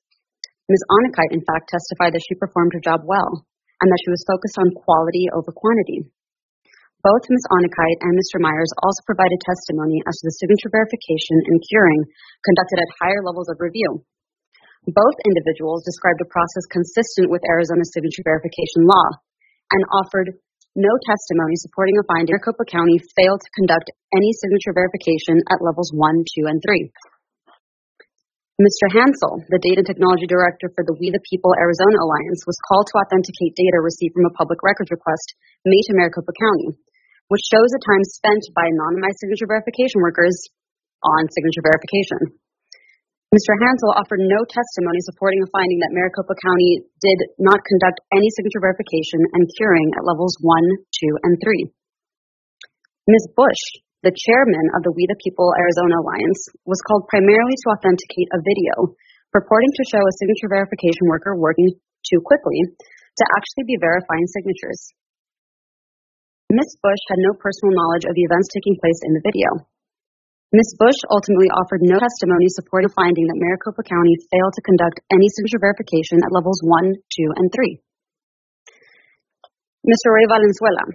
[0.69, 0.85] Ms.
[0.93, 3.41] Onigkeit, in fact, testified that she performed her job well
[3.81, 6.13] and that she was focused on quality over quantity.
[7.07, 7.47] Both Ms.
[7.55, 8.35] Onigkeit and Mr.
[8.43, 12.03] Myers also provided testimony as to the signature verification and curing
[12.43, 14.03] conducted at higher levels of review.
[14.91, 19.07] Both individuals described a process consistent with Arizona's signature verification law
[19.71, 20.35] and offered
[20.75, 25.63] no testimony supporting a finding that Maricopa County failed to conduct any signature verification at
[25.63, 26.91] levels 1, 2, and 3.
[28.59, 28.91] Mr.
[28.91, 32.99] Hansel, the Data Technology Director for the We the People Arizona Alliance, was called to
[32.99, 36.75] authenticate data received from a public records request made to Maricopa County,
[37.27, 40.35] which shows the time spent by anonymized signature verification workers
[41.03, 42.39] on signature verification.
[43.35, 43.51] Mr.
[43.59, 48.63] Hansel offered no testimony supporting a finding that Maricopa County did not conduct any signature
[48.63, 51.67] verification and curing at levels 1, 2, and 3.
[53.11, 53.27] Ms.
[53.35, 53.63] Busch,
[54.07, 58.39] the chairman of the We the People Arizona Alliance, was called primarily to authenticate a
[58.39, 58.95] video
[59.35, 61.75] purporting to show a signature verification worker working
[62.07, 64.95] too quickly to actually be verifying signatures.
[66.47, 66.79] Ms.
[66.79, 69.67] Busch had no personal knowledge of the events taking place in the video.
[70.55, 70.79] Ms.
[70.79, 75.27] Busch ultimately offered no testimony supporting a finding that Maricopa County failed to conduct any
[75.27, 77.83] signature verification at levels 1, 2, and 3.
[79.91, 80.07] Mr.
[80.07, 80.87] Rey Valenzuela,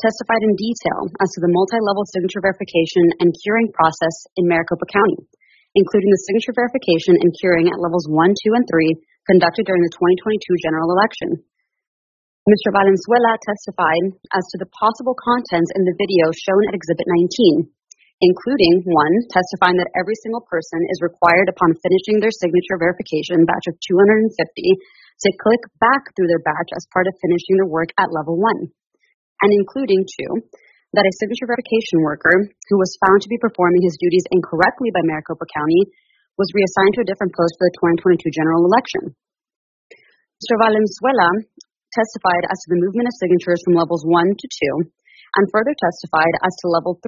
[0.00, 5.28] testified in detail as to the multi-level signature verification and curing process in Maricopa County,
[5.76, 8.96] including the signature verification and curing at levels 1, 2, and 3
[9.28, 9.92] conducted during the
[10.24, 11.44] 2022 general election.
[12.48, 12.72] Mr.
[12.72, 17.68] Valenzuela testified as to the possible contents in the video shown at Exhibit 19,
[18.24, 23.68] including one, testifying that every single person is required upon finishing their signature verification batch
[23.68, 28.08] of 250 to click back through their batch as part of finishing their work at
[28.08, 28.72] level 1
[29.44, 30.40] and including two,
[30.96, 35.04] that a signature verification worker who was found to be performing his duties incorrectly by
[35.04, 35.92] Maricopa County
[36.40, 39.12] was reassigned to a different post for the 2022 general election.
[40.40, 40.56] Mr.
[40.56, 41.44] Valenzuela
[41.94, 44.46] testified as to the movement of signatures from levels 1 to
[44.86, 44.90] 2
[45.38, 47.06] and further testified as to level 3,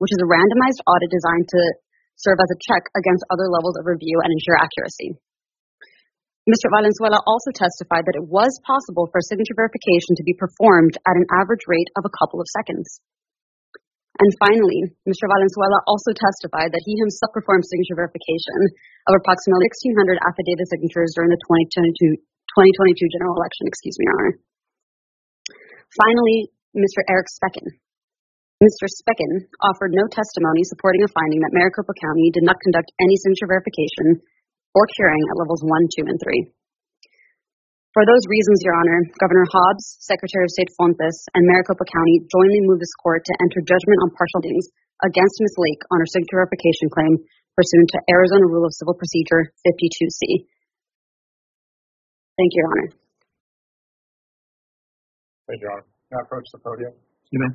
[0.00, 1.62] which is a randomized audit designed to
[2.16, 5.14] serve as a check against other levels of review and ensure accuracy.
[6.48, 6.72] Mr.
[6.72, 11.28] Valenzuela also testified that it was possible for signature verification to be performed at an
[11.36, 13.04] average rate of a couple of seconds.
[14.18, 15.28] And finally, Mr.
[15.28, 18.60] Valenzuela also testified that he himself performed signature verification
[19.06, 22.16] of approximately 1,600 affidavit signatures during the 2022,
[22.58, 24.34] 2022 general election, excuse me, Your Honor.
[25.94, 27.06] Finally, Mr.
[27.06, 27.70] Erich Speckin.
[28.58, 28.90] Mr.
[28.90, 33.46] Speckin offered no testimony supporting a finding that Maricopa County did not conduct any signature
[33.46, 34.18] verification
[34.74, 35.70] or curing at levels 1,
[36.02, 36.50] 2, and 3.
[37.94, 42.66] For those reasons, Your Honor, Governor Hobbs, Secretary of State Fontes, and Maricopa County jointly
[42.66, 44.66] move this court to enter judgment on partial deems
[45.06, 45.54] against Ms.
[45.62, 47.22] Lake on her signature verification claim
[47.54, 50.50] pursuant to Arizona Rule of Civil Procedure 52C.
[52.38, 52.88] Thank you, Your Honor.
[55.48, 55.86] Thank you, Your Honor.
[56.12, 56.92] Now approach the podium.
[57.34, 57.52] You may.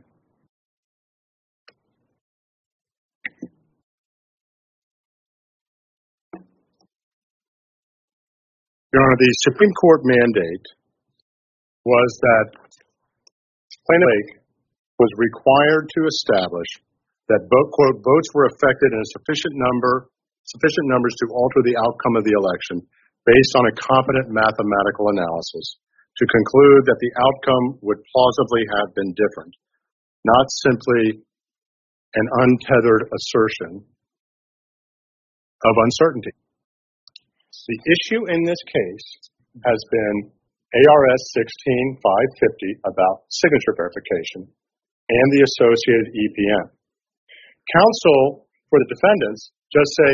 [8.91, 10.67] Your Honor, the Supreme Court mandate
[11.85, 12.45] was that
[13.87, 14.43] Plaintiff Lake
[14.99, 16.67] was required to establish
[17.31, 20.11] that, quote, votes were affected in a sufficient number,
[20.43, 22.83] sufficient numbers to alter the outcome of the election
[23.25, 25.79] based on a competent mathematical analysis
[26.17, 29.53] to conclude that the outcome would plausibly have been different,
[30.23, 31.23] not simply
[32.13, 33.81] an untethered assertion
[35.65, 36.35] of uncertainty.
[37.63, 39.07] The issue in this case
[39.63, 40.15] has been
[40.73, 44.49] ARS 16550 about signature verification
[45.09, 46.67] and the associated EPM.
[47.71, 50.11] Counsel for the defendants just say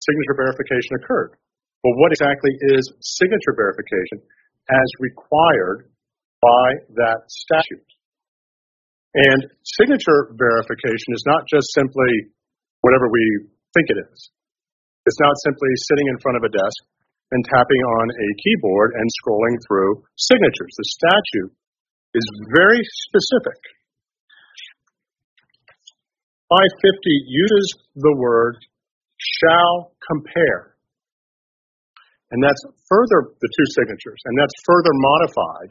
[0.00, 1.36] signature verification occurred.
[1.82, 4.22] Well, what exactly is signature verification
[4.70, 5.90] as required
[6.38, 7.90] by that statute?
[9.14, 12.32] And signature verification is not just simply
[12.80, 14.30] whatever we think it is.
[15.04, 16.80] It's not simply sitting in front of a desk
[17.34, 20.72] and tapping on a keyboard and scrolling through signatures.
[20.78, 21.52] The statute
[22.14, 22.80] is very
[23.10, 23.58] specific.
[26.46, 28.56] 550 uses the word
[29.18, 30.71] shall compare.
[32.32, 35.70] And that's further, the two signatures, and that's further modified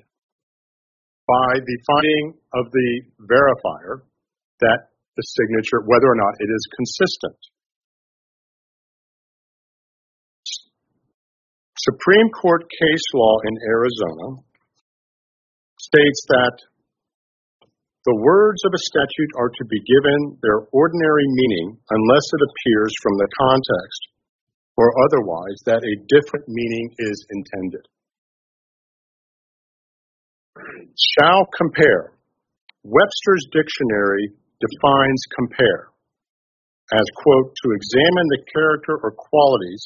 [1.26, 2.90] by the finding of the
[3.26, 4.06] verifier
[4.62, 7.40] that the signature, whether or not it is consistent.
[11.82, 14.46] Supreme Court case law in Arizona
[15.82, 16.56] states that
[18.06, 22.94] the words of a statute are to be given their ordinary meaning unless it appears
[23.02, 24.02] from the context
[24.82, 27.85] or otherwise that a different meaning is intended.
[30.98, 32.18] Shall compare.
[32.82, 35.93] Webster's dictionary defines compare
[36.98, 39.85] as, quote, to examine the character or qualities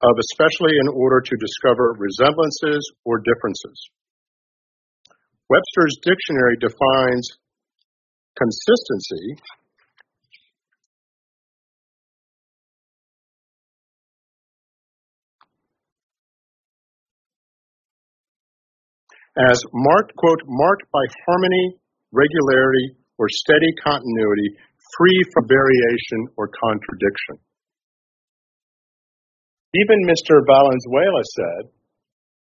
[0.00, 3.78] of, especially in order to discover resemblances or differences.
[5.52, 7.36] Webster's dictionary defines
[8.32, 9.36] consistency
[19.36, 21.78] as marked, quote, marked by harmony,
[22.12, 24.48] regularity, or steady continuity,
[24.98, 27.42] free from variation or contradiction.
[29.74, 30.38] Even Mr.
[30.46, 31.62] Valenzuela said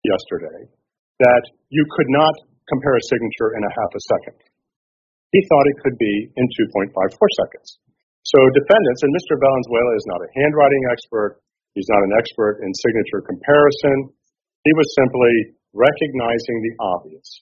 [0.05, 0.69] yesterday
[1.17, 2.33] that you could not
[2.69, 4.38] compare a signature in a half a second.
[5.33, 6.45] He thought it could be in
[6.93, 7.81] 2.54 seconds.
[8.22, 9.35] So defendants, and Mr.
[9.41, 11.41] Valenzuela is not a handwriting expert,
[11.73, 14.13] he's not an expert in signature comparison,
[14.63, 17.42] he was simply recognizing the obvious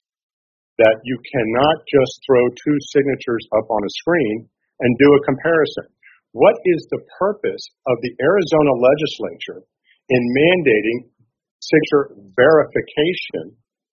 [0.78, 4.48] that you cannot just throw two signatures up on a screen
[4.80, 5.86] and do a comparison.
[6.32, 9.60] What is the purpose of the Arizona legislature
[10.08, 11.12] in mandating
[11.60, 13.52] signature verification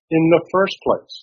[0.10, 1.16] in the first place?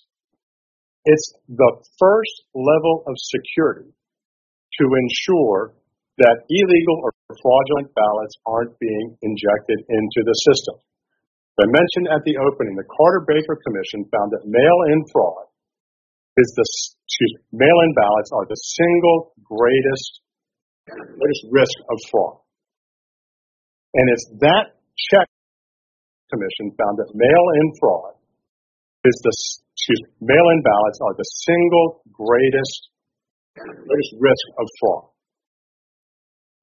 [1.05, 5.73] It's the first level of security to ensure
[6.17, 10.75] that illegal or fraudulent ballots aren't being injected into the system.
[11.57, 15.49] As I mentioned at the opening, the Carter Baker Commission found that mail-in fraud
[16.37, 20.21] is the excuse me, mail-in ballots are the single greatest
[20.85, 22.37] greatest risk of fraud.
[23.97, 24.77] And it's that
[25.09, 25.25] check
[26.29, 28.21] commission found that mail-in fraud
[29.01, 29.33] is the
[29.73, 32.93] excuse me, mail-in ballots are the single greatest
[33.57, 35.09] greatest risk of fraud.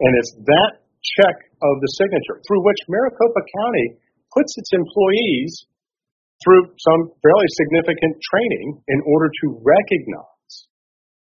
[0.06, 0.86] And it's that
[1.18, 4.03] check of the signature through which Maricopa County
[4.34, 5.66] puts its employees
[6.42, 10.52] through some fairly significant training in order to recognize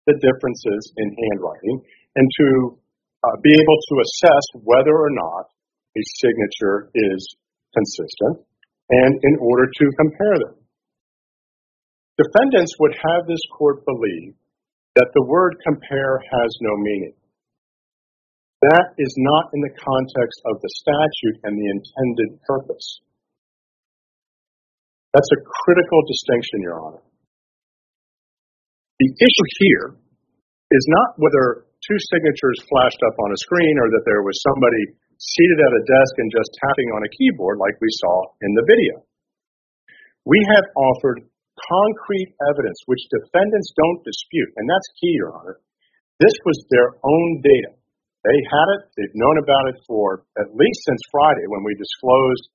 [0.09, 1.77] the differences in handwriting
[2.17, 2.79] and to
[3.25, 5.45] uh, be able to assess whether or not
[5.97, 7.21] a signature is
[7.73, 8.45] consistent
[8.91, 10.57] and in order to compare them.
[12.19, 14.35] Defendants would have this court believe
[14.95, 17.15] that the word compare has no meaning.
[18.65, 23.05] That is not in the context of the statute and the intended purpose.
[25.13, 27.05] That's a critical distinction, Your Honor.
[28.99, 29.87] The issue here
[30.73, 34.97] is not whether two signatures flashed up on a screen or that there was somebody
[35.21, 38.65] seated at a desk and just tapping on a keyboard like we saw in the
[38.65, 39.05] video.
[40.25, 41.21] We have offered
[41.69, 45.61] concrete evidence which defendants don't dispute, and that's key, Your Honor.
[46.17, 47.77] This was their own data.
[48.25, 52.49] They had it, they've known about it for at least since Friday when we disclosed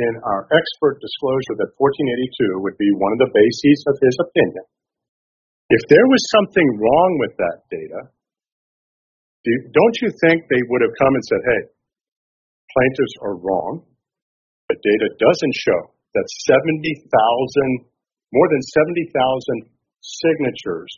[0.00, 4.64] in our expert disclosure that 1482 would be one of the bases of his opinion.
[5.68, 8.00] If there was something wrong with that data,
[9.44, 11.62] don't you think they would have come and said, hey,
[12.72, 13.84] plaintiffs are wrong.
[14.72, 15.80] The data doesn't show
[16.16, 17.84] that 70,000
[18.32, 19.68] more than 70,000
[20.00, 20.90] signatures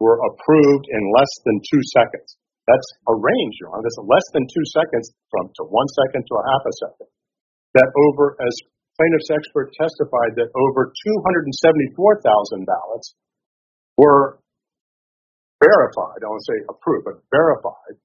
[0.00, 2.38] were approved in less than two seconds.
[2.68, 3.88] That's a range, Your Honor.
[3.88, 7.08] That's less than two seconds from to one second to a half a second.
[7.80, 8.54] That over, as
[9.00, 13.16] plaintiff's expert testified, that over 274,000 ballots
[13.96, 14.44] were
[15.64, 16.20] verified.
[16.20, 17.96] I won't say approved, but verified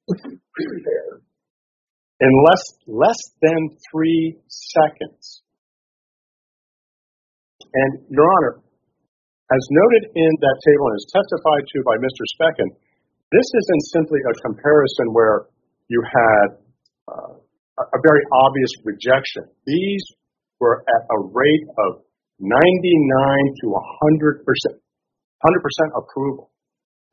[2.24, 5.44] in less less than three seconds.
[7.74, 8.64] And, Your Honor,
[9.52, 12.24] as noted in that table and as testified to by Mr.
[12.38, 12.70] Speckin,
[13.34, 15.50] this isn't simply a comparison where
[15.90, 16.48] you had
[17.10, 17.34] uh,
[17.82, 19.50] a very obvious rejection.
[19.66, 20.06] These
[20.62, 22.06] were at a rate of
[22.38, 24.78] 99 to 100 percent,
[25.42, 26.54] 100 percent approval.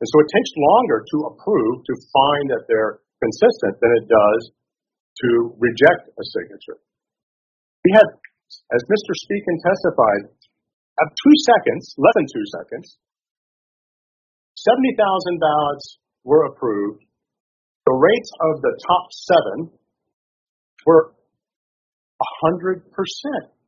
[0.01, 4.41] And so it takes longer to approve to find that they're consistent than it does
[5.21, 5.29] to
[5.61, 6.81] reject a signature.
[7.85, 8.07] We had,
[8.73, 9.11] as Mr.
[9.25, 10.23] Speckin testified,
[11.01, 12.97] at two seconds, less than two seconds,
[14.57, 17.03] 70,000 ballots were approved.
[17.85, 19.57] The rates of the top seven
[20.85, 21.13] were
[22.45, 22.83] 100%.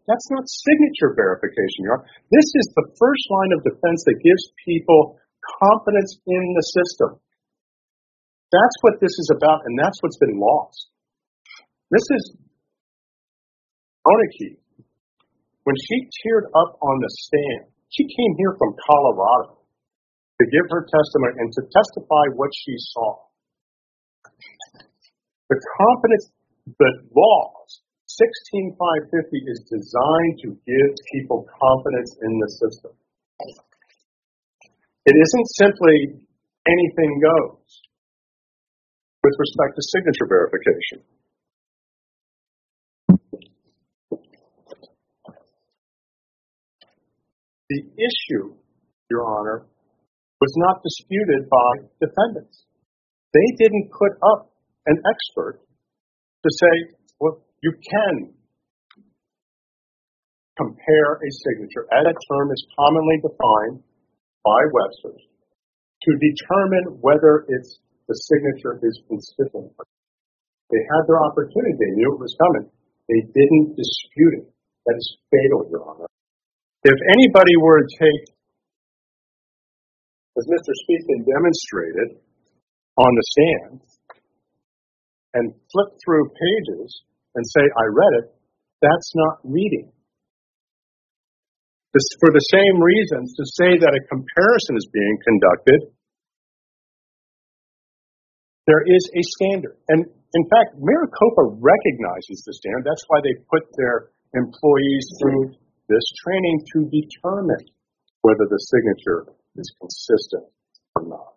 [0.05, 2.05] That's not signature verification, Your.
[2.29, 5.17] This is the first line of defense that gives people
[5.63, 7.19] confidence in the system.
[8.51, 10.89] That's what this is about, and that's what's been lost.
[11.89, 12.37] This is
[14.05, 14.63] Oniki
[15.63, 19.62] when she teared up on the stand, she came here from Colorado
[20.43, 23.15] to give her testimony and to testify what she saw.
[25.47, 26.35] The confidence,
[26.67, 27.69] the laws,
[28.11, 32.91] 16550 is designed to give people confidence in the system.
[35.07, 36.27] It isn't simply
[36.67, 37.63] anything goes
[39.23, 40.99] with respect to signature verification.
[47.69, 48.55] The issue,
[49.09, 49.65] Your Honor,
[50.43, 52.67] was not disputed by defendants.
[53.31, 54.51] They didn't put up
[54.91, 58.35] an expert to say, well, you can
[60.59, 63.87] compare a signature, as that term is commonly defined
[64.43, 67.79] by Webster's, to determine whether it's
[68.11, 69.71] the signature is consistent.
[70.67, 71.79] They had their opportunity.
[71.79, 72.67] They knew it was coming.
[73.07, 74.47] They didn't dispute it.
[74.91, 76.11] That is fatal, Your Honor.
[76.83, 78.35] If anybody were to take,
[80.37, 80.71] as Mr.
[80.85, 82.23] Speckin demonstrated
[82.97, 83.81] on the stand,
[85.33, 86.89] and flip through pages
[87.33, 88.27] and say, I read it,
[88.81, 89.89] that's not reading.
[91.93, 95.79] This, for the same reasons, to say that a comparison is being conducted,
[98.65, 99.77] there is a standard.
[99.89, 102.85] And in fact, Maricopa recognizes the standard.
[102.85, 105.53] That's why they put their employees through
[105.89, 107.65] this training to determine
[108.25, 110.51] whether the signature is consistent
[110.95, 111.33] or not.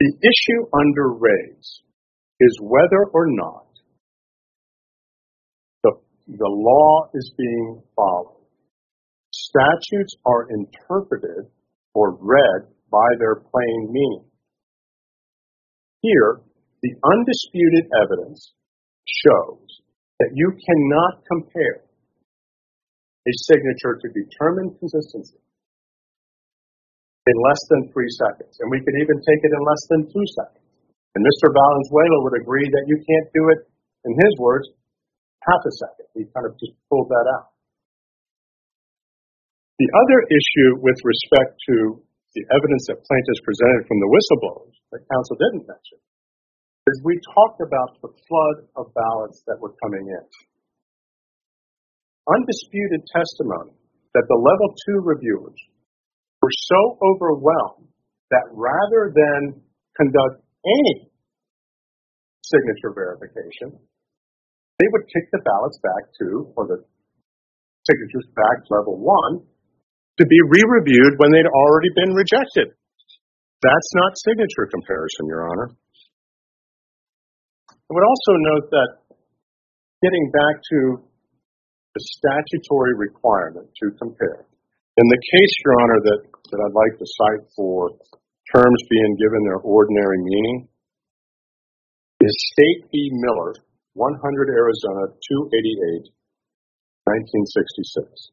[0.00, 1.82] The issue under raise
[2.40, 3.66] is whether or not
[5.84, 5.92] the,
[6.26, 8.46] the law is being followed.
[9.32, 11.50] Statutes are interpreted
[11.94, 14.24] or read by their plain meaning.
[16.00, 16.40] Here,
[16.82, 18.52] the undisputed evidence
[19.06, 19.68] shows
[20.18, 21.84] that you cannot compare
[23.22, 25.38] a signature to determine consistency
[27.22, 28.58] in less than three seconds.
[28.58, 30.66] And we could even take it in less than two seconds.
[31.14, 31.54] And Mr.
[31.54, 33.60] Valenzuela would agree that you can't do it,
[34.08, 34.66] in his words,
[35.46, 36.06] half a second.
[36.18, 37.54] He kind of just pulled that out.
[39.78, 42.02] The other issue with respect to
[42.34, 45.98] the evidence that plaintiffs presented from the whistleblowers that counsel didn't mention
[46.88, 50.24] is we talked about the flood of ballots that were coming in.
[52.28, 53.74] Undisputed testimony
[54.14, 55.58] that the level two reviewers
[56.40, 57.90] were so overwhelmed
[58.30, 59.58] that rather than
[59.96, 61.10] conduct any
[62.46, 63.74] signature verification,
[64.78, 66.78] they would kick the ballots back to, or the
[67.86, 69.42] signatures back to level one
[70.18, 72.70] to be re-reviewed when they'd already been rejected.
[73.62, 75.68] That's not signature comparison, Your Honor.
[77.70, 78.90] I would also note that
[80.02, 80.78] getting back to
[81.94, 84.46] the statutory requirement to compare,
[84.96, 86.20] in the case, Your Honor, that,
[86.52, 87.90] that I'd like to cite for
[88.52, 90.68] terms being given their ordinary meaning,
[92.20, 93.10] is State v.
[93.24, 93.54] Miller,
[93.94, 96.12] 100 Arizona, 288,
[97.04, 98.30] 1966.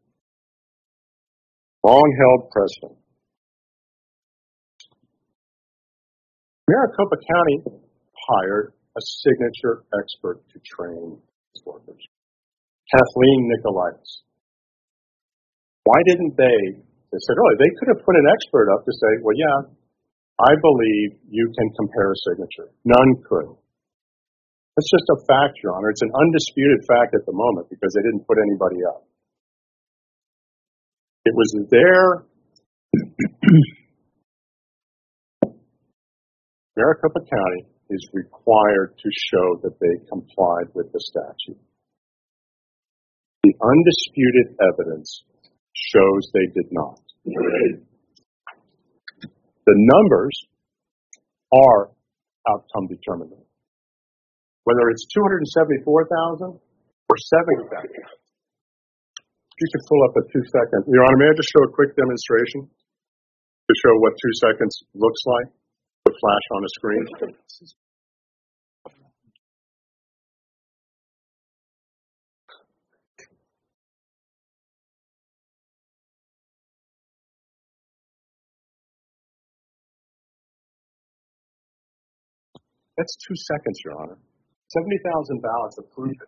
[1.83, 2.99] Long held precedent.
[6.69, 7.57] Maricopa County
[8.29, 11.17] hired a signature expert to train
[11.65, 12.03] workers,
[12.89, 14.25] Kathleen Nicolaides.
[15.85, 16.59] Why didn't they?
[17.09, 19.73] They said, oh, they could have put an expert up to say, well, yeah,
[20.37, 22.69] I believe you can compare a signature.
[22.85, 23.57] None could.
[24.77, 25.89] That's just a fact, Your Honor.
[25.89, 29.03] It's an undisputed fact at the moment because they didn't put anybody up.
[31.25, 32.25] It was their
[36.77, 41.59] Maricopa County is required to show that they complied with the statute.
[43.43, 45.23] The undisputed evidence
[45.71, 46.99] shows they did not.
[49.65, 50.35] The numbers
[51.53, 51.91] are
[52.49, 53.45] outcome determinant.
[54.65, 57.89] Whether it's 274,000 or 70,000.
[59.59, 60.87] You can pull up a two second.
[60.87, 65.21] Your Honor, may I just show a quick demonstration to show what two seconds looks
[65.25, 65.51] like?
[66.07, 67.03] The flash on a screen.
[82.99, 84.19] That's two seconds, Your Honor.
[84.69, 86.21] 70,000 ballots approved.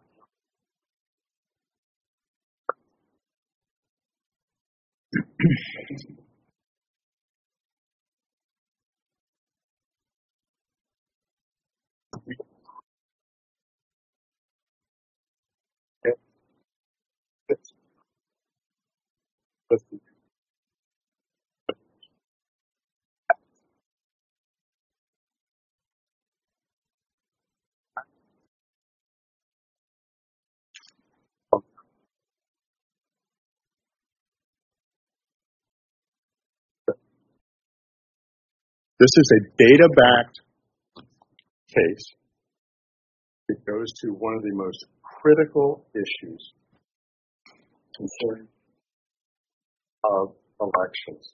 [39.01, 40.41] This is a data backed
[41.73, 42.05] case.
[43.49, 46.53] It goes to one of the most critical issues
[47.97, 48.47] concerning
[50.05, 51.33] of elections.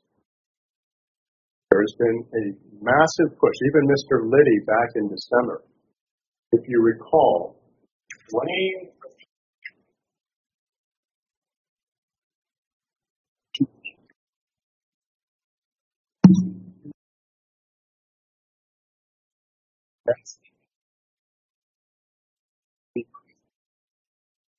[1.70, 2.44] There's been a
[2.80, 4.32] massive push, even Mr.
[4.32, 5.62] Liddy back in December.
[6.54, 7.60] If you recall,
[8.32, 8.92] Wayne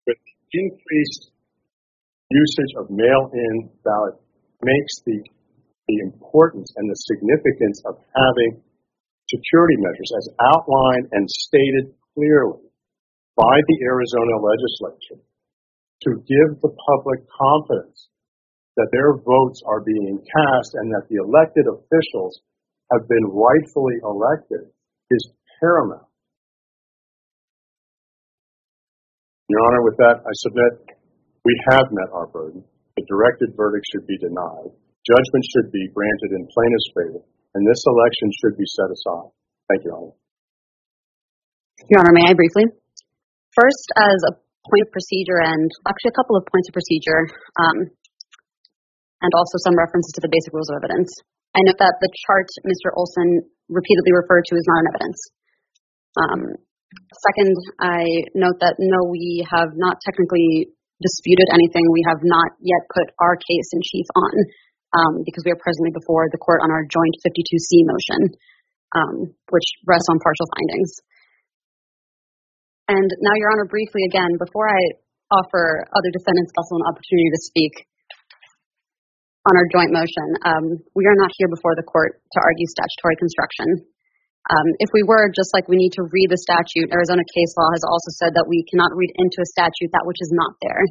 [0.07, 0.19] with
[0.53, 1.31] increased
[2.31, 4.15] usage of mail-in ballot
[4.63, 5.19] makes the,
[5.89, 8.61] the importance and the significance of having
[9.29, 12.65] security measures as outlined and stated clearly
[13.37, 15.23] by the Arizona legislature
[16.03, 18.09] to give the public confidence
[18.77, 22.41] that their votes are being cast and that the elected officials
[22.93, 24.71] have been rightfully elected
[25.11, 26.07] is paramount.
[29.49, 30.73] Your Honor, with that, I submit
[31.45, 32.65] we have met our burden.
[32.99, 34.75] the directed verdict should be denied.
[35.07, 37.23] Judgment should be granted in plaintiff's favor,
[37.55, 39.31] and this election should be set aside.
[39.71, 40.15] Thank you, Your Honor.
[41.89, 42.67] Your Honor, may I briefly?
[43.55, 44.33] First, as a
[44.69, 47.23] point of procedure and actually a couple of points of procedure,
[47.57, 47.79] um,
[49.23, 51.11] and also some references to the basic rules of evidence.
[51.57, 52.93] I note that the chart Mr.
[52.93, 55.19] Olsen repeatedly referred to is not an evidence.
[56.17, 56.57] Um,
[57.13, 58.01] second, I
[58.33, 60.73] note that no, we have not technically
[61.03, 61.85] disputed anything.
[61.93, 64.35] We have not yet put our case in chief on
[64.97, 68.21] um, because we are presently before the court on our joint 52C motion,
[68.97, 69.15] um,
[69.53, 70.91] which rests on partial findings.
[72.89, 74.81] And now, Your Honor, briefly again, before I
[75.29, 77.75] offer other defendants also an opportunity to speak
[79.45, 80.65] on our joint motion, um,
[80.97, 83.85] we are not here before the court to argue statutory construction.
[84.49, 87.69] Um, if we were, just like we need to read the statute, Arizona case law
[87.77, 90.89] has also said that we cannot read into a statute that which is not there.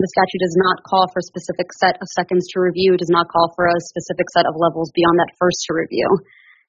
[0.00, 3.32] The statute does not call for a specific set of seconds to review, does not
[3.32, 6.08] call for a specific set of levels beyond that first to review.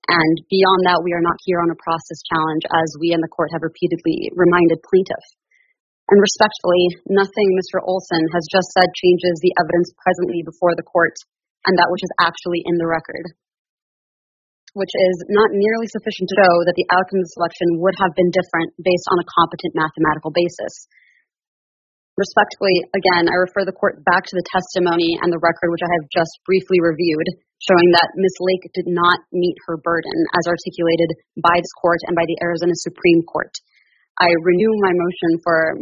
[0.08, 3.32] And beyond that, we are not here on a process challenge, as we in the
[3.32, 5.24] court have repeatedly reminded plaintiff.
[6.12, 7.80] And respectfully, nothing Mr.
[7.84, 11.16] Olsen has just said changes the evidence presently before the court
[11.68, 13.32] and that which is actually in the record,
[14.74, 18.16] which is not nearly sufficient to show that the outcome of the selection would have
[18.16, 20.88] been different based on a competent mathematical basis.
[22.20, 25.92] Respectfully, again, I refer the court back to the testimony and the record which I
[25.96, 27.28] have just briefly reviewed
[27.62, 28.36] showing that Ms.
[28.42, 32.74] Lake did not meet her burden as articulated by this court and by the Arizona
[32.74, 33.54] Supreme Court.
[34.18, 35.78] I renew my motion for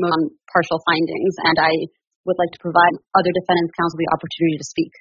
[0.53, 1.73] partial findings, and I
[2.27, 4.93] would like to provide other defendants' counsel the opportunity to speak.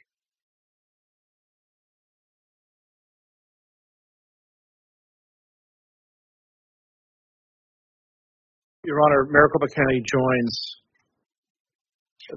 [8.89, 10.81] Your Honor, Maricopa County joins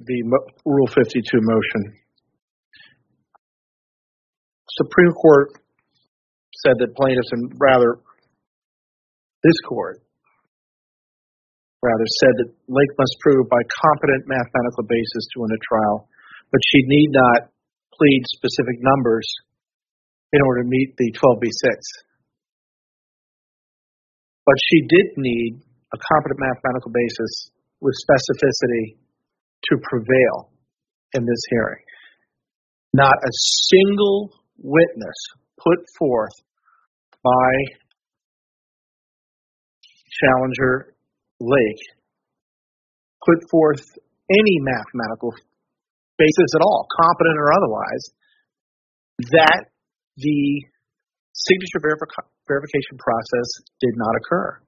[0.04, 0.20] the
[0.68, 1.96] Rule 52 motion.
[4.76, 5.56] Supreme Court
[6.52, 8.04] said that plaintiffs, and rather
[9.48, 10.04] this court,
[11.80, 16.10] rather said that Lake must prove by competent mathematical basis to win a trial,
[16.52, 17.48] but she need not
[17.96, 19.24] plead specific numbers
[20.36, 21.80] in order to meet the 12b6.
[24.44, 28.98] But she did need a competent mathematical basis with specificity
[29.70, 30.52] to prevail
[31.14, 31.84] in this hearing.
[32.94, 33.32] Not a
[33.70, 35.18] single witness
[35.60, 36.34] put forth
[37.24, 37.52] by
[40.22, 40.94] Challenger
[41.40, 41.82] Lake
[43.26, 43.82] put forth
[44.30, 45.34] any mathematical
[46.18, 48.04] basis at all, competent or otherwise,
[49.32, 49.62] that
[50.18, 50.66] the
[51.34, 51.82] signature
[52.48, 53.48] verification process
[53.80, 54.62] did not occur.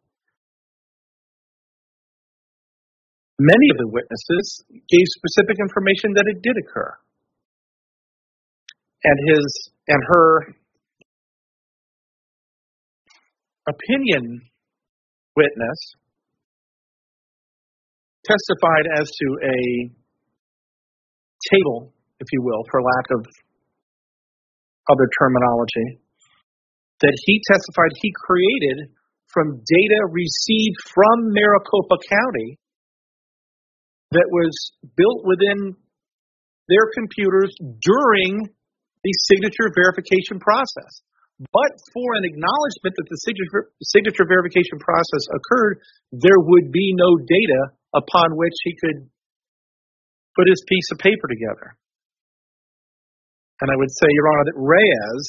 [3.40, 6.94] Many of the witnesses gave specific information that it did occur.
[9.04, 10.56] And his and her
[13.68, 14.42] opinion
[15.36, 15.80] witness
[18.24, 19.90] testified as to a
[21.52, 23.26] table, if you will, for lack of
[24.90, 26.00] other terminology,
[27.02, 28.94] that he testified he created
[29.28, 32.60] from data received from Maricopa County
[34.14, 34.54] that was
[34.96, 35.76] built within
[36.70, 37.52] their computers
[37.82, 38.48] during
[39.04, 41.04] the signature verification process.
[41.40, 45.82] But for an acknowledgement that the signature, signature verification process occurred,
[46.14, 47.62] there would be no data
[47.94, 49.10] upon which he could
[50.38, 51.76] put his piece of paper together.
[53.62, 55.28] And I would say, Your Honor, that Reyes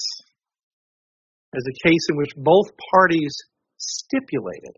[1.54, 3.34] is a case in which both parties
[3.76, 4.76] stipulated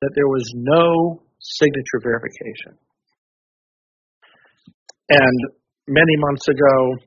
[0.00, 2.78] that there was no signature verification.
[5.10, 5.38] And
[5.88, 7.02] many months ago,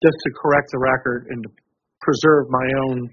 [0.00, 1.50] just to correct the record and to
[2.00, 3.10] preserve my own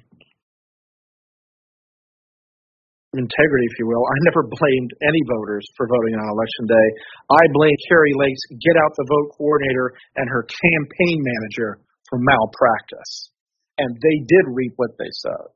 [3.19, 6.87] integrity, if you will, I never blamed any voters for voting on election day.
[7.31, 13.31] I blamed Kari Lake's Get Out the Vote coordinator and her campaign manager for malpractice.
[13.77, 15.51] And they did reap what they sowed.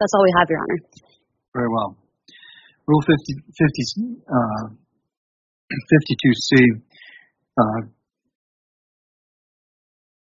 [0.00, 0.80] That's all we have, Your Honor.
[1.52, 2.03] Very well.
[2.84, 4.64] Rule 50, 50 uh,
[5.72, 6.52] 52C
[7.56, 7.80] uh,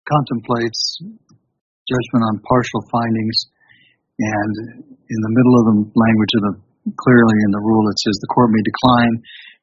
[0.05, 1.01] contemplates
[1.89, 3.39] judgment on partial findings,
[4.21, 4.53] and
[4.85, 6.55] in the middle of the language of the
[6.99, 9.15] clearly in the rule it says the court may decline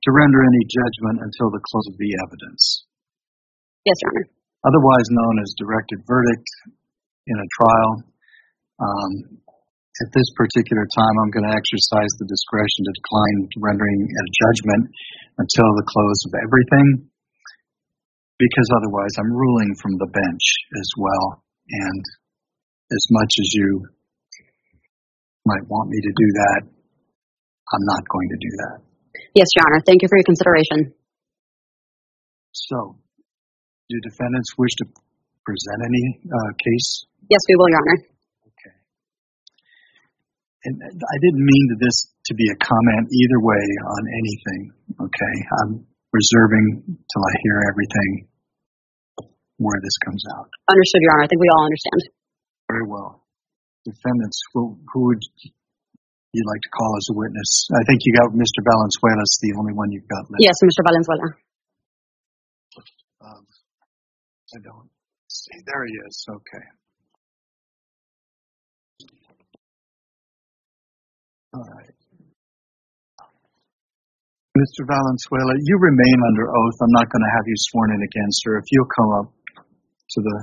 [0.07, 2.87] to render any judgment until the close of the evidence.
[3.83, 4.27] Yes, Your Honor.
[4.65, 6.47] Otherwise known as directed verdict
[7.27, 7.91] in a trial.
[8.79, 9.11] Um,
[9.99, 14.83] at this particular time, I'm going to exercise the discretion to decline rendering a judgment
[15.41, 16.87] until the close of everything,
[18.39, 20.45] because otherwise I'm ruling from the bench
[20.79, 21.43] as well.
[21.67, 22.03] And
[22.95, 23.69] as much as you
[25.45, 28.77] might want me to do that, I'm not going to do that.
[29.35, 29.81] Yes, Your Honor.
[29.85, 30.93] Thank you for your consideration.
[32.51, 32.97] So,
[33.89, 34.85] do defendants wish to
[35.45, 37.05] present any uh, case?
[37.29, 38.18] Yes, we will, Your Honor.
[40.65, 44.61] And I didn't mean this to be a comment either way on anything.
[44.99, 48.11] Okay, I'm reserving till I hear everything
[49.55, 50.51] where this comes out.
[50.67, 51.23] Understood, Your Honor.
[51.23, 51.99] I think we all understand.
[52.67, 53.23] Very well.
[53.87, 55.23] Defendants, who, who would
[56.35, 57.67] you like to call as a witness?
[57.71, 58.59] I think you got Mr.
[58.59, 59.23] Valenzuela.
[59.23, 60.43] It's the only one you've got left.
[60.43, 60.83] Yes, Mr.
[60.83, 61.27] Valenzuela.
[63.23, 63.43] Um,
[64.55, 64.89] I don't
[65.27, 65.55] see.
[65.65, 66.15] There he is.
[66.29, 66.65] Okay.
[71.53, 71.95] Right.
[74.57, 74.83] Mr.
[74.83, 76.77] Valenzuela, you remain under oath.
[76.81, 78.57] I'm not going to have you sworn in again, sir.
[78.57, 79.27] If you'll come up
[80.09, 80.37] to the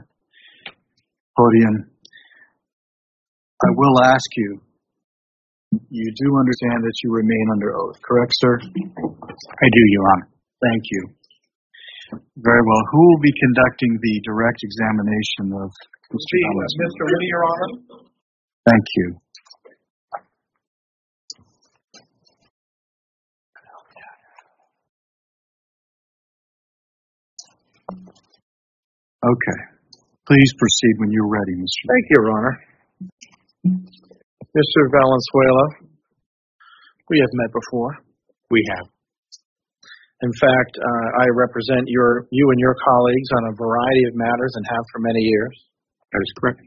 [1.36, 1.90] podium,
[3.60, 4.60] I will ask you.
[5.90, 8.56] You do understand that you remain under oath, correct, sir?
[8.56, 10.28] I do, Your Honor.
[10.62, 11.02] Thank you.
[12.38, 12.82] Very well.
[12.92, 15.68] Who will be conducting the direct examination of
[16.14, 16.34] Mr.
[16.40, 16.86] Valenzuela?
[16.86, 17.04] Mr.
[17.04, 17.70] Lee, Your Honor.
[18.64, 19.06] Thank you.
[29.26, 29.60] Okay.
[30.22, 31.82] Please proceed when you're ready, Mr.
[31.90, 32.54] Thank you, Your Honor.
[33.66, 34.80] Mr.
[34.94, 35.66] Valenzuela,
[37.10, 37.98] we have met before.
[38.50, 38.86] We have.
[40.22, 44.52] In fact, uh, I represent your you and your colleagues on a variety of matters
[44.54, 45.54] and have for many years.
[46.12, 46.60] That is correct.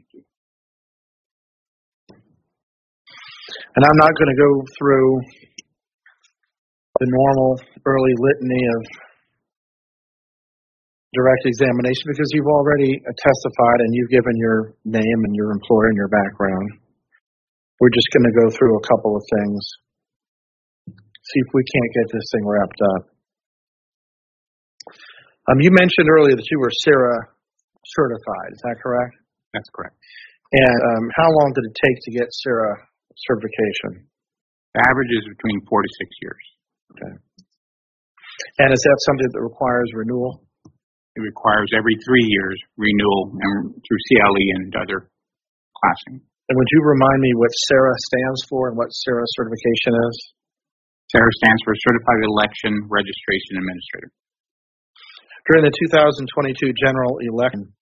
[3.74, 5.10] And I'm not going to go through
[7.00, 7.56] the normal
[7.86, 9.09] early litany of
[11.12, 15.98] direct examination because you've already testified and you've given your name and your employer and
[15.98, 16.68] your background.
[17.82, 19.60] We're just going to go through a couple of things,
[20.86, 23.02] see if we can't get this thing wrapped up.
[25.50, 27.16] Um, you mentioned earlier that you were CERA
[27.96, 28.50] certified.
[28.52, 29.16] Is that correct?
[29.50, 29.96] That's correct.
[30.52, 34.06] And um, how long did it take to get CERA certification?
[34.74, 36.44] The average is between four to six years.
[36.94, 37.14] Okay.
[38.62, 40.46] And is that something that requires renewal?
[41.16, 45.10] It requires every three years renewal and through CLE and other
[45.74, 46.22] classing.
[46.22, 50.14] And would you remind me what CERA stands for and what CERA certification is?
[51.10, 54.10] CERA stands for Certified Election Registration Administrator.
[55.50, 57.74] During the 2022 general election,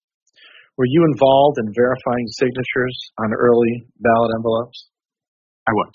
[0.76, 4.88] were you involved in verifying signatures on early ballot envelopes?
[5.66, 5.92] I was.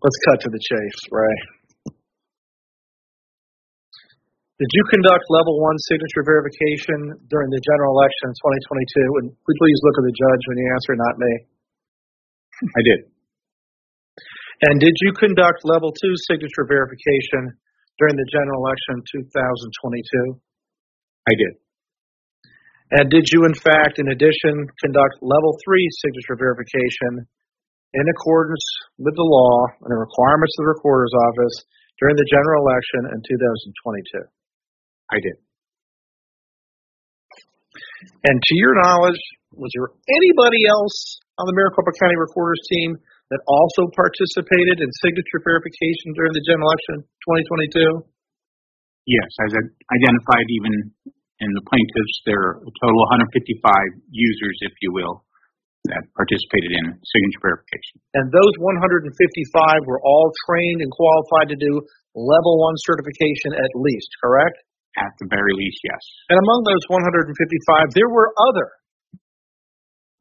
[0.00, 1.55] Let's cut to the chase, Ray.
[4.56, 9.20] Did you conduct level one signature verification during the general election in 2022?
[9.20, 11.32] And please look at the judge when you answer, not me.
[12.72, 13.00] I did.
[14.64, 17.52] And did you conduct level two signature verification
[18.00, 20.40] during the general election in 2022?
[21.28, 21.52] I did.
[22.96, 27.28] And did you, in fact, in addition, conduct level three signature verification
[27.92, 28.64] in accordance
[28.96, 31.56] with the law and the requirements of the recorder's office
[32.00, 34.32] during the general election in 2022?
[35.10, 35.36] I did.
[38.26, 39.20] And to your knowledge,
[39.54, 42.98] was there anybody else on the Maricopa County Recorder's team
[43.30, 48.06] that also participated in signature verification during the general election 2022?
[49.06, 49.62] Yes, as I
[49.94, 50.72] identified even
[51.38, 53.62] in the plaintiffs, there are a total of 155
[54.10, 55.22] users, if you will,
[55.86, 58.02] that participated in signature verification.
[58.18, 59.14] And those 155
[59.86, 61.72] were all trained and qualified to do
[62.18, 64.58] level one certification at least, correct?
[64.96, 66.00] At the very least, yes.
[66.32, 67.36] And among those 155,
[67.92, 68.68] there were other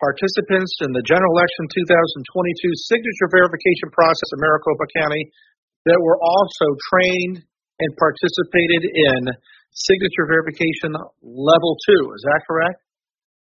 [0.04, 5.24] participants in the general election 2022 signature verification process in Maricopa County
[5.88, 7.40] that were also trained
[7.80, 9.32] and participated in
[9.72, 10.92] signature verification
[11.24, 12.04] level two.
[12.12, 12.80] Is that correct?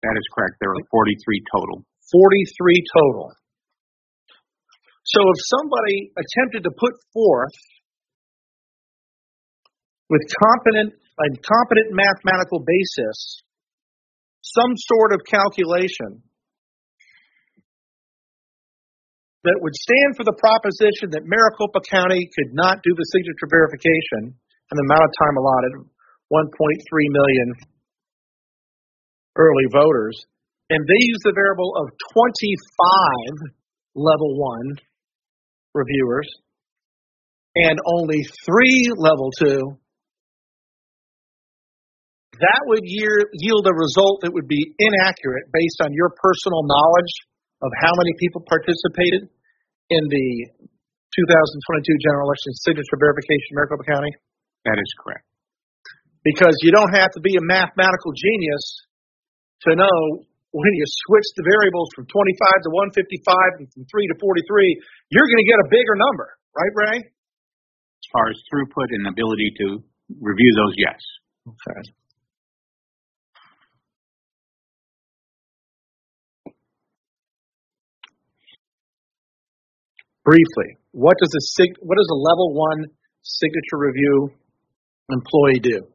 [0.06, 0.62] That is correct.
[0.62, 1.18] There were 43
[1.50, 1.82] total.
[2.14, 3.34] 43 total.
[5.06, 7.58] So if somebody attempted to put forth
[10.10, 13.42] with competent a competent mathematical basis
[14.42, 16.22] some sort of calculation
[19.44, 24.36] that would stand for the proposition that Maricopa County could not do the signature verification
[24.36, 25.74] in the amount of time allotted,
[26.28, 26.52] 1.3
[27.16, 27.48] million
[29.38, 30.20] early voters,
[30.70, 33.56] and they use the variable of 25
[33.96, 34.76] level one
[35.74, 36.28] reviewers
[37.56, 39.80] and only three level two,
[42.40, 47.14] that would year, yield a result that would be inaccurate based on your personal knowledge
[47.61, 49.30] of how many people participated
[49.90, 50.27] in the
[51.17, 54.11] 2022 general election signature verification in Maricopa County?
[54.69, 55.25] That is correct.
[56.22, 58.64] Because you don't have to be a mathematical genius
[59.66, 59.98] to know
[60.51, 65.27] when you switch the variables from 25 to 155 and from 3 to 43, you're
[65.27, 66.98] going to get a bigger number, right, Ray?
[67.01, 69.82] As far as throughput and ability to
[70.22, 70.99] review those, yes.
[71.48, 71.82] Okay.
[80.27, 82.91] Briefly, what does a sig, what does a level one
[83.23, 84.35] signature review
[85.07, 85.88] employee do?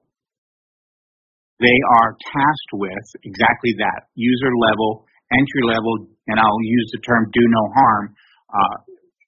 [1.61, 5.05] They are tasked with exactly that user level,
[5.37, 8.05] entry level, and I'll use the term do no harm,
[8.49, 8.77] uh,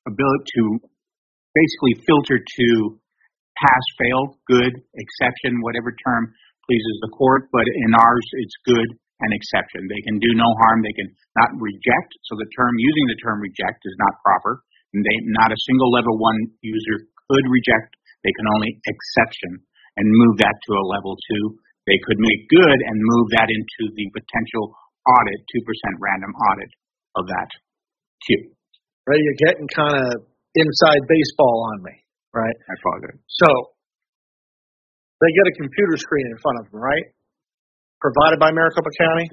[0.08, 0.64] ability to
[1.52, 2.68] basically filter to
[3.60, 6.32] pass, fail, good, exception, whatever term
[6.64, 8.88] pleases the court, but in ours it's good
[9.20, 9.84] and exception.
[9.84, 13.44] They can do no harm, they can not reject, so the term, using the term
[13.44, 14.64] reject is not proper.
[15.02, 19.58] They, not a single level one user could reject, they can only exception
[19.98, 21.58] and move that to a level two.
[21.90, 24.72] They could make good and move that into the potential
[25.04, 26.70] audit, 2% random audit
[27.18, 27.50] of that
[28.24, 28.54] queue.
[29.04, 30.24] Right, you're getting kind of
[30.56, 31.94] inside baseball on me,
[32.32, 32.56] right?
[32.56, 33.20] I apologize.
[33.28, 33.48] So
[35.20, 37.06] they get a computer screen in front of them, right?
[38.00, 39.28] Provided by Maricopa County.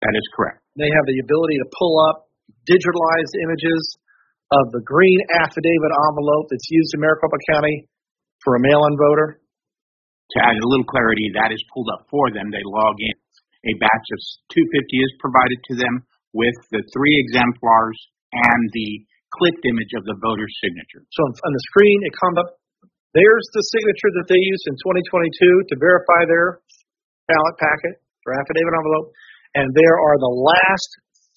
[0.00, 0.64] That is correct.
[0.80, 2.32] They have the ability to pull up
[2.64, 3.80] digitalized images
[4.52, 7.90] of the green affidavit envelope that's used in Maricopa County
[8.46, 9.42] for a mail-in voter.
[10.34, 12.50] To add a little clarity, that is pulled up for them.
[12.50, 13.16] They log in.
[13.66, 14.20] A batch of
[14.54, 15.94] 250 is provided to them
[16.34, 17.98] with the three exemplars
[18.30, 21.02] and the clipped image of the voter's signature.
[21.10, 22.48] So on the screen, it comes up.
[23.14, 26.62] There's the signature that they used in 2022 to verify their
[27.26, 29.08] ballot packet or affidavit envelope,
[29.58, 30.90] and there are the last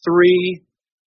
[0.06, 0.62] three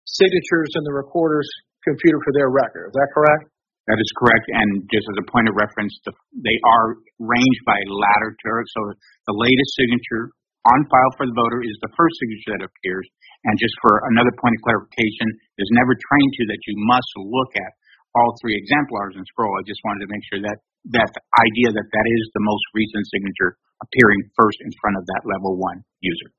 [0.05, 1.49] signatures in the recorder's
[1.83, 2.93] computer for their record.
[2.93, 3.51] Is that correct?
[3.89, 4.45] That is correct.
[4.53, 8.81] And just as a point of reference, the, they are ranged by ladder to So
[9.25, 10.29] the latest signature
[10.69, 13.09] on file for the voter is the first signature that appears.
[13.49, 15.27] And just for another point of clarification,
[15.57, 17.71] there's never trained to that you must look at
[18.13, 19.49] all three exemplars and scroll.
[19.57, 20.57] I just wanted to make sure that
[20.93, 25.25] that idea that that is the most recent signature appearing first in front of that
[25.25, 26.29] level one user.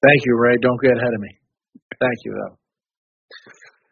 [0.00, 0.56] Thank you, Ray.
[0.64, 1.32] Don't get ahead of me.
[2.00, 2.56] Thank you, though.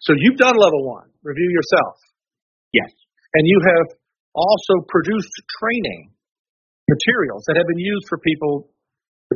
[0.05, 1.09] So you've done level one.
[1.25, 1.97] Review yourself.
[2.73, 2.93] Yes.
[3.33, 3.97] And you have
[4.37, 6.13] also produced training
[6.89, 8.69] materials that have been used for people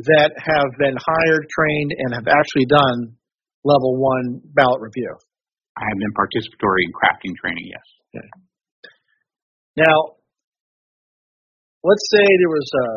[0.05, 3.17] that have been hired, trained, and have actually done
[3.65, 5.09] level one ballot review.
[5.75, 7.87] I have been participatory in crafting training, yes.
[8.13, 8.29] Okay.
[9.79, 10.19] Now,
[11.83, 12.87] let's say there was a,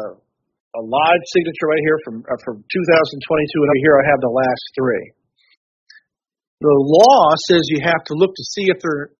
[0.76, 4.64] a live signature right here from uh, from 2022, and here I have the last
[4.76, 5.21] three.
[6.62, 9.10] The law says you have to look to see if they're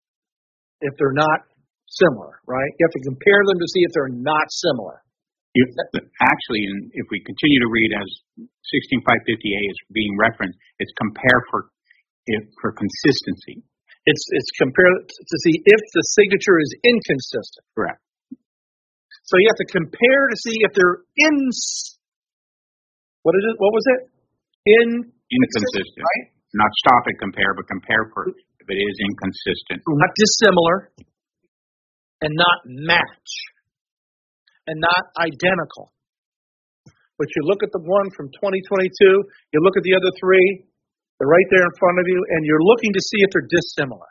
[0.83, 1.43] if they're not
[1.91, 2.71] similar, right?
[2.79, 5.03] You have to compare them to see if they're not similar.
[5.53, 5.69] You,
[6.25, 6.65] actually,
[6.97, 8.09] if we continue to read as
[8.41, 11.69] 16550A is being referenced, it's compare for
[12.25, 13.61] if, for consistency.
[14.07, 17.67] It's it's compare to see if the signature is inconsistent.
[17.77, 18.01] Correct.
[19.27, 21.37] So you have to compare to see if they're in.
[23.23, 23.55] What is it?
[23.59, 24.01] What was it?
[24.67, 26.03] In inconsistent.
[26.03, 26.32] Right.
[26.53, 29.81] Not stop at compare, but compare for if it is inconsistent.
[29.89, 30.93] Not dissimilar,
[32.21, 33.31] and not match,
[34.69, 35.93] and not identical.
[37.17, 38.93] But you look at the one from 2022,
[39.53, 40.69] you look at the other three,
[41.17, 44.11] they're right there in front of you, and you're looking to see if they're dissimilar.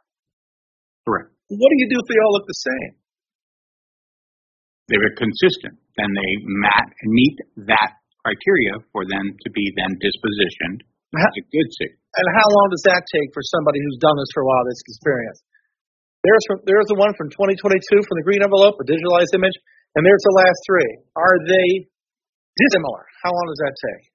[1.05, 1.29] Correct.
[1.51, 2.93] What do you do if they all look the same?
[4.87, 5.77] They're consistent.
[5.99, 6.31] Then they
[6.63, 7.37] mat, meet
[7.69, 12.00] that criteria for them to be then dispositioned that's a good signal.
[12.11, 14.83] And how long does that take for somebody who's done this for a while, this
[14.83, 15.39] experience?
[16.27, 19.55] There's from, there's the one from 2022 from the green envelope, a digitalized image,
[19.95, 20.91] and there's the last three.
[21.17, 21.87] Are they
[22.59, 23.07] dissimilar?
[23.23, 24.11] How long does that take?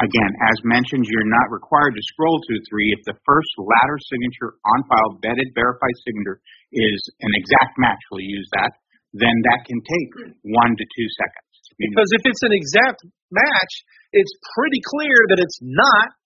[0.00, 4.56] Again, as mentioned, you're not required to scroll to three if the first ladder signature
[4.64, 6.40] on file vetted verified signature
[6.72, 8.00] is an exact match.
[8.08, 8.72] We'll use that.
[9.12, 11.52] Then that can take one to two seconds.
[11.76, 13.72] Because if it's an exact match,
[14.16, 16.16] it's pretty clear that it's not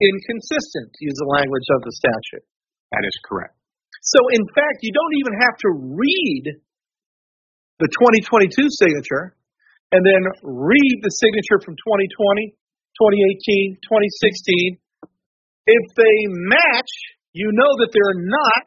[0.00, 2.44] inconsistent, to use the language of the statute.
[2.92, 3.56] That is correct.
[4.02, 6.44] So, in fact, you don't even have to read
[7.82, 9.34] the 2022 signature
[9.90, 12.56] and then read the signature from 2020
[12.96, 14.80] 2018, 2016.
[15.68, 16.16] If they
[16.48, 16.92] match,
[17.36, 18.62] you know that they're not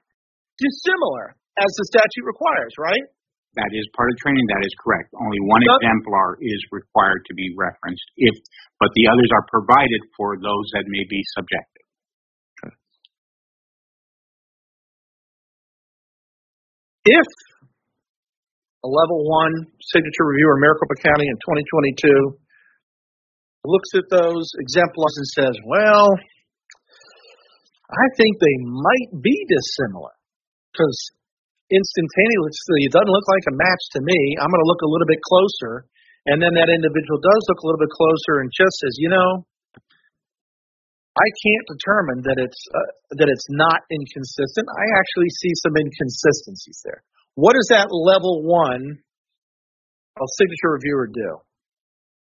[0.61, 3.06] dissimilar as the statute requires, right?
[3.58, 4.45] That is part of training.
[4.53, 5.10] That is correct.
[5.18, 8.06] Only one exemplar is required to be referenced.
[8.18, 8.38] If,
[8.78, 11.86] but the others are provided for those that may be subjective.
[17.10, 17.28] If
[18.86, 21.38] a level one signature reviewer in Maricopa County in
[22.06, 22.38] 2022
[23.66, 26.08] looks at those exemplars and says, well,
[27.90, 30.14] I think they might be dissimilar
[30.72, 31.11] because
[31.70, 34.20] instantaneously it doesn't look like a match to me.
[34.38, 35.86] I'm going to look a little bit closer.
[36.28, 39.48] And then that individual does look a little bit closer and just says, you know,
[41.18, 44.68] I can't determine that it's uh, that it's not inconsistent.
[44.72, 47.02] I actually see some inconsistencies there.
[47.36, 49.00] What does that level one
[50.20, 51.30] of signature reviewer do?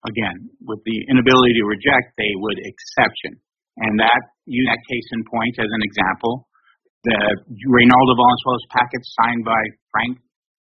[0.06, 3.42] Again, with the inability to reject, they would exception.
[3.76, 6.48] And that, use that case in point as an example.
[7.06, 7.22] The
[7.70, 9.62] Reynaldo Valenzuela's packet signed by
[9.94, 10.18] Frank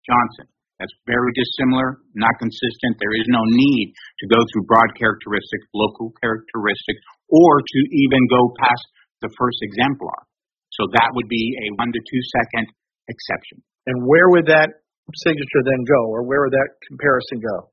[0.04, 0.52] Johnson.
[0.76, 3.00] That's very dissimilar, not consistent.
[3.00, 7.00] There is no need to go through broad characteristics, local characteristics,
[7.32, 8.84] or to even go past
[9.24, 10.28] the first exemplar.
[10.76, 12.68] So that would be a one to two second
[13.08, 13.64] exception.
[13.88, 14.84] And where would that
[15.24, 17.72] signature then go, or where would that comparison go?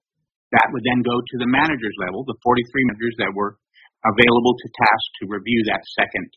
[0.55, 2.63] That would then go to the manager's level, the 43
[2.95, 3.59] managers that were
[4.07, 6.31] available to task to review that second,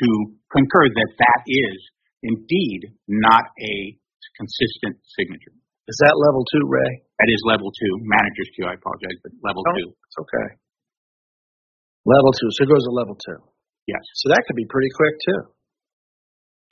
[0.00, 0.08] to
[0.52, 1.76] concur that that is
[2.22, 3.74] indeed not a
[4.38, 5.52] consistent signature.
[5.90, 6.92] Is that level two, Ray?
[7.18, 9.88] That is level two, manager's queue, I apologize, but level No, two.
[9.92, 10.48] It's okay.
[12.06, 12.48] Level two.
[12.54, 13.38] So it goes to level two.
[13.90, 14.02] Yes.
[14.22, 15.40] So that could be pretty quick too.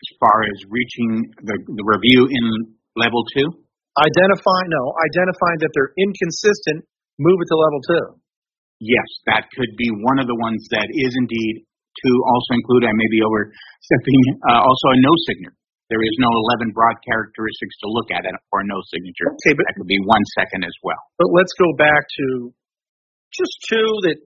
[0.01, 2.45] As far as reaching the, the review in
[2.97, 3.67] level two,
[3.99, 6.87] Identify no, identifying that they're inconsistent,
[7.19, 8.07] move it to level two.
[8.79, 12.95] yes, that could be one of the ones that is indeed to also include, I
[12.95, 15.57] may be overstepping, uh, also a no signature.
[15.91, 19.35] There is no 11 broad characteristics to look at for a no signature.
[19.35, 21.03] Okay, but That could be one second as well.
[21.19, 22.55] But let's go back to
[23.35, 24.19] just two that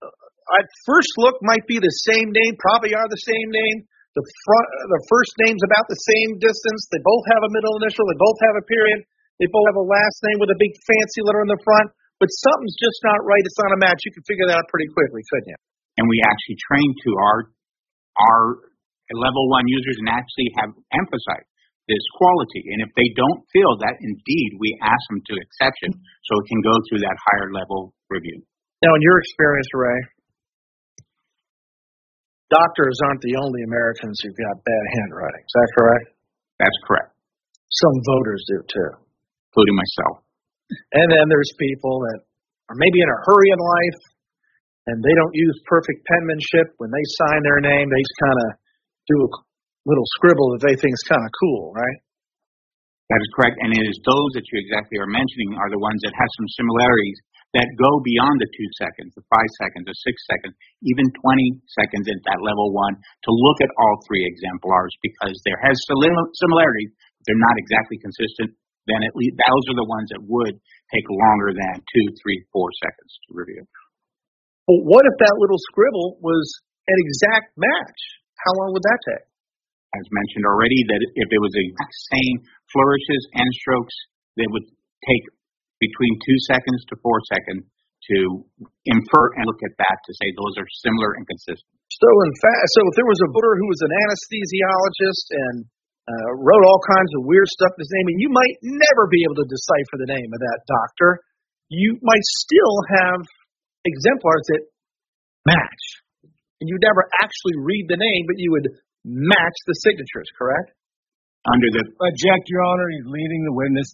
[0.00, 3.84] uh, at first look might be the same name, probably are the same name.
[4.16, 6.86] The front, the first name's about the same distance.
[6.88, 8.06] They both have a middle initial.
[8.08, 9.04] They both have a period.
[9.42, 11.90] They both have a last name with a big fancy letter in the front.
[12.22, 13.42] But something's just not right.
[13.42, 14.06] It's not a match.
[14.06, 15.58] You can figure that out pretty quickly, couldn't you?
[15.96, 17.38] And we actually train to our,
[18.18, 18.42] our
[19.14, 21.50] level one users and actually have emphasized
[21.86, 22.64] this quality.
[22.74, 26.60] And if they don't feel that, indeed, we ask them to exception so it can
[26.64, 28.40] go through that higher level review.
[28.82, 30.00] Now, in your experience, Ray,
[32.50, 35.44] doctors aren't the only Americans who've got bad handwriting.
[35.44, 36.06] Is that correct?
[36.58, 37.10] That's correct,
[37.70, 38.90] Some voters do too.
[39.50, 40.22] including myself.
[40.94, 42.18] And then there's people that
[42.70, 44.00] are maybe in a hurry in life
[44.86, 46.76] and they don't use perfect penmanship.
[46.76, 48.48] When they sign their name, they just kind of
[49.08, 49.30] do a
[49.88, 51.98] little scribble that they think is kind of cool, right?
[53.12, 53.60] That is correct.
[53.60, 56.48] And it is those that you exactly are mentioning are the ones that have some
[56.56, 57.20] similarities
[57.52, 62.04] that go beyond the two seconds, the five seconds, the six seconds, even 20 seconds
[62.10, 66.90] at that level one to look at all three exemplars because there has similarities.
[67.28, 68.56] They're not exactly consistent.
[68.90, 70.56] Then at least those are the ones that would
[70.92, 73.64] take longer than two, three, four seconds to review.
[74.64, 76.44] But what if that little scribble was
[76.88, 78.00] an exact match?
[78.40, 79.26] How long would that take?
[79.94, 82.36] As mentioned already, that if it was the exact same
[82.72, 83.94] flourishes and strokes,
[84.34, 84.66] they would
[85.06, 85.24] take
[85.78, 87.68] between two seconds to four seconds
[88.10, 88.44] to
[88.84, 91.72] infer and look at that to say those are similar and consistent.
[91.88, 95.56] So in fact, so if there was a voter who was an anesthesiologist and
[96.04, 99.24] uh, wrote all kinds of weird stuff in his name, and you might never be
[99.24, 101.24] able to decipher the name of that doctor,
[101.72, 103.24] you might still have
[103.84, 104.62] exemplars that
[105.46, 105.84] match.
[106.60, 108.68] And you'd never actually read the name, but you would
[109.04, 110.72] match the signatures, correct?
[111.44, 112.88] Under the Object, Your Honor.
[112.88, 113.92] He's leading the witness.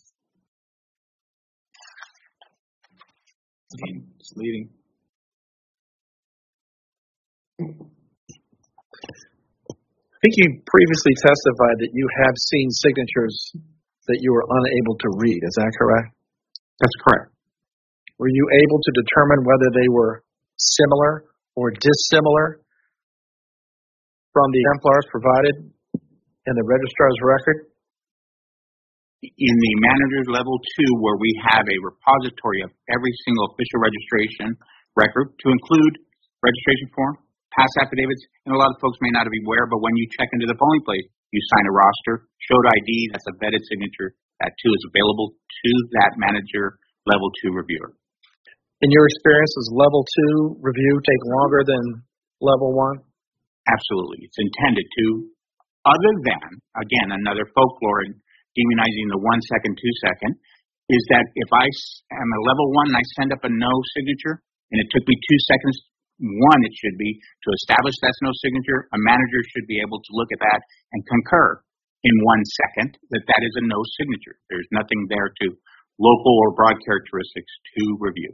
[4.19, 4.70] it's leading.
[7.60, 7.65] I
[10.23, 13.52] think you previously testified that you have seen signatures
[14.07, 15.41] that you were unable to read.
[15.43, 16.15] Is that correct?
[16.78, 17.33] That's correct.
[18.21, 20.21] Were you able to determine whether they were
[20.61, 21.25] similar
[21.57, 22.61] or dissimilar
[24.37, 27.73] from the exemplars provided in the registrar's record?
[29.25, 34.53] In the manager's level two, where we have a repository of every single official registration
[35.01, 36.05] record to include
[36.45, 37.25] registration form,
[37.57, 40.29] pass affidavits, and a lot of folks may not be aware, but when you check
[40.37, 44.13] into the polling place, you sign a roster, showed ID, that's a vetted signature.
[44.45, 45.71] That too is available to
[46.05, 46.77] that manager
[47.09, 47.97] level two reviewer.
[48.81, 51.84] In your experience, does level two review take longer than
[52.41, 53.05] level one?
[53.68, 54.25] Absolutely.
[54.25, 55.07] It's intended to,
[55.84, 56.49] other than,
[56.81, 58.09] again, another folklore
[58.57, 60.33] demonizing the one second, two second,
[60.91, 61.67] is that if I
[62.18, 64.42] am a level one and I send up a no signature,
[64.73, 65.76] and it took me two seconds,
[66.18, 70.17] one it should be, to establish that's no signature, a manager should be able to
[70.17, 70.60] look at that
[70.97, 71.62] and concur
[72.02, 74.41] in one second that that is a no signature.
[74.49, 75.47] There's nothing there to
[76.00, 78.33] local or broad characteristics to review.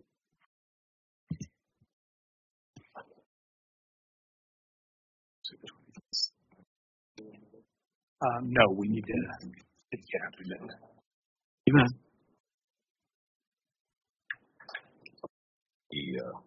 [8.22, 9.12] Um, no, we need to
[9.92, 10.74] get after that.
[11.70, 11.86] Amen.
[15.90, 16.38] The, uh,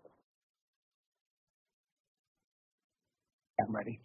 [3.62, 4.00] I'm ready.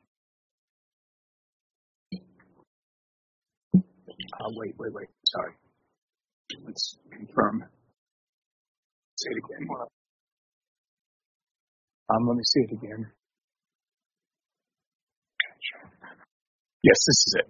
[4.34, 5.09] Uh, wait, wait, wait.
[5.26, 5.52] Sorry.
[6.67, 7.65] Let's confirm.
[9.17, 9.68] Say it again.
[12.10, 13.07] Um, let me see it again.
[16.85, 17.49] Yes, this is it.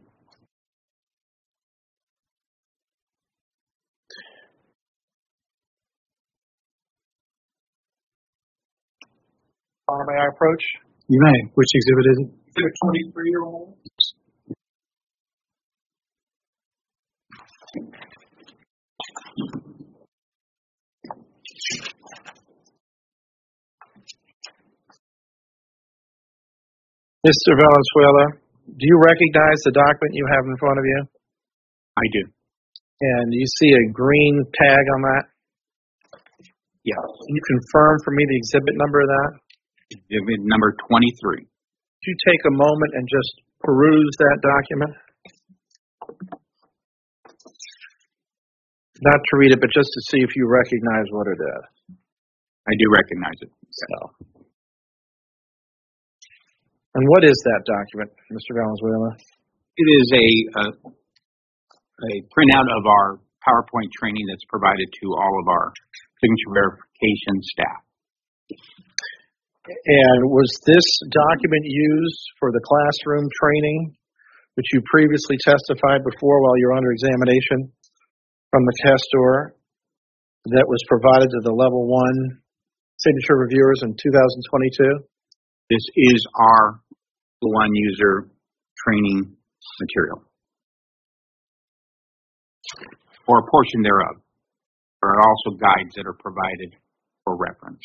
[9.90, 10.62] Uh, may I approach?
[11.08, 11.50] You may.
[11.54, 12.30] Which exhibit is it?
[12.46, 13.74] Is it a 23 year old?
[27.26, 27.50] Mr.
[27.58, 28.43] Valenzuela,
[28.74, 31.00] do you recognize the document you have in front of you?
[31.94, 32.22] I do.
[33.00, 35.24] And you see a green tag on that?
[36.82, 36.98] Yeah.
[36.98, 39.30] Can you confirm for me the exhibit number of that?
[39.94, 41.46] Exhibit number 23.
[41.46, 44.92] Could you take a moment and just peruse that document?
[49.02, 51.96] Not to read it, but just to see if you recognize what it is.
[52.66, 53.50] I do recognize it.
[53.70, 54.33] So.
[56.94, 58.54] And what is that document, Mr.
[58.54, 59.10] Valenzuela?
[59.76, 60.26] It is a,
[60.60, 60.64] a
[62.02, 65.70] a printout of our PowerPoint training that's provided to all of our
[66.18, 67.80] signature verification staff.
[69.66, 73.96] And was this document used for the classroom training
[74.54, 77.74] which you previously testified before while you're under examination
[78.50, 79.58] from the testor
[80.46, 82.38] that was provided to the level one
[82.98, 85.02] signature reviewers in 2022?
[85.70, 86.80] This is our
[87.40, 88.28] one user
[88.84, 89.36] training
[89.80, 90.22] material.
[93.26, 94.16] Or a portion thereof.
[95.00, 96.76] There are also guides that are provided
[97.24, 97.80] for reference.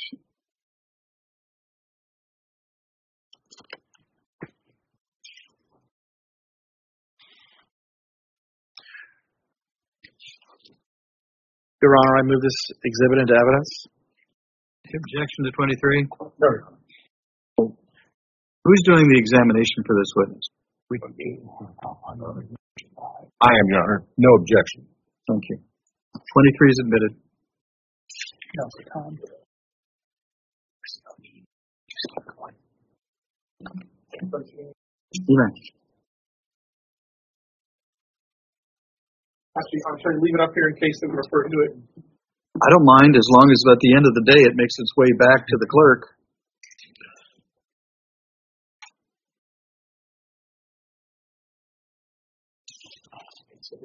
[11.82, 13.88] Your Honor, I move this exhibit into evidence.
[14.84, 16.08] Objection to 23?
[16.40, 16.80] No.
[17.68, 20.46] Who's doing the examination for this witness?
[23.40, 24.04] I am, Your Honor.
[24.18, 24.88] No objection.
[25.28, 25.58] Thank you.
[26.14, 27.12] 23 is admitted.
[35.12, 35.52] You may.
[39.60, 41.72] Actually, I'm trying to leave it up here in case they refer to it.
[42.60, 44.92] I don't mind as long as at the end of the day it makes its
[44.96, 46.19] way back to the clerk.
[53.72, 53.84] Oh,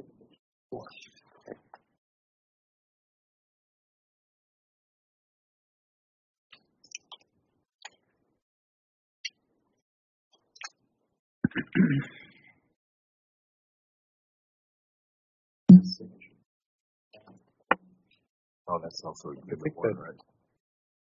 [18.83, 20.21] that's also exhibit one, right?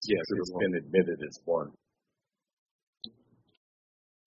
[0.04, 1.72] Yes, it's been admitted as one.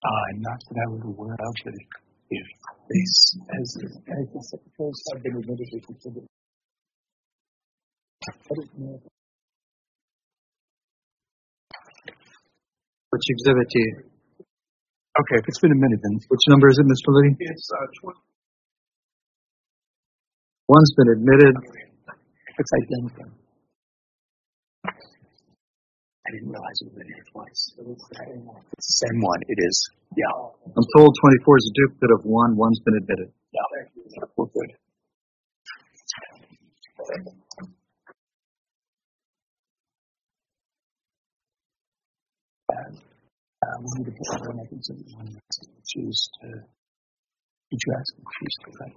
[0.04, 1.88] Uh, not that I was aware of, but if,
[2.30, 2.46] if
[2.88, 3.12] this,
[3.60, 6.24] as, as the secretaries have been admitted as exhibit.
[8.28, 9.00] I don't know.
[13.10, 13.92] Which exhibit do you?
[15.18, 17.08] Okay, if it's been admitted, then Which number is it, Mr.
[17.12, 17.36] Liddy?
[17.40, 18.20] It's uh, 20.
[20.68, 21.54] One's been admitted.
[22.58, 23.47] it's identical.
[26.28, 27.72] I didn't realize it was in here twice.
[27.78, 29.40] It's the same one.
[29.48, 29.90] It is.
[30.14, 30.28] Yeah.
[30.76, 32.54] I'm told 24 is a duplicate of one.
[32.54, 33.32] One's been admitted.
[33.52, 33.64] Yeah.
[34.36, 34.72] We're good.
[42.68, 42.98] And,
[43.64, 45.40] uh, we need to put our mechanism on
[45.86, 46.48] choose to,
[47.70, 48.96] did you ask them to choose to write?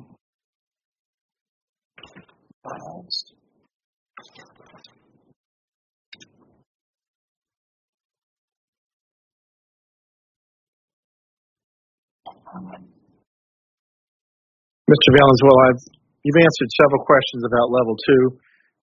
[14.92, 15.10] Mr.
[15.16, 15.84] Valenzuela, I've,
[16.24, 18.36] you've answered several questions about level two,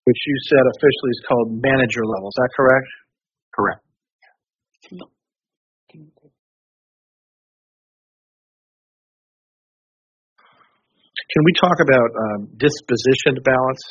[0.09, 2.33] which you said officially is called manager level.
[2.33, 2.89] Is that correct?
[3.53, 3.85] Correct.
[11.29, 13.85] Can we talk about um, dispositioned ballots?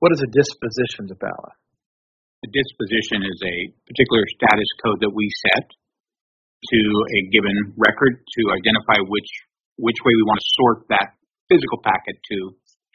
[0.00, 1.60] What is a dispositioned balance?
[2.40, 5.68] The disposition is a particular status code that we set
[6.62, 9.30] to a given record to identify which
[9.76, 11.08] which way we want to sort that
[11.52, 12.38] physical packet to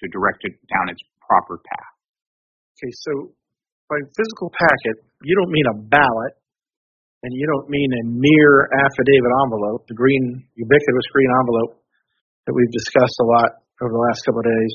[0.01, 1.93] to direct it down its proper path.
[2.75, 3.37] Okay, so
[3.85, 6.33] by physical packet, you don't mean a ballot,
[7.21, 11.77] and you don't mean a mere affidavit envelope, the green ubiquitous green envelope
[12.49, 14.73] that we've discussed a lot over the last couple of days,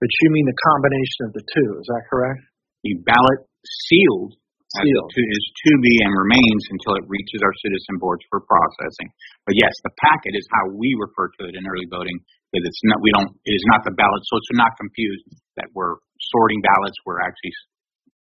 [0.00, 1.68] but you mean the combination of the two.
[1.80, 2.40] Is that correct?
[2.84, 4.40] The ballot sealed,
[4.72, 5.12] Sealed.
[5.12, 9.12] to, is to be and remains until it reaches our citizen boards for processing.
[9.44, 12.16] But yes, the packet is how we refer to it in early voting
[12.48, 15.28] because it's not we don't it is not the ballot, so it's not confused
[15.60, 16.00] that we're
[16.32, 16.96] sorting ballots.
[17.04, 17.52] We're actually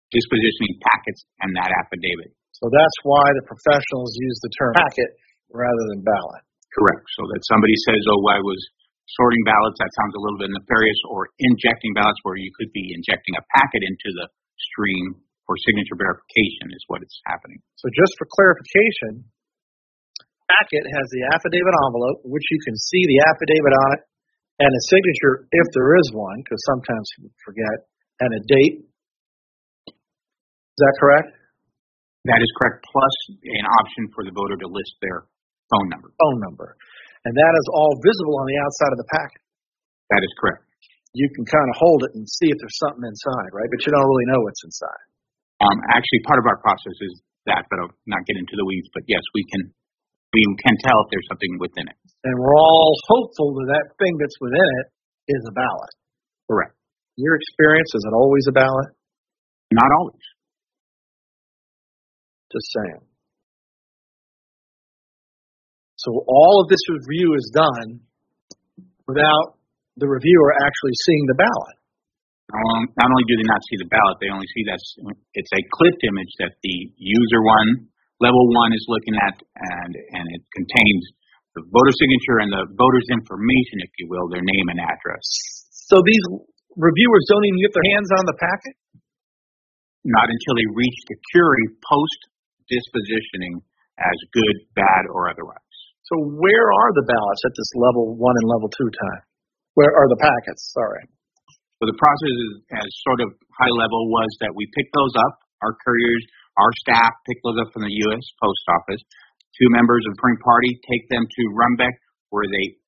[0.09, 2.33] dispositioning packets and that affidavit.
[2.57, 5.11] So that's why the professionals use the term packet
[5.53, 6.43] rather than ballot.
[6.73, 7.05] Correct.
[7.13, 8.61] So that somebody says, "Oh, I was
[9.21, 11.01] sorting ballots," that sounds a little bit nefarious.
[11.13, 14.27] Or injecting ballots, where you could be injecting a packet into the
[14.73, 17.57] stream for signature verification, is what it's happening.
[17.81, 19.25] So just for clarification,
[20.45, 24.01] packet has the affidavit envelope, which you can see the affidavit on it,
[24.61, 27.77] and a signature if there is one, because sometimes people forget,
[28.21, 28.77] and a date.
[29.89, 31.33] Is that correct?
[32.29, 32.85] That is correct.
[32.85, 35.25] Plus an option for the voter to list their
[35.73, 36.13] phone number.
[36.21, 36.77] Phone number.
[37.25, 39.43] And that is all visible on the outside of the packet.
[40.13, 40.69] That is correct.
[41.17, 43.71] You can kind of hold it and see if there's something inside, right?
[43.73, 45.08] But you don't really know what's inside.
[45.59, 47.15] Um, actually, part of our process is
[47.51, 48.87] that, but I'll not get into the weeds.
[48.95, 49.75] But yes, we can
[50.33, 51.97] we can tell if there's something within it.
[52.25, 54.87] And we're all hopeful that that thing that's within it
[55.33, 55.93] is a ballot.
[56.47, 56.75] Correct.
[57.17, 58.93] Your experience, is it always a ballot?
[59.73, 60.27] Not always.
[62.53, 63.03] Just saying.
[65.97, 68.01] So all of this review is done
[69.09, 69.59] without
[69.97, 71.78] the reviewer actually seeing the ballot.
[72.49, 74.81] Um, not only do they not see the ballot, they only see that
[75.37, 77.93] it's a clipped image that the user one,
[78.25, 81.03] level one, is looking at, and and it contains
[81.53, 85.25] the voter signature and the voter's information, if you will, their name and address.
[85.93, 86.25] So these
[86.79, 88.75] reviewers don't even get their hands on the packet?
[90.09, 92.21] Not until they reach the Curie post
[92.71, 93.61] dispositioning
[93.99, 95.75] as good, bad, or otherwise.
[96.07, 99.23] So where are the ballots at this level one and level two time?
[99.75, 100.73] Where are the packets?
[100.73, 101.05] Sorry.
[101.79, 105.39] So the process is, as sort of high level was that we pick those up.
[105.63, 106.25] Our couriers,
[106.59, 108.25] our staff pick those up from the U.S.
[108.43, 109.03] Post Office.
[109.55, 111.95] Two members of print party take them to Runbeck,
[112.35, 112.79] where they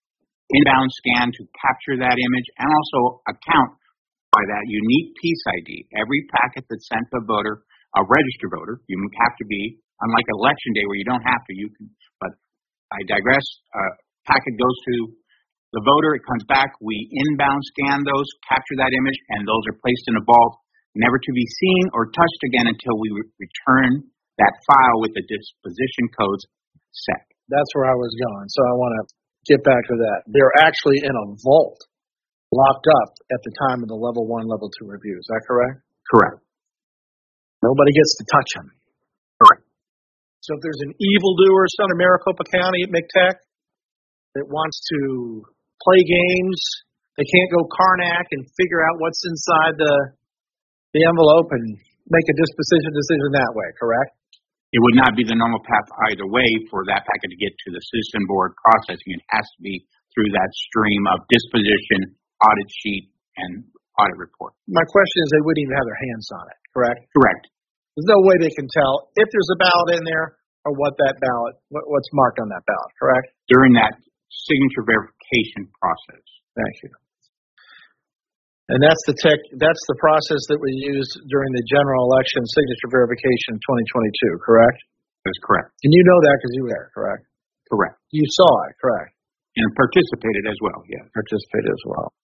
[0.50, 3.78] inbound scan to capture that image and also account
[4.34, 5.86] by that unique piece ID.
[5.94, 7.62] Every packet that's sent to a voter,
[7.94, 11.52] a registered voter, you have to be, unlike election day where you don't have to,
[11.54, 11.86] you can,
[12.18, 12.34] but
[12.90, 13.42] I digress.
[13.70, 13.92] Uh,
[14.26, 14.94] packet goes to
[15.70, 19.78] the voter, it comes back, we inbound scan those, capture that image, and those are
[19.78, 20.58] placed in a vault,
[20.98, 24.02] never to be seen or touched again until we re- return
[24.42, 26.42] that file with the disposition codes
[26.90, 27.22] set.
[27.46, 28.46] That's where I was going.
[28.50, 29.02] So I want to
[29.46, 30.18] get back to that.
[30.26, 31.78] They're actually in a vault,
[32.50, 35.14] locked up at the time of the level one, level two review.
[35.18, 35.86] Is that correct?
[36.10, 36.42] Correct.
[37.62, 38.68] Nobody gets to touch them.
[39.38, 39.64] Correct.
[40.42, 43.34] So if there's an evildoer son of Maricopa County at MCTEC
[44.34, 45.44] that wants to
[45.84, 46.60] play games,
[47.16, 49.94] they can't go Carnac and figure out what's inside the
[50.90, 51.78] the envelope and
[52.10, 54.10] make a disposition decision that way, correct?
[54.70, 57.68] It would not be the normal path either way for that packet to get to
[57.74, 59.18] the system board processing.
[59.18, 59.82] It has to be
[60.14, 63.66] through that stream of disposition, audit sheet, and
[63.98, 64.54] audit report.
[64.70, 67.00] My question is they wouldn't even have their hands on it, correct?
[67.14, 67.44] Correct.
[67.94, 71.18] There's no way they can tell if there's a ballot in there or what that
[71.18, 73.34] ballot, what's marked on that ballot, correct?
[73.50, 73.98] During that
[74.30, 74.86] signature
[75.78, 76.24] process.
[76.58, 76.90] Thank you.
[78.70, 82.90] And that's the tech, that's the process that we used during the general election signature
[82.94, 84.78] verification 2022, correct?
[85.26, 85.74] That's correct.
[85.82, 87.22] And you know that because you were there, correct?
[87.66, 87.98] Correct.
[88.14, 89.10] You saw it, correct?
[89.58, 91.02] And participated as well, Yeah.
[91.10, 92.14] Participated as well.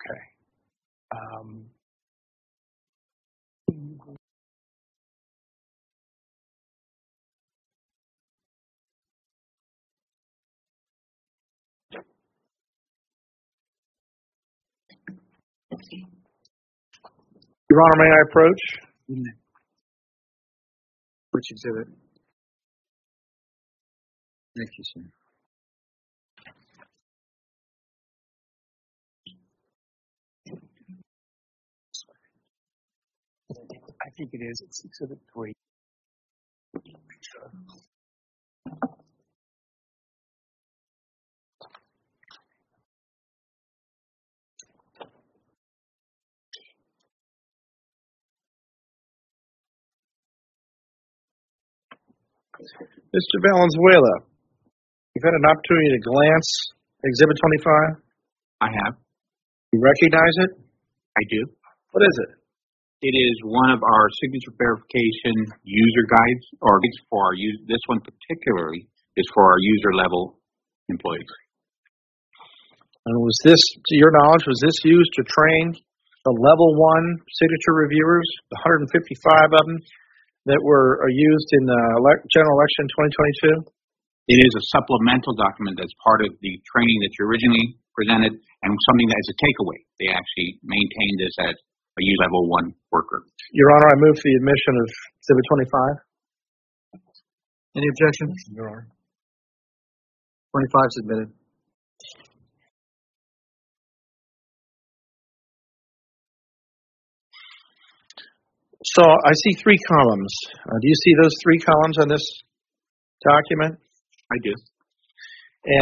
[0.00, 0.20] Okay.
[1.12, 1.66] Um,
[17.70, 18.60] Your Honor, may I approach?
[21.32, 21.88] Which exhibit?
[24.56, 25.19] Thank you, sir.
[34.02, 34.62] I think it is.
[34.66, 35.54] It's exhibit three.
[53.10, 53.36] Mr.
[53.42, 54.14] Valenzuela,
[55.14, 56.50] you've had an opportunity to glance
[57.04, 58.02] at Exhibit 25.
[58.62, 58.94] I have.
[59.72, 60.50] You recognize it?
[61.18, 61.46] I do.
[61.92, 62.39] What is it?
[63.00, 66.76] It is one of our signature verification user guides, or
[67.08, 67.56] for our use.
[67.64, 68.84] This one particularly
[69.16, 70.36] is for our user level
[70.92, 71.32] employees.
[73.08, 75.80] And was this, to your knowledge, was this used to train
[76.28, 78.60] the level one signature reviewers, the
[78.92, 79.80] 155 of them
[80.52, 81.82] that were uh, used in the
[82.28, 82.84] general election
[83.64, 83.64] 2022?
[84.28, 88.70] It is a supplemental document that's part of the training that you originally presented and
[88.92, 89.80] something that is a takeaway.
[89.96, 91.56] They actually maintain this as
[92.00, 93.22] a U level one worker.
[93.52, 94.88] Your Honor, I move for the admission of
[95.20, 96.00] Exhibit 25.
[97.76, 98.34] Any objections?
[98.56, 98.88] Your Honor.
[100.56, 101.28] 25 is admitted.
[108.82, 110.32] So I see three columns.
[110.56, 112.24] Uh, do you see those three columns on this
[113.22, 113.78] document?
[114.32, 114.54] I do.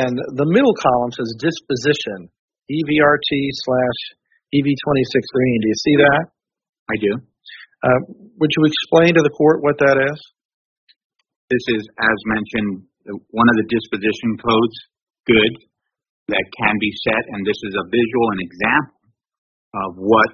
[0.03, 2.29] And the middle column says disposition,
[2.67, 3.31] EVRT
[3.65, 4.18] slash
[4.55, 5.59] EV26 green.
[5.61, 6.23] Do you see that?
[6.89, 7.13] I do.
[7.85, 8.01] Uh,
[8.41, 10.19] would you explain to the court what that is?
[11.51, 12.89] This is, as mentioned,
[13.33, 14.77] one of the disposition codes,
[15.25, 15.53] good,
[16.29, 19.01] that can be set, and this is a visual and example
[19.75, 20.33] of what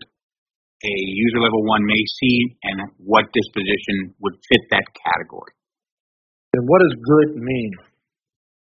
[0.82, 5.54] a user level one may see and what disposition would fit that category.
[6.54, 7.72] And what does good mean?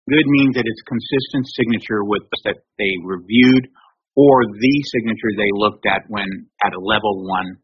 [0.09, 3.69] Good means that it's consistent signature with that they reviewed
[4.15, 6.27] or the signature they looked at when
[6.65, 7.57] at a level one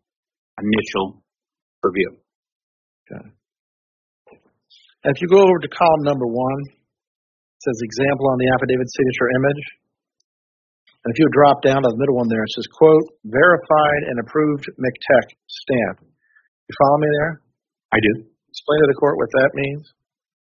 [0.61, 1.23] initial
[1.83, 2.17] review.
[3.05, 3.29] Okay.
[5.05, 8.89] And if you go over to column number one, it says example on the affidavit
[8.89, 9.63] signature image.
[11.05, 14.17] And if you drop down to the middle one there, it says quote, verified and
[14.17, 16.01] approved MCTEC stamp.
[16.01, 17.45] You follow me there?
[17.93, 18.25] I do.
[18.49, 19.85] Explain to the court what that means.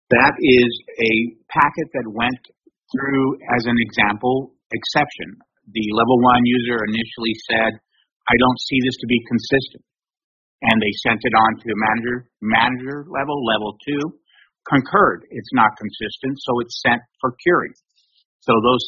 [0.10, 1.14] That is a
[1.54, 2.42] packet that went
[2.90, 5.38] through, as an example, exception.
[5.68, 9.84] The level one user initially said, I don't see this to be consistent.
[10.64, 14.20] And they sent it on to manager, manager level, level two,
[14.68, 15.28] concurred.
[15.30, 17.76] It's not consistent, so it's sent for curing.
[18.42, 18.84] So those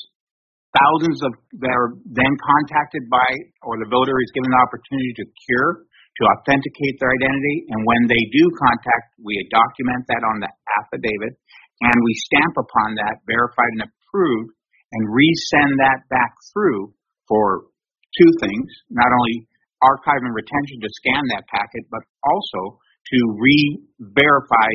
[0.76, 3.30] thousands of that are then contacted by,
[3.64, 8.04] or the voter is given the opportunity to cure, to authenticate their identity, and when
[8.12, 11.34] they do contact, we document that on the affidavit,
[11.80, 14.52] and we stamp upon that, verified and approved,
[14.92, 16.94] and resend that back through
[17.28, 17.70] for
[18.18, 19.46] two things, not only
[19.86, 22.82] archive and retention to scan that packet, but also
[23.14, 24.72] to re-verify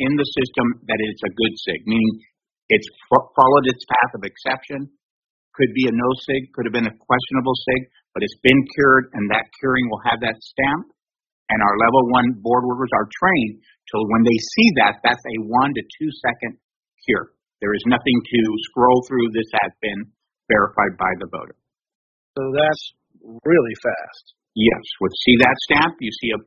[0.00, 2.12] in the system that it's a good SIG, meaning
[2.68, 4.88] it's followed its path of exception,
[5.52, 9.12] could be a no SIG, could have been a questionable SIG, but it's been cured
[9.12, 10.88] and that curing will have that stamp.
[11.52, 13.60] And our level one board workers are trained
[13.92, 16.56] till when they see that, that's a one to two second
[17.04, 17.36] cure.
[17.62, 19.30] There is nothing to scroll through.
[19.30, 20.10] This has been
[20.50, 21.54] verified by the voter.
[22.34, 22.84] So that's
[23.22, 24.24] really fast.
[24.58, 25.94] Yes, would see that stamp.
[26.02, 26.42] You see a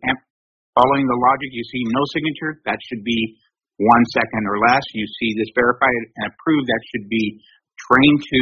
[0.75, 1.55] following the logic.
[1.55, 2.59] You see no signature.
[2.67, 3.39] That should be
[3.79, 4.83] one second or less.
[4.91, 6.67] You see this verified and approved.
[6.67, 7.39] That should be
[7.79, 8.41] trained to.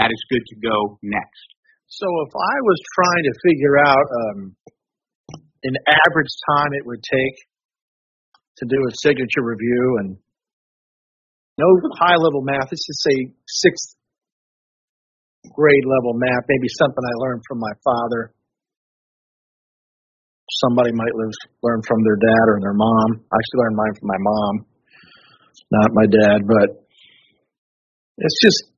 [0.00, 1.46] That is good to go next.
[1.92, 4.38] So if I was trying to figure out um,
[5.62, 5.76] an
[6.08, 7.36] average time it would take
[8.58, 10.16] to do a signature review and
[11.58, 11.66] no
[11.98, 13.94] high level math, let's just say sixth
[15.52, 18.34] grade level math, maybe something I learned from my father.
[20.66, 21.14] Somebody might
[21.62, 23.24] learn from their dad or their mom.
[23.28, 24.54] I actually learned mine from my mom,
[25.70, 26.84] not my dad, but
[28.18, 28.70] it's just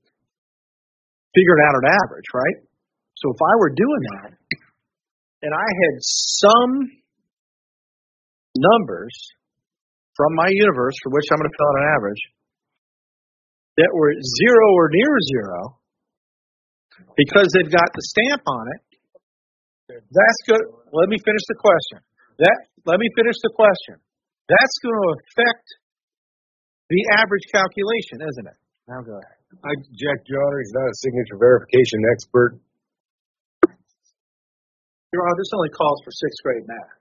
[1.34, 2.58] figuring out an average, right?
[3.16, 4.30] So if I were doing that
[5.42, 6.72] and I had some
[8.56, 9.14] numbers
[10.16, 12.22] from my universe for which I'm going to fill out an average
[13.76, 15.60] that were zero or near zero
[17.16, 18.80] because they've got the stamp on it
[19.88, 20.64] That's good.
[20.92, 21.98] Let me finish the question.
[22.38, 23.96] That, let me finish the question.
[24.48, 25.66] That's going to affect
[26.90, 28.58] the average calculation, isn't it?
[28.88, 29.38] Now go ahead.
[29.62, 30.58] I object, Your Honor.
[30.62, 32.50] He's not a signature verification expert.
[35.14, 36.94] Your Honor, this only calls for sixth grade math.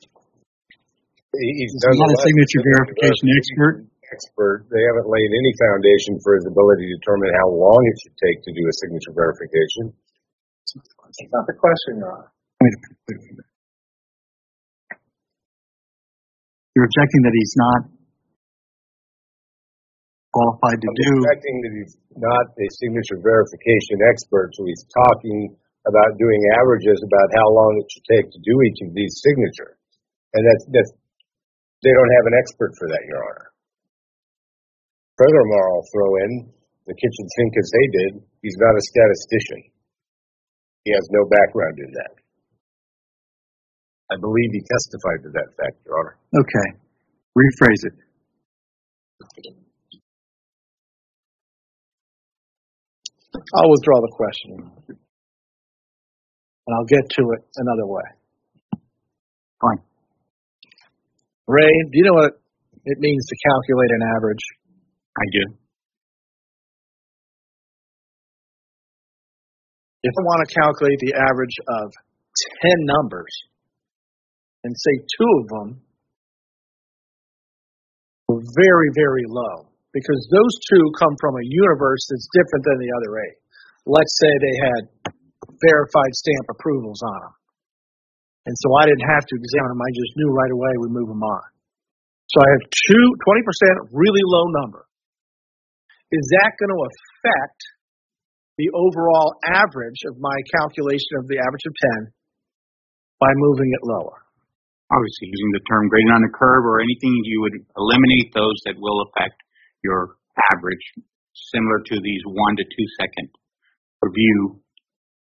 [0.00, 3.74] He- He's He's not a nonetheless signature verification expert.
[4.10, 4.66] Expert.
[4.74, 8.42] They haven't laid any foundation for his ability to determine how long it should take
[8.42, 9.94] to do a signature verification.
[10.66, 12.30] That's not the question, Your Honor.
[16.74, 17.80] You're objecting that he's not
[20.34, 21.10] qualified to I'm do.
[21.22, 25.54] objecting that he's not a signature verification expert, so he's talking
[25.86, 29.78] about doing averages about how long it should take to do each of these signatures.
[30.34, 30.92] And that's, that's,
[31.82, 33.48] they don't have an expert for that, Your Honor.
[35.16, 36.32] Furthermore, I'll throw in
[36.86, 38.12] the kitchen sink as they did.
[38.42, 39.70] He's not a statistician.
[40.84, 42.12] He has no background in that.
[44.10, 46.16] I believe he testified to that fact, Your Honor.
[46.34, 46.68] Okay.
[47.36, 47.96] Rephrase it.
[53.54, 54.72] I'll withdraw the question.
[56.66, 58.02] And I'll get to it another way.
[59.60, 59.89] Fine.
[61.50, 62.38] Rey, do you know what
[62.86, 64.44] it means to calculate an average?
[65.18, 65.44] I do.
[70.06, 71.90] If I want to calculate the average of
[72.62, 73.34] 10 numbers
[74.62, 75.68] and say two of them
[78.28, 82.92] were very, very low, because those two come from a universe that's different than the
[82.94, 83.38] other eight.
[83.90, 84.82] Let's say they had
[85.66, 87.34] verified stamp approvals on them.
[88.46, 89.84] And so I didn't have to examine them.
[89.84, 91.44] I just knew right away we move them on.
[92.32, 93.04] So I have two,
[93.90, 94.86] 20% really low number.
[96.10, 97.60] Is that going to affect
[98.58, 101.74] the overall average of my calculation of the average of
[102.06, 102.14] 10
[103.18, 104.24] by moving it lower?
[104.90, 108.74] Obviously, using the term gradient on the curve or anything, you would eliminate those that
[108.74, 109.38] will affect
[109.86, 110.18] your
[110.50, 110.82] average,
[111.54, 113.30] similar to these one to two second
[114.02, 114.58] review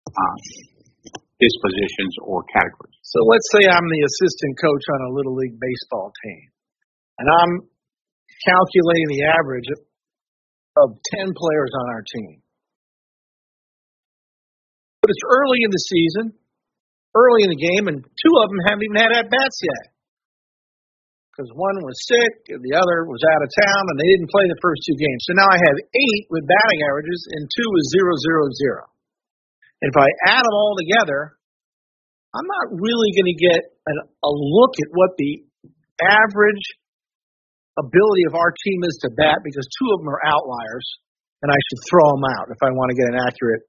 [0.07, 0.37] uh,
[1.39, 2.99] dispositions or categories.
[3.07, 6.51] So let's say I'm the assistant coach on a little league baseball team,
[7.23, 7.53] and I'm
[8.47, 9.69] calculating the average
[10.79, 12.43] of 10 players on our team.
[15.03, 16.27] But it's early in the season,
[17.15, 19.95] early in the game, and two of them haven't even had at bats yet.
[21.33, 24.43] Because one was sick, and the other was out of town, and they didn't play
[24.51, 25.23] the first two games.
[25.23, 28.83] So now I have eight with batting averages, and two is zero, zero, zero.
[29.83, 31.39] And if I add them all together,
[32.35, 35.47] I'm not really going to get an, a look at what the
[36.03, 36.65] average
[37.79, 40.87] ability of our team is to bat because two of them are outliers,
[41.43, 43.63] and I should throw them out if I want to get an accurate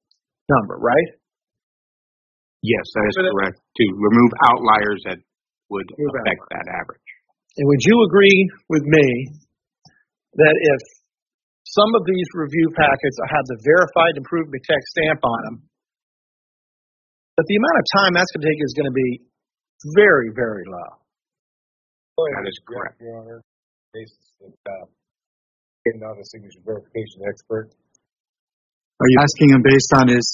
[0.49, 1.09] number, right?
[2.65, 3.61] Yes, that is correct.
[3.61, 5.19] To remove outliers that
[5.71, 7.09] would Remove affect that average.
[7.55, 9.07] And would you agree with me
[10.35, 10.81] that if
[11.63, 15.57] some of these review packets have the verified improved MCTEC stamp on them,
[17.39, 19.09] that the amount of time that's going to take is going to be
[19.95, 20.99] very, very low?
[22.35, 22.99] That is correct.
[22.99, 23.39] Your Honor,
[23.95, 24.91] basis of, uh,
[25.87, 27.71] being not a signature verification expert.
[28.99, 30.27] Are you asking him based on his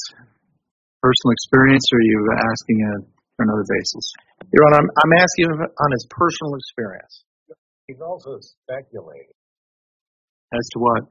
[1.06, 2.94] personal experience, or are you asking a,
[3.38, 4.06] for another basis?
[4.50, 7.14] Your Honor, I'm, I'm asking him on his personal experience.
[7.86, 9.38] He's also speculating
[10.58, 11.06] As to what?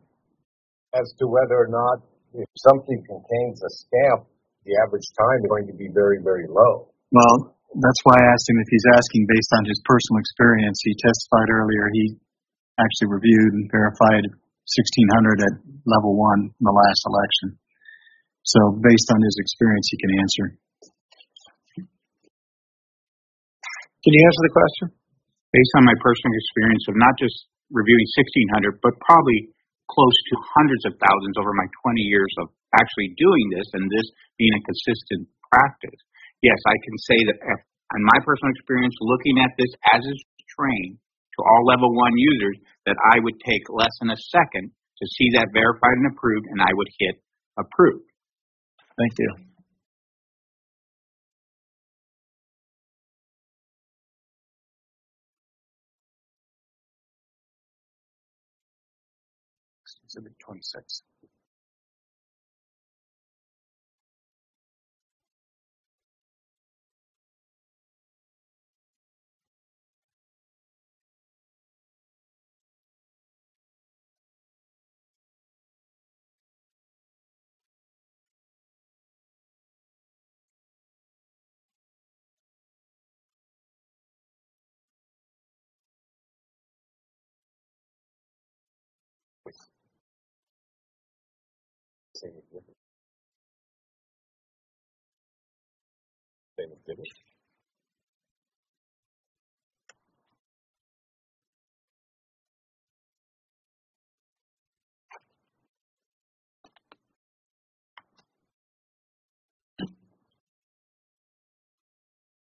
[0.94, 2.02] as to whether or not
[2.34, 4.26] if something contains a stamp,
[4.65, 6.89] the average time is going to be very, very low.
[7.12, 10.78] Well, that's why I asked him if he's asking based on his personal experience.
[10.83, 12.17] He testified earlier he
[12.81, 14.25] actually reviewed and verified
[14.67, 17.59] 1600 at level one in the last election.
[18.44, 20.47] So based on his experience, he can answer.
[24.05, 24.86] Can you answer the question?
[25.52, 28.05] Based on my personal experience of not just reviewing
[28.60, 29.49] 1600, but probably
[29.89, 34.08] close to hundreds of thousands over my 20 years of actually doing this and this
[34.38, 36.00] being a consistent practice.
[36.42, 37.58] Yes, I can say that if,
[37.96, 40.20] in my personal experience, looking at this as is
[40.52, 45.04] trained to all level one users, that I would take less than a second to
[45.18, 47.16] see that verified and approved, and I would hit
[47.58, 48.02] approve.
[48.98, 49.30] Thank you.
[60.04, 61.02] Exhibit 26.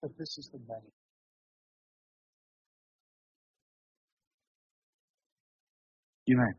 [0.02, 0.92] But this is the menu.
[6.28, 6.54] You may.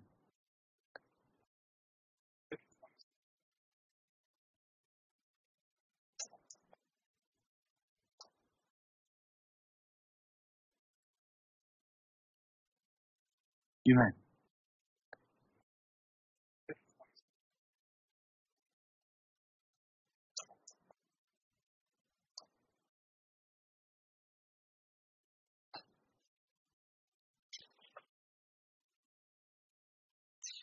[13.86, 14.19] You may.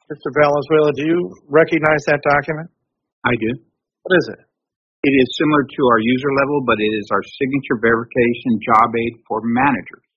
[0.08, 0.32] Mr.
[0.32, 1.20] Valenzuela, do you
[1.52, 2.72] recognize that document?
[3.28, 3.52] I do.
[4.08, 4.42] What is it?
[5.04, 9.20] It is similar to our user level, but it is our signature verification job aid
[9.28, 10.08] for managers.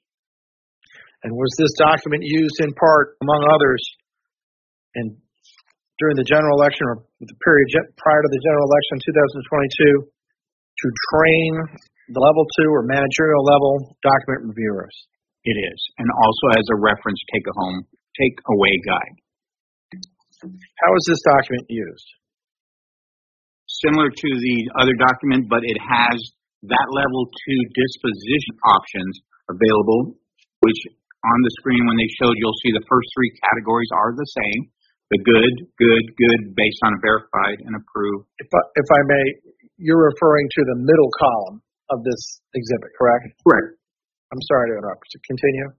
[1.26, 3.82] And was this document used in part, among others,
[4.94, 5.18] and
[6.00, 7.68] during the general election or the period
[8.00, 11.50] prior to the general election 2022 to train
[12.14, 14.94] the level two or managerial level document reviewers?
[15.44, 17.84] It is, and also as a reference take home
[18.16, 19.16] take away guide.
[20.42, 22.08] How is this document used?
[23.84, 26.16] Similar to the other document, but it has
[26.68, 29.14] that level two disposition options
[29.48, 30.16] available,
[30.60, 30.80] which
[31.20, 34.60] on the screen when they showed you'll see the first three categories are the same.
[35.10, 38.30] The good, good, good based on verified and approved.
[38.38, 39.24] If I, if I may,
[39.76, 41.58] you're referring to the middle column
[41.90, 43.34] of this exhibit, correct?
[43.42, 43.74] Correct.
[44.30, 45.02] I'm sorry to interrupt.
[45.26, 45.74] Continue.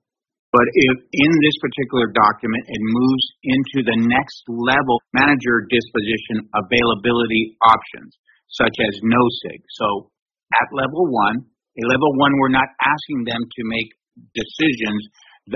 [0.51, 7.55] But if in this particular document it moves into the next level manager disposition availability
[7.63, 8.11] options,
[8.51, 9.63] such as no sig.
[9.79, 10.11] So
[10.59, 13.95] at level one, a level one, we're not asking them to make
[14.35, 15.01] decisions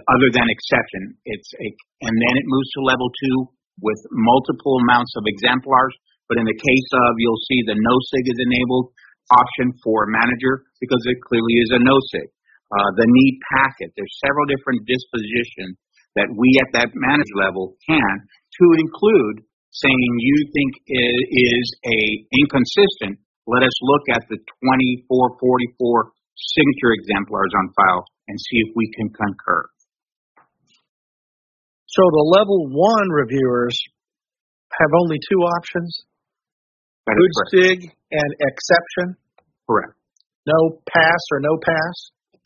[0.08, 1.20] other than exception.
[1.28, 1.68] It's a,
[2.08, 3.52] and then it moves to level two
[3.84, 5.92] with multiple amounts of exemplars.
[6.32, 8.96] But in the case of, you'll see the no sig is enabled
[9.28, 12.32] option for manager because it clearly is a no sig
[12.74, 13.94] uh, the need packet.
[13.94, 15.78] There's several different dispositions
[16.16, 19.44] that we at that manager level can to include
[19.76, 22.00] saying you think it is a
[22.40, 23.20] inconsistent.
[23.46, 24.40] Let us look at the
[25.08, 29.68] 2444 signature exemplars on file and see if we can concur.
[31.86, 33.76] So the level one reviewers
[34.80, 35.92] have only two options:
[37.08, 37.52] good correct.
[37.52, 37.80] sig
[38.12, 39.16] and exception.
[39.70, 39.94] Correct.
[40.48, 41.96] No pass or no pass.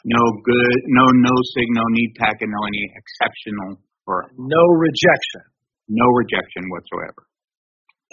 [0.08, 5.44] No good, no no sig, no need packet, no any exceptional or No rejection.
[5.92, 7.28] no rejection whatsoever.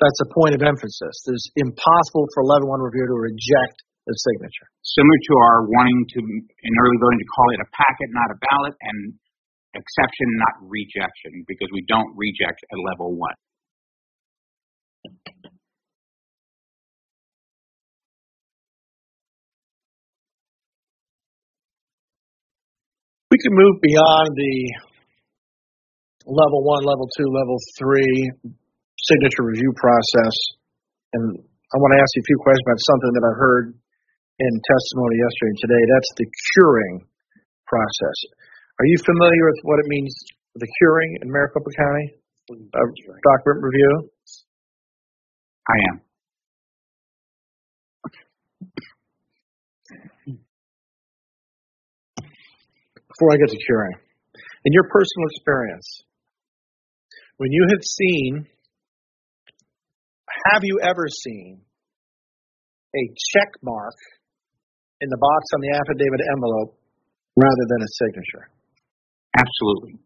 [0.02, 1.16] That's a point of emphasis.
[1.30, 4.68] It's impossible for a level one reviewer to reject the signature.
[4.84, 8.38] Similar to our wanting to in early voting to call it a packet, not a
[8.50, 8.98] ballot, and
[9.72, 13.38] exception, not rejection, because we don't reject at level one.
[23.36, 24.56] We can move beyond the
[26.24, 28.32] level one, level two, level three
[28.96, 30.32] signature review process.
[31.12, 33.66] And I want to ask you a few questions about something that I heard
[34.40, 35.82] in testimony yesterday and today.
[35.84, 36.96] That's the curing
[37.68, 38.16] process.
[38.80, 40.16] Are you familiar with what it means,
[40.56, 42.16] the curing in Maricopa County?
[42.72, 42.88] Uh,
[43.20, 43.92] document review?
[45.68, 46.05] I am.
[53.16, 53.96] Before I get to curing,
[54.64, 56.04] in your personal experience,
[57.38, 58.46] when you have seen,
[60.52, 61.60] have you ever seen
[62.94, 63.96] a check mark
[65.00, 66.76] in the box on the affidavit envelope
[67.36, 68.50] rather than a signature?
[69.36, 70.00] Absolutely.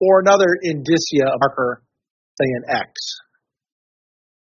[0.00, 1.82] Or another indicia marker,
[2.38, 2.90] say an X?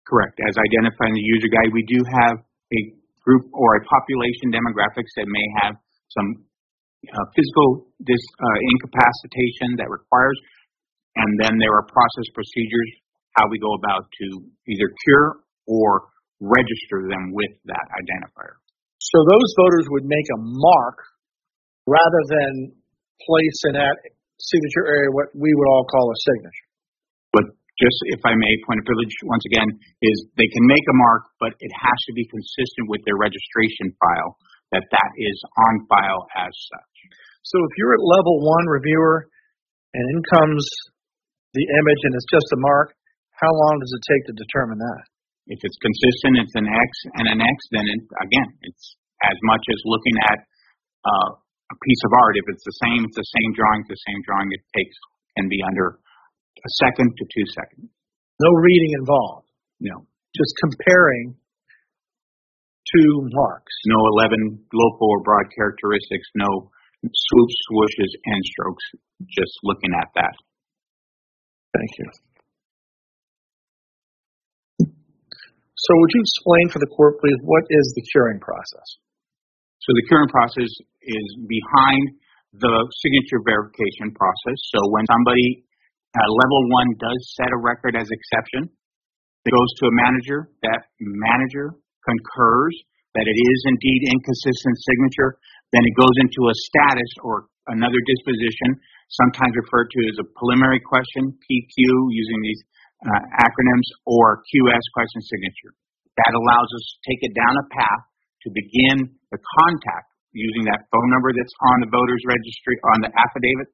[0.06, 0.39] Correct.
[0.47, 2.81] As identified in the user guide, we do have a
[3.24, 5.74] group or a population demographics that may have
[6.10, 6.44] some
[7.12, 10.39] uh, physical dis, uh, incapacitation that requires,
[11.16, 12.91] and then there are process procedures
[13.36, 14.26] how we go about to
[14.70, 18.60] either cure or register them with that identifier.
[18.99, 20.99] So those voters would make a mark
[21.86, 22.73] rather than
[23.20, 23.97] place in that
[24.41, 26.68] signature area what we would all call a signature.
[27.33, 27.44] But
[27.81, 29.68] just if I may, point of privilege once again
[30.02, 33.91] is they can make a mark, but it has to be consistent with their registration
[33.99, 34.39] file
[34.73, 36.93] that that is on file as such.
[37.44, 39.28] So if you're at level one reviewer
[39.92, 40.64] and in comes
[41.52, 42.97] the image and it's just a mark,
[43.36, 45.02] How long does it take to determine that?
[45.52, 46.90] If it's consistent, it's an X
[47.20, 48.97] and an X, then it, again, it's
[49.28, 50.39] as much as looking at
[51.05, 52.40] uh, a piece of art.
[52.40, 54.48] If it's the same, it's the same drawing, it's the same drawing.
[54.56, 54.97] It takes
[55.36, 57.90] can be under a second to two seconds.
[58.40, 59.50] No reading involved.
[59.82, 61.36] No, Just comparing
[62.94, 63.74] two marks.
[63.90, 66.70] no 11 local or broad characteristics, no
[67.12, 68.84] swoops, swooshes, and strokes.
[69.28, 70.34] Just looking at that.
[71.76, 72.08] Thank you.
[75.84, 78.89] So would you explain for the court, please, what is the curing process?
[79.84, 80.70] So the curing process
[81.05, 82.16] is behind
[82.57, 82.73] the
[83.05, 84.58] signature verification process.
[84.73, 85.66] So when somebody
[86.16, 88.70] at level one does set a record as exception,
[89.44, 90.49] it goes to a manager.
[90.65, 92.74] That manager concurs
[93.12, 95.36] that it is indeed inconsistent signature.
[95.72, 98.76] Then it goes into a status or another disposition,
[99.08, 101.76] sometimes referred to as a preliminary question, PQ,
[102.12, 102.60] using these
[103.04, 105.72] uh, acronyms, or QS question signature.
[106.20, 108.02] That allows us to take it down a path
[108.46, 108.96] to begin
[109.32, 113.70] the contact using that phone number that's on the voter's registry, on the affidavit,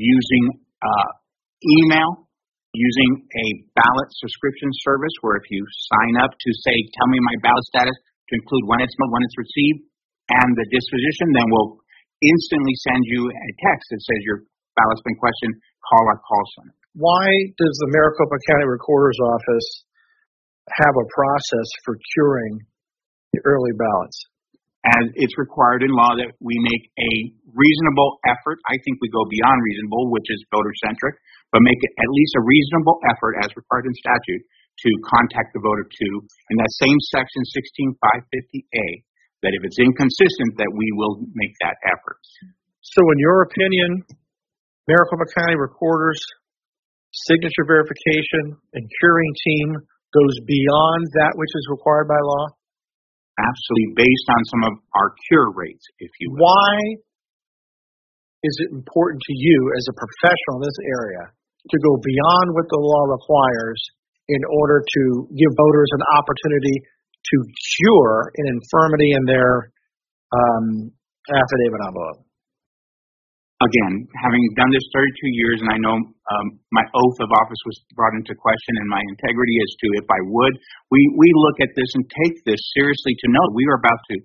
[0.00, 0.44] using
[0.80, 1.10] uh,
[1.80, 2.28] email,
[2.72, 7.36] using a ballot subscription service where if you sign up to say, tell me my
[7.40, 7.96] ballot status,
[8.28, 9.86] to include when it's when it's received
[10.42, 11.80] and the disposition, then we'll
[12.20, 14.44] instantly send you a text that says your
[14.76, 16.74] ballot's been questioned, call our call center.
[16.96, 17.28] Why
[17.60, 19.68] does the Maricopa County Recorder's Office
[20.80, 22.64] have a process for curing
[23.36, 24.16] the early ballots?
[24.86, 27.12] As it's required in law that we make a
[27.56, 28.60] reasonable effort.
[28.70, 31.16] I think we go beyond reasonable, which is voter centric,
[31.50, 34.44] but make at least a reasonable effort as required in statute
[34.86, 36.08] to contact the voter to,
[36.52, 38.86] in that same section 16550A,
[39.42, 42.20] that if it's inconsistent, that we will make that effort.
[42.80, 44.06] So in your opinion,
[44.86, 46.22] Maricopa County Recorder's
[47.12, 49.68] signature verification and curing team
[50.14, 52.44] goes beyond that which is required by law?
[53.36, 56.40] Absolutely based on some of our cure rates, if you will.
[56.40, 56.72] Why
[58.44, 62.68] is it important to you as a professional in this area to go beyond what
[62.70, 63.80] the law requires
[64.30, 65.02] in order to
[65.34, 66.76] give voters an opportunity
[67.32, 67.36] to
[67.78, 69.72] cure an infirmity in their
[70.30, 70.92] um,
[71.30, 72.22] affidavit envelope?
[73.56, 76.46] Again, having done this 32 years, and I know um,
[76.76, 80.20] my oath of office was brought into question, and my integrity as to if I
[80.28, 80.54] would,
[80.92, 84.16] we we look at this and take this seriously to know we are about to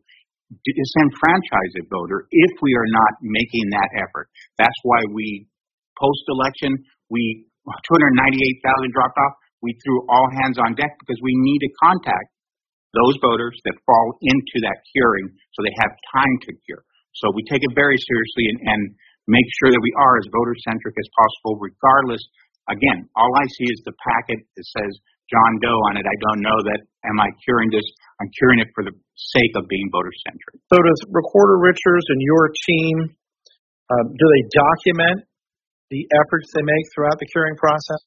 [0.52, 4.28] disenfranchise a voter if we are not making that effort.
[4.60, 5.48] That's why we
[5.96, 6.76] post election
[7.12, 9.36] we 298,000 dropped off.
[9.62, 12.32] We threw all hands on deck because we need to contact
[12.92, 16.84] those voters that fall into that curing so they have time to cure.
[17.16, 18.82] So we take it very seriously and, and
[19.28, 22.24] make sure that we are as voter centric as possible, regardless.
[22.68, 24.92] Again, all I see is the packet that says
[25.32, 26.06] John Doe on it.
[26.08, 27.86] I don't know that am I curing this?
[28.20, 30.60] I'm curing it for the sake of being voter centric.
[30.72, 33.16] So does Recorder Richer and your team
[33.92, 35.28] um, do they document
[35.92, 38.00] the efforts they make throughout the curing process?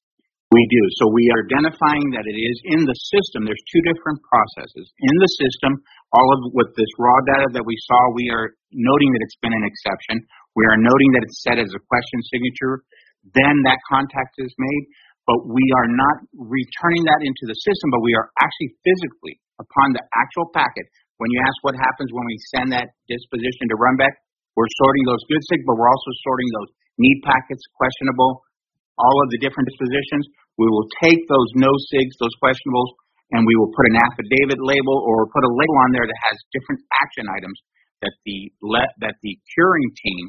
[0.54, 0.82] We do.
[1.02, 3.42] So we are identifying that it is in the system.
[3.42, 4.86] There's two different processes.
[4.86, 5.82] In the system,
[6.14, 9.50] all of with this raw data that we saw, we are noting that it's been
[9.50, 10.22] an exception.
[10.54, 12.86] We are noting that it's set as a question signature.
[13.34, 14.84] Then that contact is made,
[15.26, 19.98] but we are not returning that into the system, but we are actually physically upon
[19.98, 20.86] the actual packet.
[21.18, 24.14] When you ask what happens when we send that disposition to Runbeck,
[24.54, 26.70] we're sorting those good sig, but we're also sorting those
[27.02, 28.46] need packets, questionable,
[28.94, 30.24] all of the different dispositions.
[30.58, 32.90] We will take those no sigs, those questionables,
[33.34, 36.36] and we will put an affidavit label or put a label on there that has
[36.54, 37.58] different action items
[38.02, 38.52] that the
[39.00, 40.24] that the curing team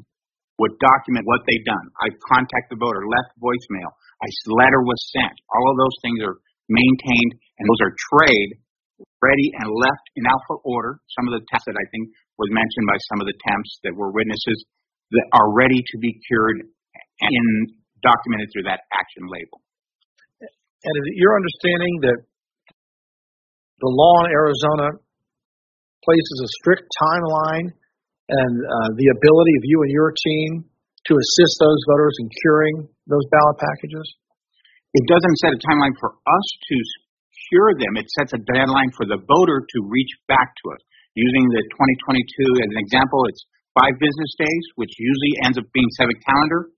[0.57, 1.87] would document what they've done.
[1.99, 3.91] I contact the voter, left voicemail,
[4.23, 5.35] a letter was sent.
[5.51, 6.39] All of those things are
[6.71, 8.49] maintained, and those are trade
[9.19, 11.03] ready and left in alpha order.
[11.11, 12.07] Some of the tests that I think
[12.39, 14.63] was mentioned by some of the temps that were witnesses
[15.11, 17.47] that are ready to be cured and
[17.99, 19.59] documented through that action label.
[20.85, 22.19] And is it your understanding that
[23.81, 25.01] the law in Arizona
[26.05, 27.73] places a strict timeline
[28.29, 30.49] and uh, the ability of you and your team
[31.09, 32.75] to assist those voters in curing
[33.09, 34.05] those ballot packages?
[34.93, 36.75] It doesn't set a timeline for us to
[37.49, 37.97] cure them.
[37.97, 40.81] It sets a deadline for the voter to reach back to us.
[41.17, 45.89] Using the 2022 as an example, it's five business days, which usually ends up being
[45.97, 46.69] seven calendar.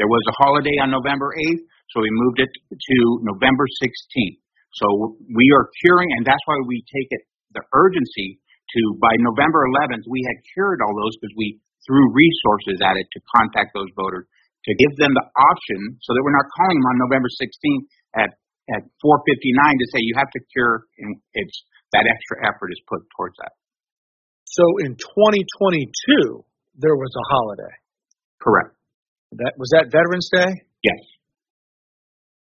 [0.00, 2.96] There was a holiday on November 8th, so we moved it to
[3.26, 4.38] November 16th.
[4.78, 9.66] So we are curing, and that's why we take it the urgency to by November
[9.74, 13.90] 11th we had cured all those because we threw resources at it to contact those
[13.98, 14.30] voters
[14.62, 18.30] to give them the option so that we're not calling them on November 16th at
[18.70, 21.58] at 4:59 to say you have to cure, and it's
[21.90, 23.58] that extra effort is put towards that.
[24.46, 26.44] So in 2022,
[26.78, 27.74] there was a holiday.
[28.38, 28.74] Correct.
[29.42, 30.50] That was that Veterans Day.
[30.82, 31.02] Yes.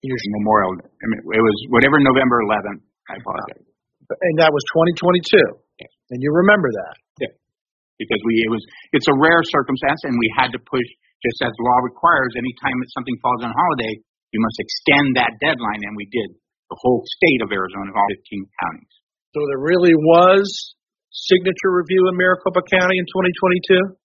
[0.10, 0.82] Memorial.
[0.82, 2.82] I mean, it was whatever November 11th.
[3.10, 3.70] I apologize.
[4.10, 4.64] And that was
[4.98, 5.22] 2022.
[5.80, 5.92] Yes.
[6.12, 6.96] And you remember that.
[7.22, 7.34] Yeah.
[8.02, 8.64] Because we it was
[8.98, 10.88] it's a rare circumstance, and we had to push
[11.22, 12.34] just as law requires.
[12.34, 13.94] Anytime that something falls on holiday,
[14.34, 16.34] you must extend that deadline, and we did.
[16.74, 18.96] The whole state of Arizona, all 15 counties.
[19.36, 20.48] So there really was
[21.12, 24.02] signature review in Maricopa County in 2022.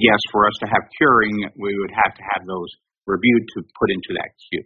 [0.00, 2.70] Yes, for us to have curing, we would have to have those
[3.04, 4.64] reviewed to put into that queue.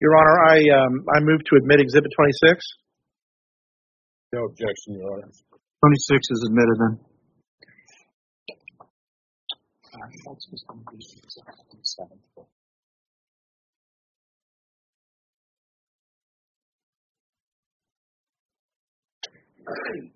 [0.00, 2.64] Your Honor, I um, I move to admit Exhibit 26.
[4.34, 5.30] No objection, Your Honor.
[5.80, 7.00] 26 is admitted then.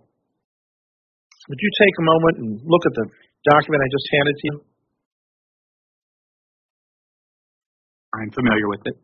[1.51, 3.05] would you take a moment and look at the
[3.43, 4.55] document I just handed to you?
[8.15, 8.95] I'm familiar with it.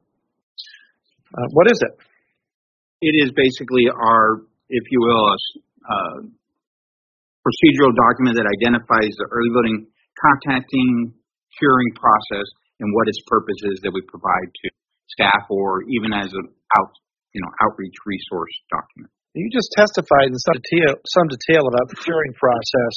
[1.35, 1.93] Uh, what is it?
[3.03, 5.35] It is basically our, if you will, a
[5.91, 6.19] uh,
[7.43, 11.11] procedural document that identifies the early voting contacting,
[11.59, 12.47] curing process
[12.79, 14.67] and what its purpose is that we provide to
[15.19, 16.47] staff or even as an
[16.79, 16.91] out,
[17.35, 19.11] you know, outreach resource document.
[19.37, 22.95] You just testified in some detail, some detail about the curing process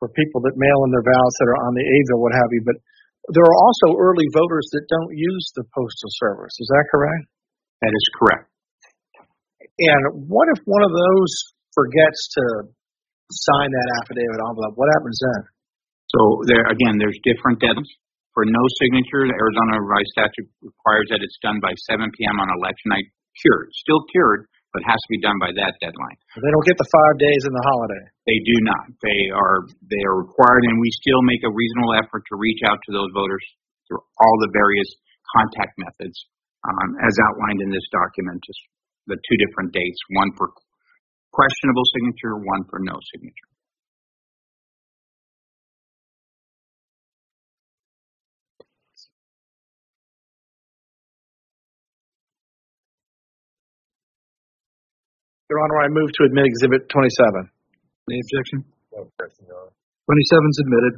[0.00, 2.62] for people that mail in their ballots that are on the AVIL, what have you,
[2.64, 2.80] but
[3.36, 6.54] there are also early voters that don't use the postal service.
[6.56, 7.28] Is that correct?
[7.84, 8.48] That is correct.
[9.60, 11.32] And what if one of those
[11.76, 12.44] forgets to
[13.28, 14.74] sign that affidavit envelope?
[14.80, 15.42] What happens then?
[16.08, 17.92] So there, again, there's different deadlines.
[18.32, 22.38] For no signature, the Arizona Revised Statute requires that it's done by 7 p.m.
[22.38, 23.10] on election night,
[23.42, 23.68] cured.
[23.74, 24.46] Still cured,
[24.78, 26.18] but has to be done by that deadline.
[26.38, 28.04] They don't get the five days in the holiday.
[28.30, 28.86] They do not.
[29.02, 32.78] They are they are required, and we still make a reasonable effort to reach out
[32.86, 33.42] to those voters
[33.90, 34.86] through all the various
[35.34, 36.14] contact methods,
[36.62, 38.38] um, as outlined in this document.
[38.46, 38.62] Just
[39.10, 40.54] the two different dates: one for
[41.34, 43.50] questionable signature, one for no signature.
[55.58, 57.50] Your Honor, I move to admit Exhibit 27.
[58.08, 58.64] Any objection?
[58.94, 59.74] No objection, Your Honor.
[60.06, 60.94] 27 is admitted.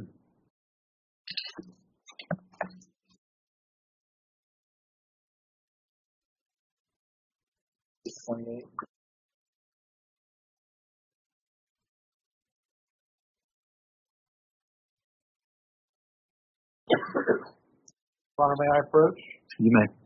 [18.37, 19.17] Your Honor, may I approach?
[19.57, 20.00] You may.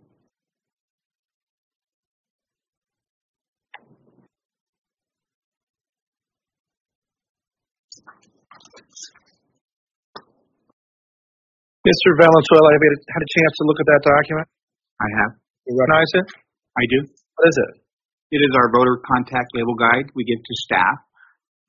[11.86, 12.18] Mr.
[12.18, 14.48] Valenzuela, have you had a chance to look at that document?
[14.98, 15.32] I have.
[15.70, 16.28] You recognize it?
[16.82, 17.00] I do.
[17.38, 17.72] What is it?
[18.34, 20.98] It is our voter contact label guide we give to staff.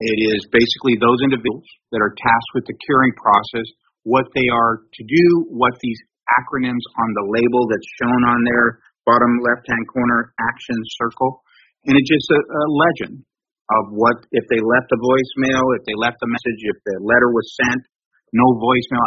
[0.00, 3.68] It is basically those individuals that are tasked with the curing process,
[4.08, 6.00] what they are to do, what these
[6.40, 11.44] acronyms on the label that's shown on their bottom left-hand corner action circle.
[11.84, 13.20] And it's just a, a legend
[13.68, 17.28] of what, if they left a voicemail, if they left a message, if the letter
[17.28, 17.84] was sent,
[18.32, 19.02] no voicemail,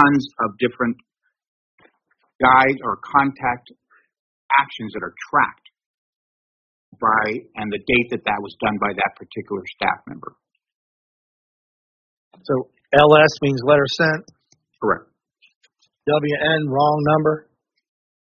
[0.00, 0.96] tons of different
[2.40, 3.70] guides or contact
[4.58, 5.68] actions that are tracked
[7.00, 10.34] by and the date that that was done by that particular staff member.
[12.42, 14.22] So LS means letter sent.
[14.82, 15.10] Correct.
[16.08, 17.48] WN, wrong number.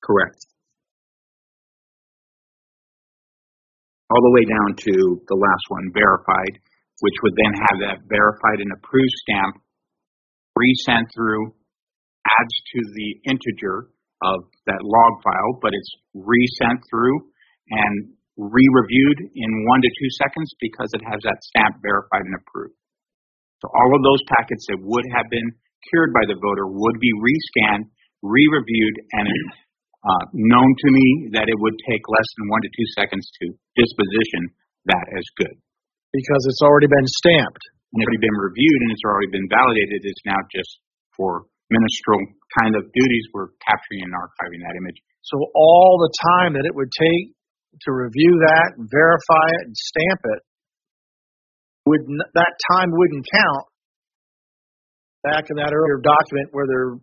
[0.01, 0.37] Correct.
[4.09, 4.93] All the way down to
[5.27, 6.61] the last one, verified,
[7.01, 9.64] which would then have that verified and approved stamp
[10.55, 11.53] resent through,
[12.25, 13.91] adds to the integer
[14.23, 17.29] of that log file, but it's resent through
[17.69, 22.75] and re-reviewed in one to two seconds because it has that stamp verified and approved.
[23.63, 25.55] So all of those packets that would have been
[25.91, 27.87] cured by the voter would be rescanned,
[28.23, 29.27] re-reviewed, and
[30.03, 33.45] uh, known to me that it would take less than one to two seconds to
[33.79, 34.51] disposition
[34.85, 35.55] that as good.
[36.11, 37.63] Because it's already been stamped.
[37.93, 40.03] And it's already been reviewed and it's already been validated.
[40.03, 40.71] It's now just
[41.15, 42.25] for ministerial
[42.61, 43.25] kind of duties.
[43.31, 44.99] We're capturing and archiving that image.
[45.25, 47.33] So all the time that it would take
[47.87, 50.41] to review that and verify it and stamp it,
[51.85, 53.65] would that time wouldn't count
[55.21, 56.97] back in that earlier document where their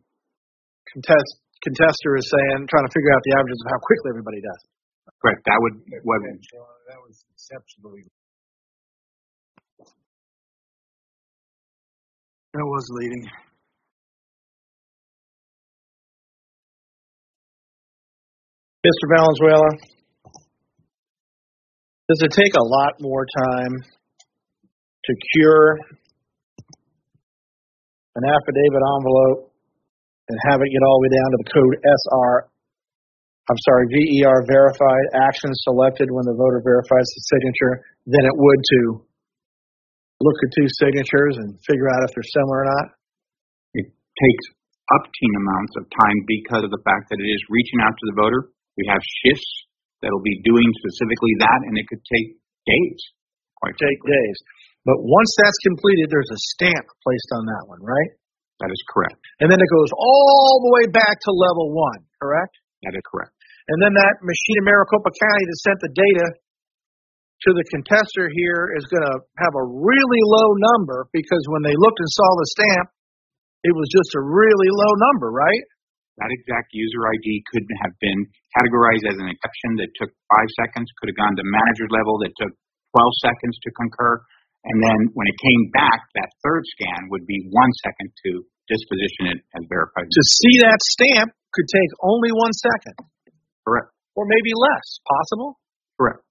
[0.90, 4.62] contest contester is saying, trying to figure out the averages of how quickly everybody does.
[5.22, 5.42] Correct.
[5.46, 6.18] That would, what,
[6.90, 8.06] That was exceptionally.
[12.54, 13.24] That was leading.
[18.84, 19.06] Mr.
[19.08, 19.70] Valenzuela,
[22.10, 25.78] does it take a lot more time to cure
[28.16, 29.52] an affidavit envelope
[30.28, 32.52] and have it get all the way down to the code SR,
[33.48, 38.60] I'm sorry, VER verified, action selected when the voter verifies the signature than it would
[38.60, 38.80] to
[40.22, 42.86] look at two signatures and figure out if they're similar or not?
[43.74, 44.44] it takes
[44.92, 48.16] upteen amounts of time because of the fact that it is reaching out to the
[48.18, 48.52] voter.
[48.76, 49.50] We have shifts
[50.04, 52.36] that'll be doing specifically that, and it could take
[52.68, 53.00] days.
[53.62, 54.38] Quite Take days.
[54.82, 58.12] But once that's completed, there's a stamp placed on that one, right?
[58.58, 59.22] That is correct.
[59.38, 62.58] And then it goes all the way back to level one, correct?
[62.82, 63.30] That is correct.
[63.70, 66.26] And then that machine in Maricopa County that sent the data
[67.42, 71.74] to the contester here is going to have a really low number because when they
[71.74, 72.88] looked and saw the stamp,
[73.66, 75.64] it was just a really low number, right?
[76.22, 78.20] That exact user ID could have been
[78.54, 82.34] categorized as an exception that took five seconds, could have gone to manager level that
[82.38, 82.52] took
[82.94, 84.22] 12 seconds to concur.
[84.62, 88.30] And then when it came back, that third scan would be one second to
[88.70, 90.06] disposition it as verified.
[90.06, 92.94] To see that stamp could take only one second
[93.66, 93.90] Correct.
[94.14, 94.86] or maybe less.
[95.02, 95.58] Possible?
[95.98, 96.22] Correct.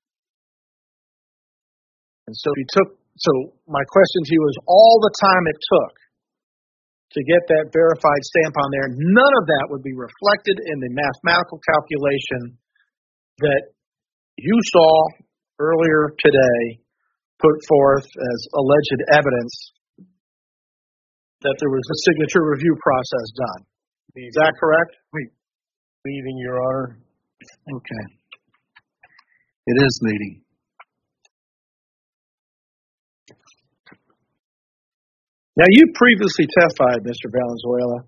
[2.28, 3.32] And so he took, so
[3.68, 5.94] my question to you is all the time it took
[7.12, 10.92] to get that verified stamp on there, none of that would be reflected in the
[10.96, 12.56] mathematical calculation
[13.44, 13.76] that
[14.40, 14.92] you saw
[15.60, 16.80] earlier today
[17.40, 19.54] put forth as alleged evidence
[21.42, 23.62] that there was a signature review process done.
[24.16, 24.96] Is that correct?
[26.06, 26.98] Leading, Your Honor.
[27.76, 28.06] Okay.
[29.68, 30.42] It is leading.
[35.62, 37.30] Now, you previously testified, Mr.
[37.30, 38.02] Valenzuela,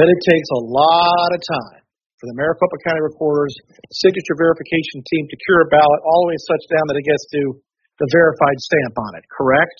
[0.00, 1.84] that it takes a lot of time
[2.16, 3.52] for the Maricopa County Recorder's
[4.00, 7.28] signature verification team to cure a ballot all the way such down that it gets
[7.36, 7.60] to
[8.00, 9.76] the verified stamp on it, correct?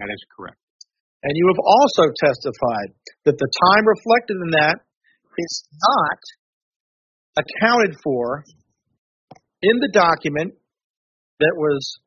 [0.00, 0.56] That is correct.
[1.20, 2.96] And you have also testified
[3.28, 4.80] that the time reflected in that
[5.36, 6.20] is not
[7.44, 8.48] accounted for
[9.60, 10.56] in the document
[11.44, 12.00] that was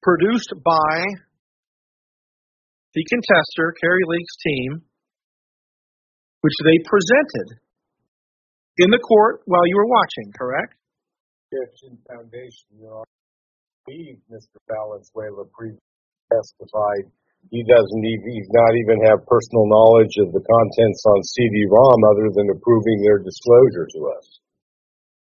[0.00, 1.28] produced by
[2.94, 4.70] the contester, Kari Lake's team,
[6.40, 7.60] which they presented
[8.78, 10.74] in the court while you were watching, correct?
[11.52, 13.10] Christian Foundation, Your Honor.
[14.30, 14.62] Mr.
[14.70, 15.82] Valenzuela, previously
[16.30, 17.10] testified
[17.50, 22.30] he doesn't even, he's not even have personal knowledge of the contents on CD-ROM other
[22.30, 24.26] than approving their disclosure to us.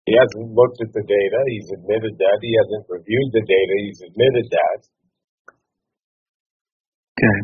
[0.09, 1.39] He hasn't looked at the data.
[1.53, 2.37] He's admitted that.
[2.41, 3.73] He hasn't reviewed the data.
[3.85, 4.79] He's admitted that.
[7.19, 7.39] Okay.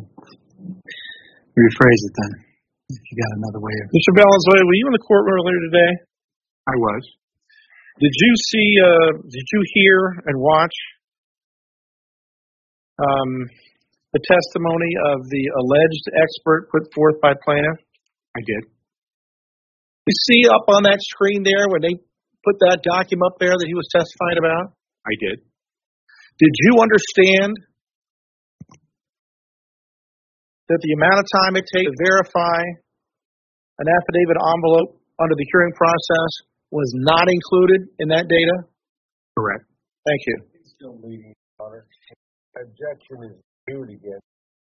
[1.60, 2.32] Rephrase it then.
[2.96, 3.92] If you got another way of.
[3.92, 4.16] Mr.
[4.16, 5.92] Valenzuela, were you in the courtroom earlier today?
[6.64, 7.04] I was.
[8.00, 10.00] Did you see, uh, did you hear
[10.32, 10.76] and watch
[13.04, 13.32] um,
[14.16, 17.84] the testimony of the alleged expert put forth by plaintiff?
[18.36, 18.72] I did.
[20.08, 22.00] You see up on that screen there when they
[22.48, 24.72] put that document up there that he was testifying about?
[25.04, 25.44] I did.
[26.40, 27.56] Did you understand
[30.70, 32.62] that the amount of time it takes to verify
[33.80, 36.32] an affidavit envelope under the hearing process
[36.72, 38.56] was not included in that data?
[39.38, 39.66] Correct.
[40.08, 40.36] Thank you.
[40.54, 41.84] He's still leading, Your Honor.
[42.56, 43.38] Objection is
[43.68, 44.26] viewed against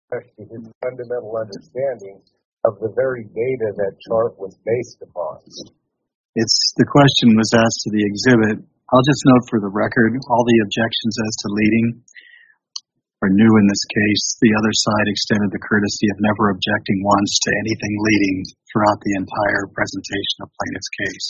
[0.06, 2.22] especially his fundamental understanding
[2.66, 5.42] of the very data that chart was based upon.
[6.36, 8.58] It's, the question was asked to the exhibit.
[8.62, 11.88] I'll just note for the record, all the objections as to leading
[13.32, 14.26] new in this case.
[14.42, 18.38] The other side extended the courtesy of never objecting once to anything leading
[18.70, 21.28] throughout the entire presentation of plaintiff's case.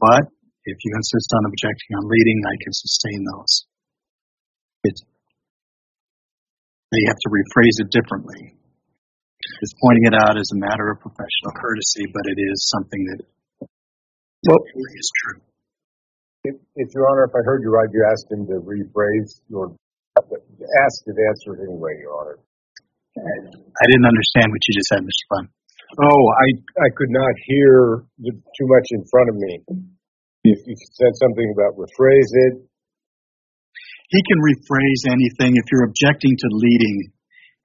[0.00, 0.24] But
[0.66, 3.52] if you insist on objecting on leading, I can sustain those.
[4.84, 5.02] It's,
[6.92, 8.56] they have to rephrase it differently.
[9.60, 13.20] Just pointing it out as a matter of professional courtesy, but it is something that
[14.46, 15.40] Well, is true.
[16.44, 19.76] If, if Your Honor, if I heard you right, you asked him to rephrase your,
[20.16, 22.38] asked and answered anyway, Your Honor.
[23.18, 25.24] I didn't understand what you just said, Mr.
[25.28, 25.46] Flynn.
[25.98, 26.48] Oh, I,
[26.86, 29.52] I could not hear the, too much in front of me.
[30.46, 32.54] If you said something about rephrase it,
[34.14, 37.12] He can rephrase anything if you're objecting to leading.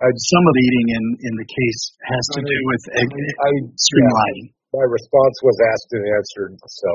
[0.02, 3.50] Uh, some of the leading in, in the case has to do with egg, I,
[3.80, 4.52] streamlining.
[4.74, 6.90] my response was asked and answered, so.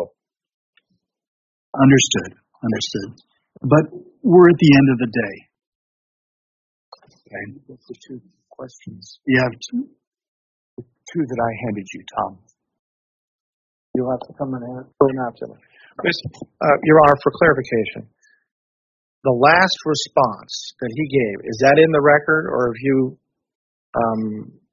[1.79, 2.31] Understood.
[2.61, 3.30] Understood.
[3.59, 3.91] But
[4.23, 5.35] we're at the end of the day.
[7.27, 8.21] Okay, what's the two
[8.51, 9.19] questions?
[9.27, 9.89] You have two.
[11.11, 12.39] Two that I handed you, Tom.
[13.95, 15.47] You'll have to come and or not to.
[15.51, 18.07] Miss, uh, Your Honor, for clarification,
[19.27, 23.19] the last response that he gave, is that in the record or have you
[23.99, 24.23] um,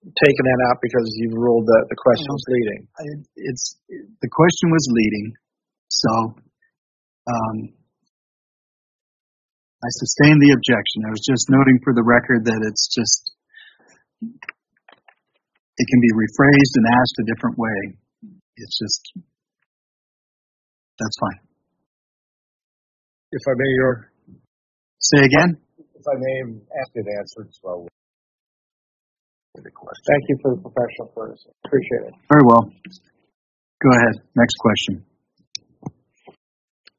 [0.06, 2.82] taken that out because you've ruled that the question was leading?
[3.02, 3.66] I- It's
[4.22, 5.28] the question was leading,
[5.90, 6.14] so
[7.28, 7.58] um,
[9.78, 11.06] I sustained the objection.
[11.06, 13.32] I was just noting for the record that it's just
[15.78, 17.78] it can be rephrased and asked a different way.
[18.58, 19.02] It's just
[20.98, 21.40] that's fine.
[23.32, 24.12] If I may, Your,
[25.00, 25.58] Say again.
[25.78, 27.88] if I may, asked and answered, as well.
[29.54, 31.50] Thank you for the professional courtesy.
[31.66, 32.14] Appreciate it.
[32.32, 32.66] Very well.
[33.82, 34.22] Go ahead.
[34.36, 35.06] Next question.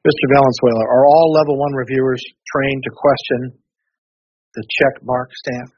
[0.06, 0.24] Mr.
[0.30, 2.22] Valenzuela, are all level one reviewers
[2.54, 3.58] trained to question
[4.54, 5.70] the check mark stamp?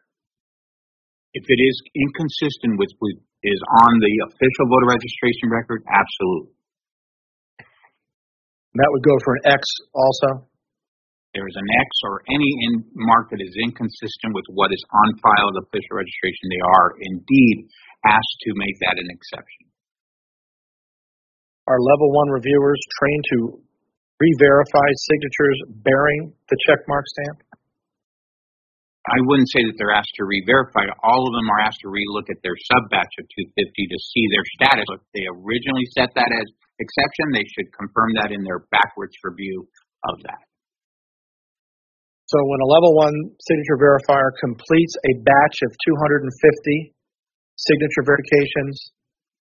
[1.32, 6.52] If it is inconsistent with what is on the official voter registration record, absolutely.
[8.76, 9.62] That would go for an X
[9.94, 10.50] also?
[11.32, 15.16] There is an X or any in mark that is inconsistent with what is on
[15.22, 17.70] file of the official registration, they are indeed
[18.04, 19.70] asked to make that an exception.
[21.70, 23.38] Are level one reviewers trained to
[24.20, 27.40] re-verify signatures bearing the check mark stamp?
[29.08, 30.84] I wouldn't say that they're asked to re-verify.
[31.00, 33.24] All of them are asked to relook at their sub-batch of
[33.56, 34.84] 250 to see their status.
[34.92, 39.64] If they originally set that as exception, they should confirm that in their backwards review
[40.04, 40.44] of that.
[42.28, 46.92] So when a level one signature verifier completes a batch of 250
[47.56, 48.92] signature verifications,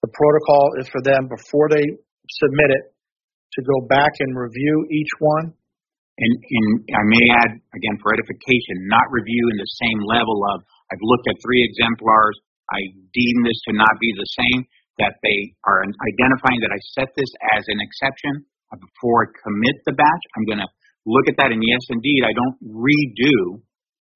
[0.06, 2.91] the protocol is for them before they submit it
[3.54, 5.52] to go back and review each one.
[6.18, 10.60] And, and I may add, again, for edification, not review in the same level of,
[10.92, 12.36] I've looked at three exemplars,
[12.68, 12.80] I
[13.16, 14.60] deem this to not be the same,
[15.00, 19.76] that they are identifying that I set this as an exception uh, before I commit
[19.88, 20.24] the batch.
[20.36, 20.70] I'm going to
[21.08, 23.64] look at that, and yes, indeed, I don't redo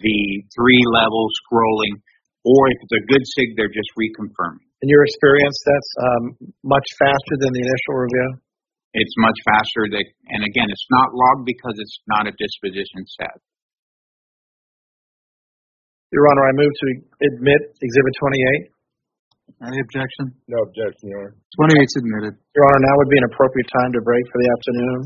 [0.04, 0.20] the
[0.52, 1.96] three level scrolling,
[2.44, 4.68] or if it's a good SIG, they're just reconfirming.
[4.84, 6.24] In your experience, that's um,
[6.60, 8.28] much faster than the initial review?
[8.96, 13.36] It's much faster, that, and again, it's not logged because it's not a disposition set.
[16.16, 16.86] Your Honor, I move to
[17.28, 18.14] admit Exhibit
[19.60, 19.68] 28.
[19.68, 20.32] Any objection?
[20.48, 21.36] No objection, Your Honor.
[21.60, 22.40] 28's admitted.
[22.56, 24.98] Your Honor, now would be an appropriate time to break for the afternoon.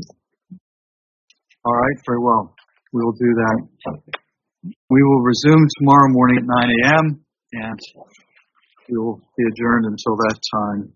[1.67, 2.55] All right, very well.
[2.95, 3.57] We will do that.
[4.87, 7.05] We will resume tomorrow morning at 9 a.m.
[7.59, 7.79] and
[8.87, 10.95] we will be adjourned until that time.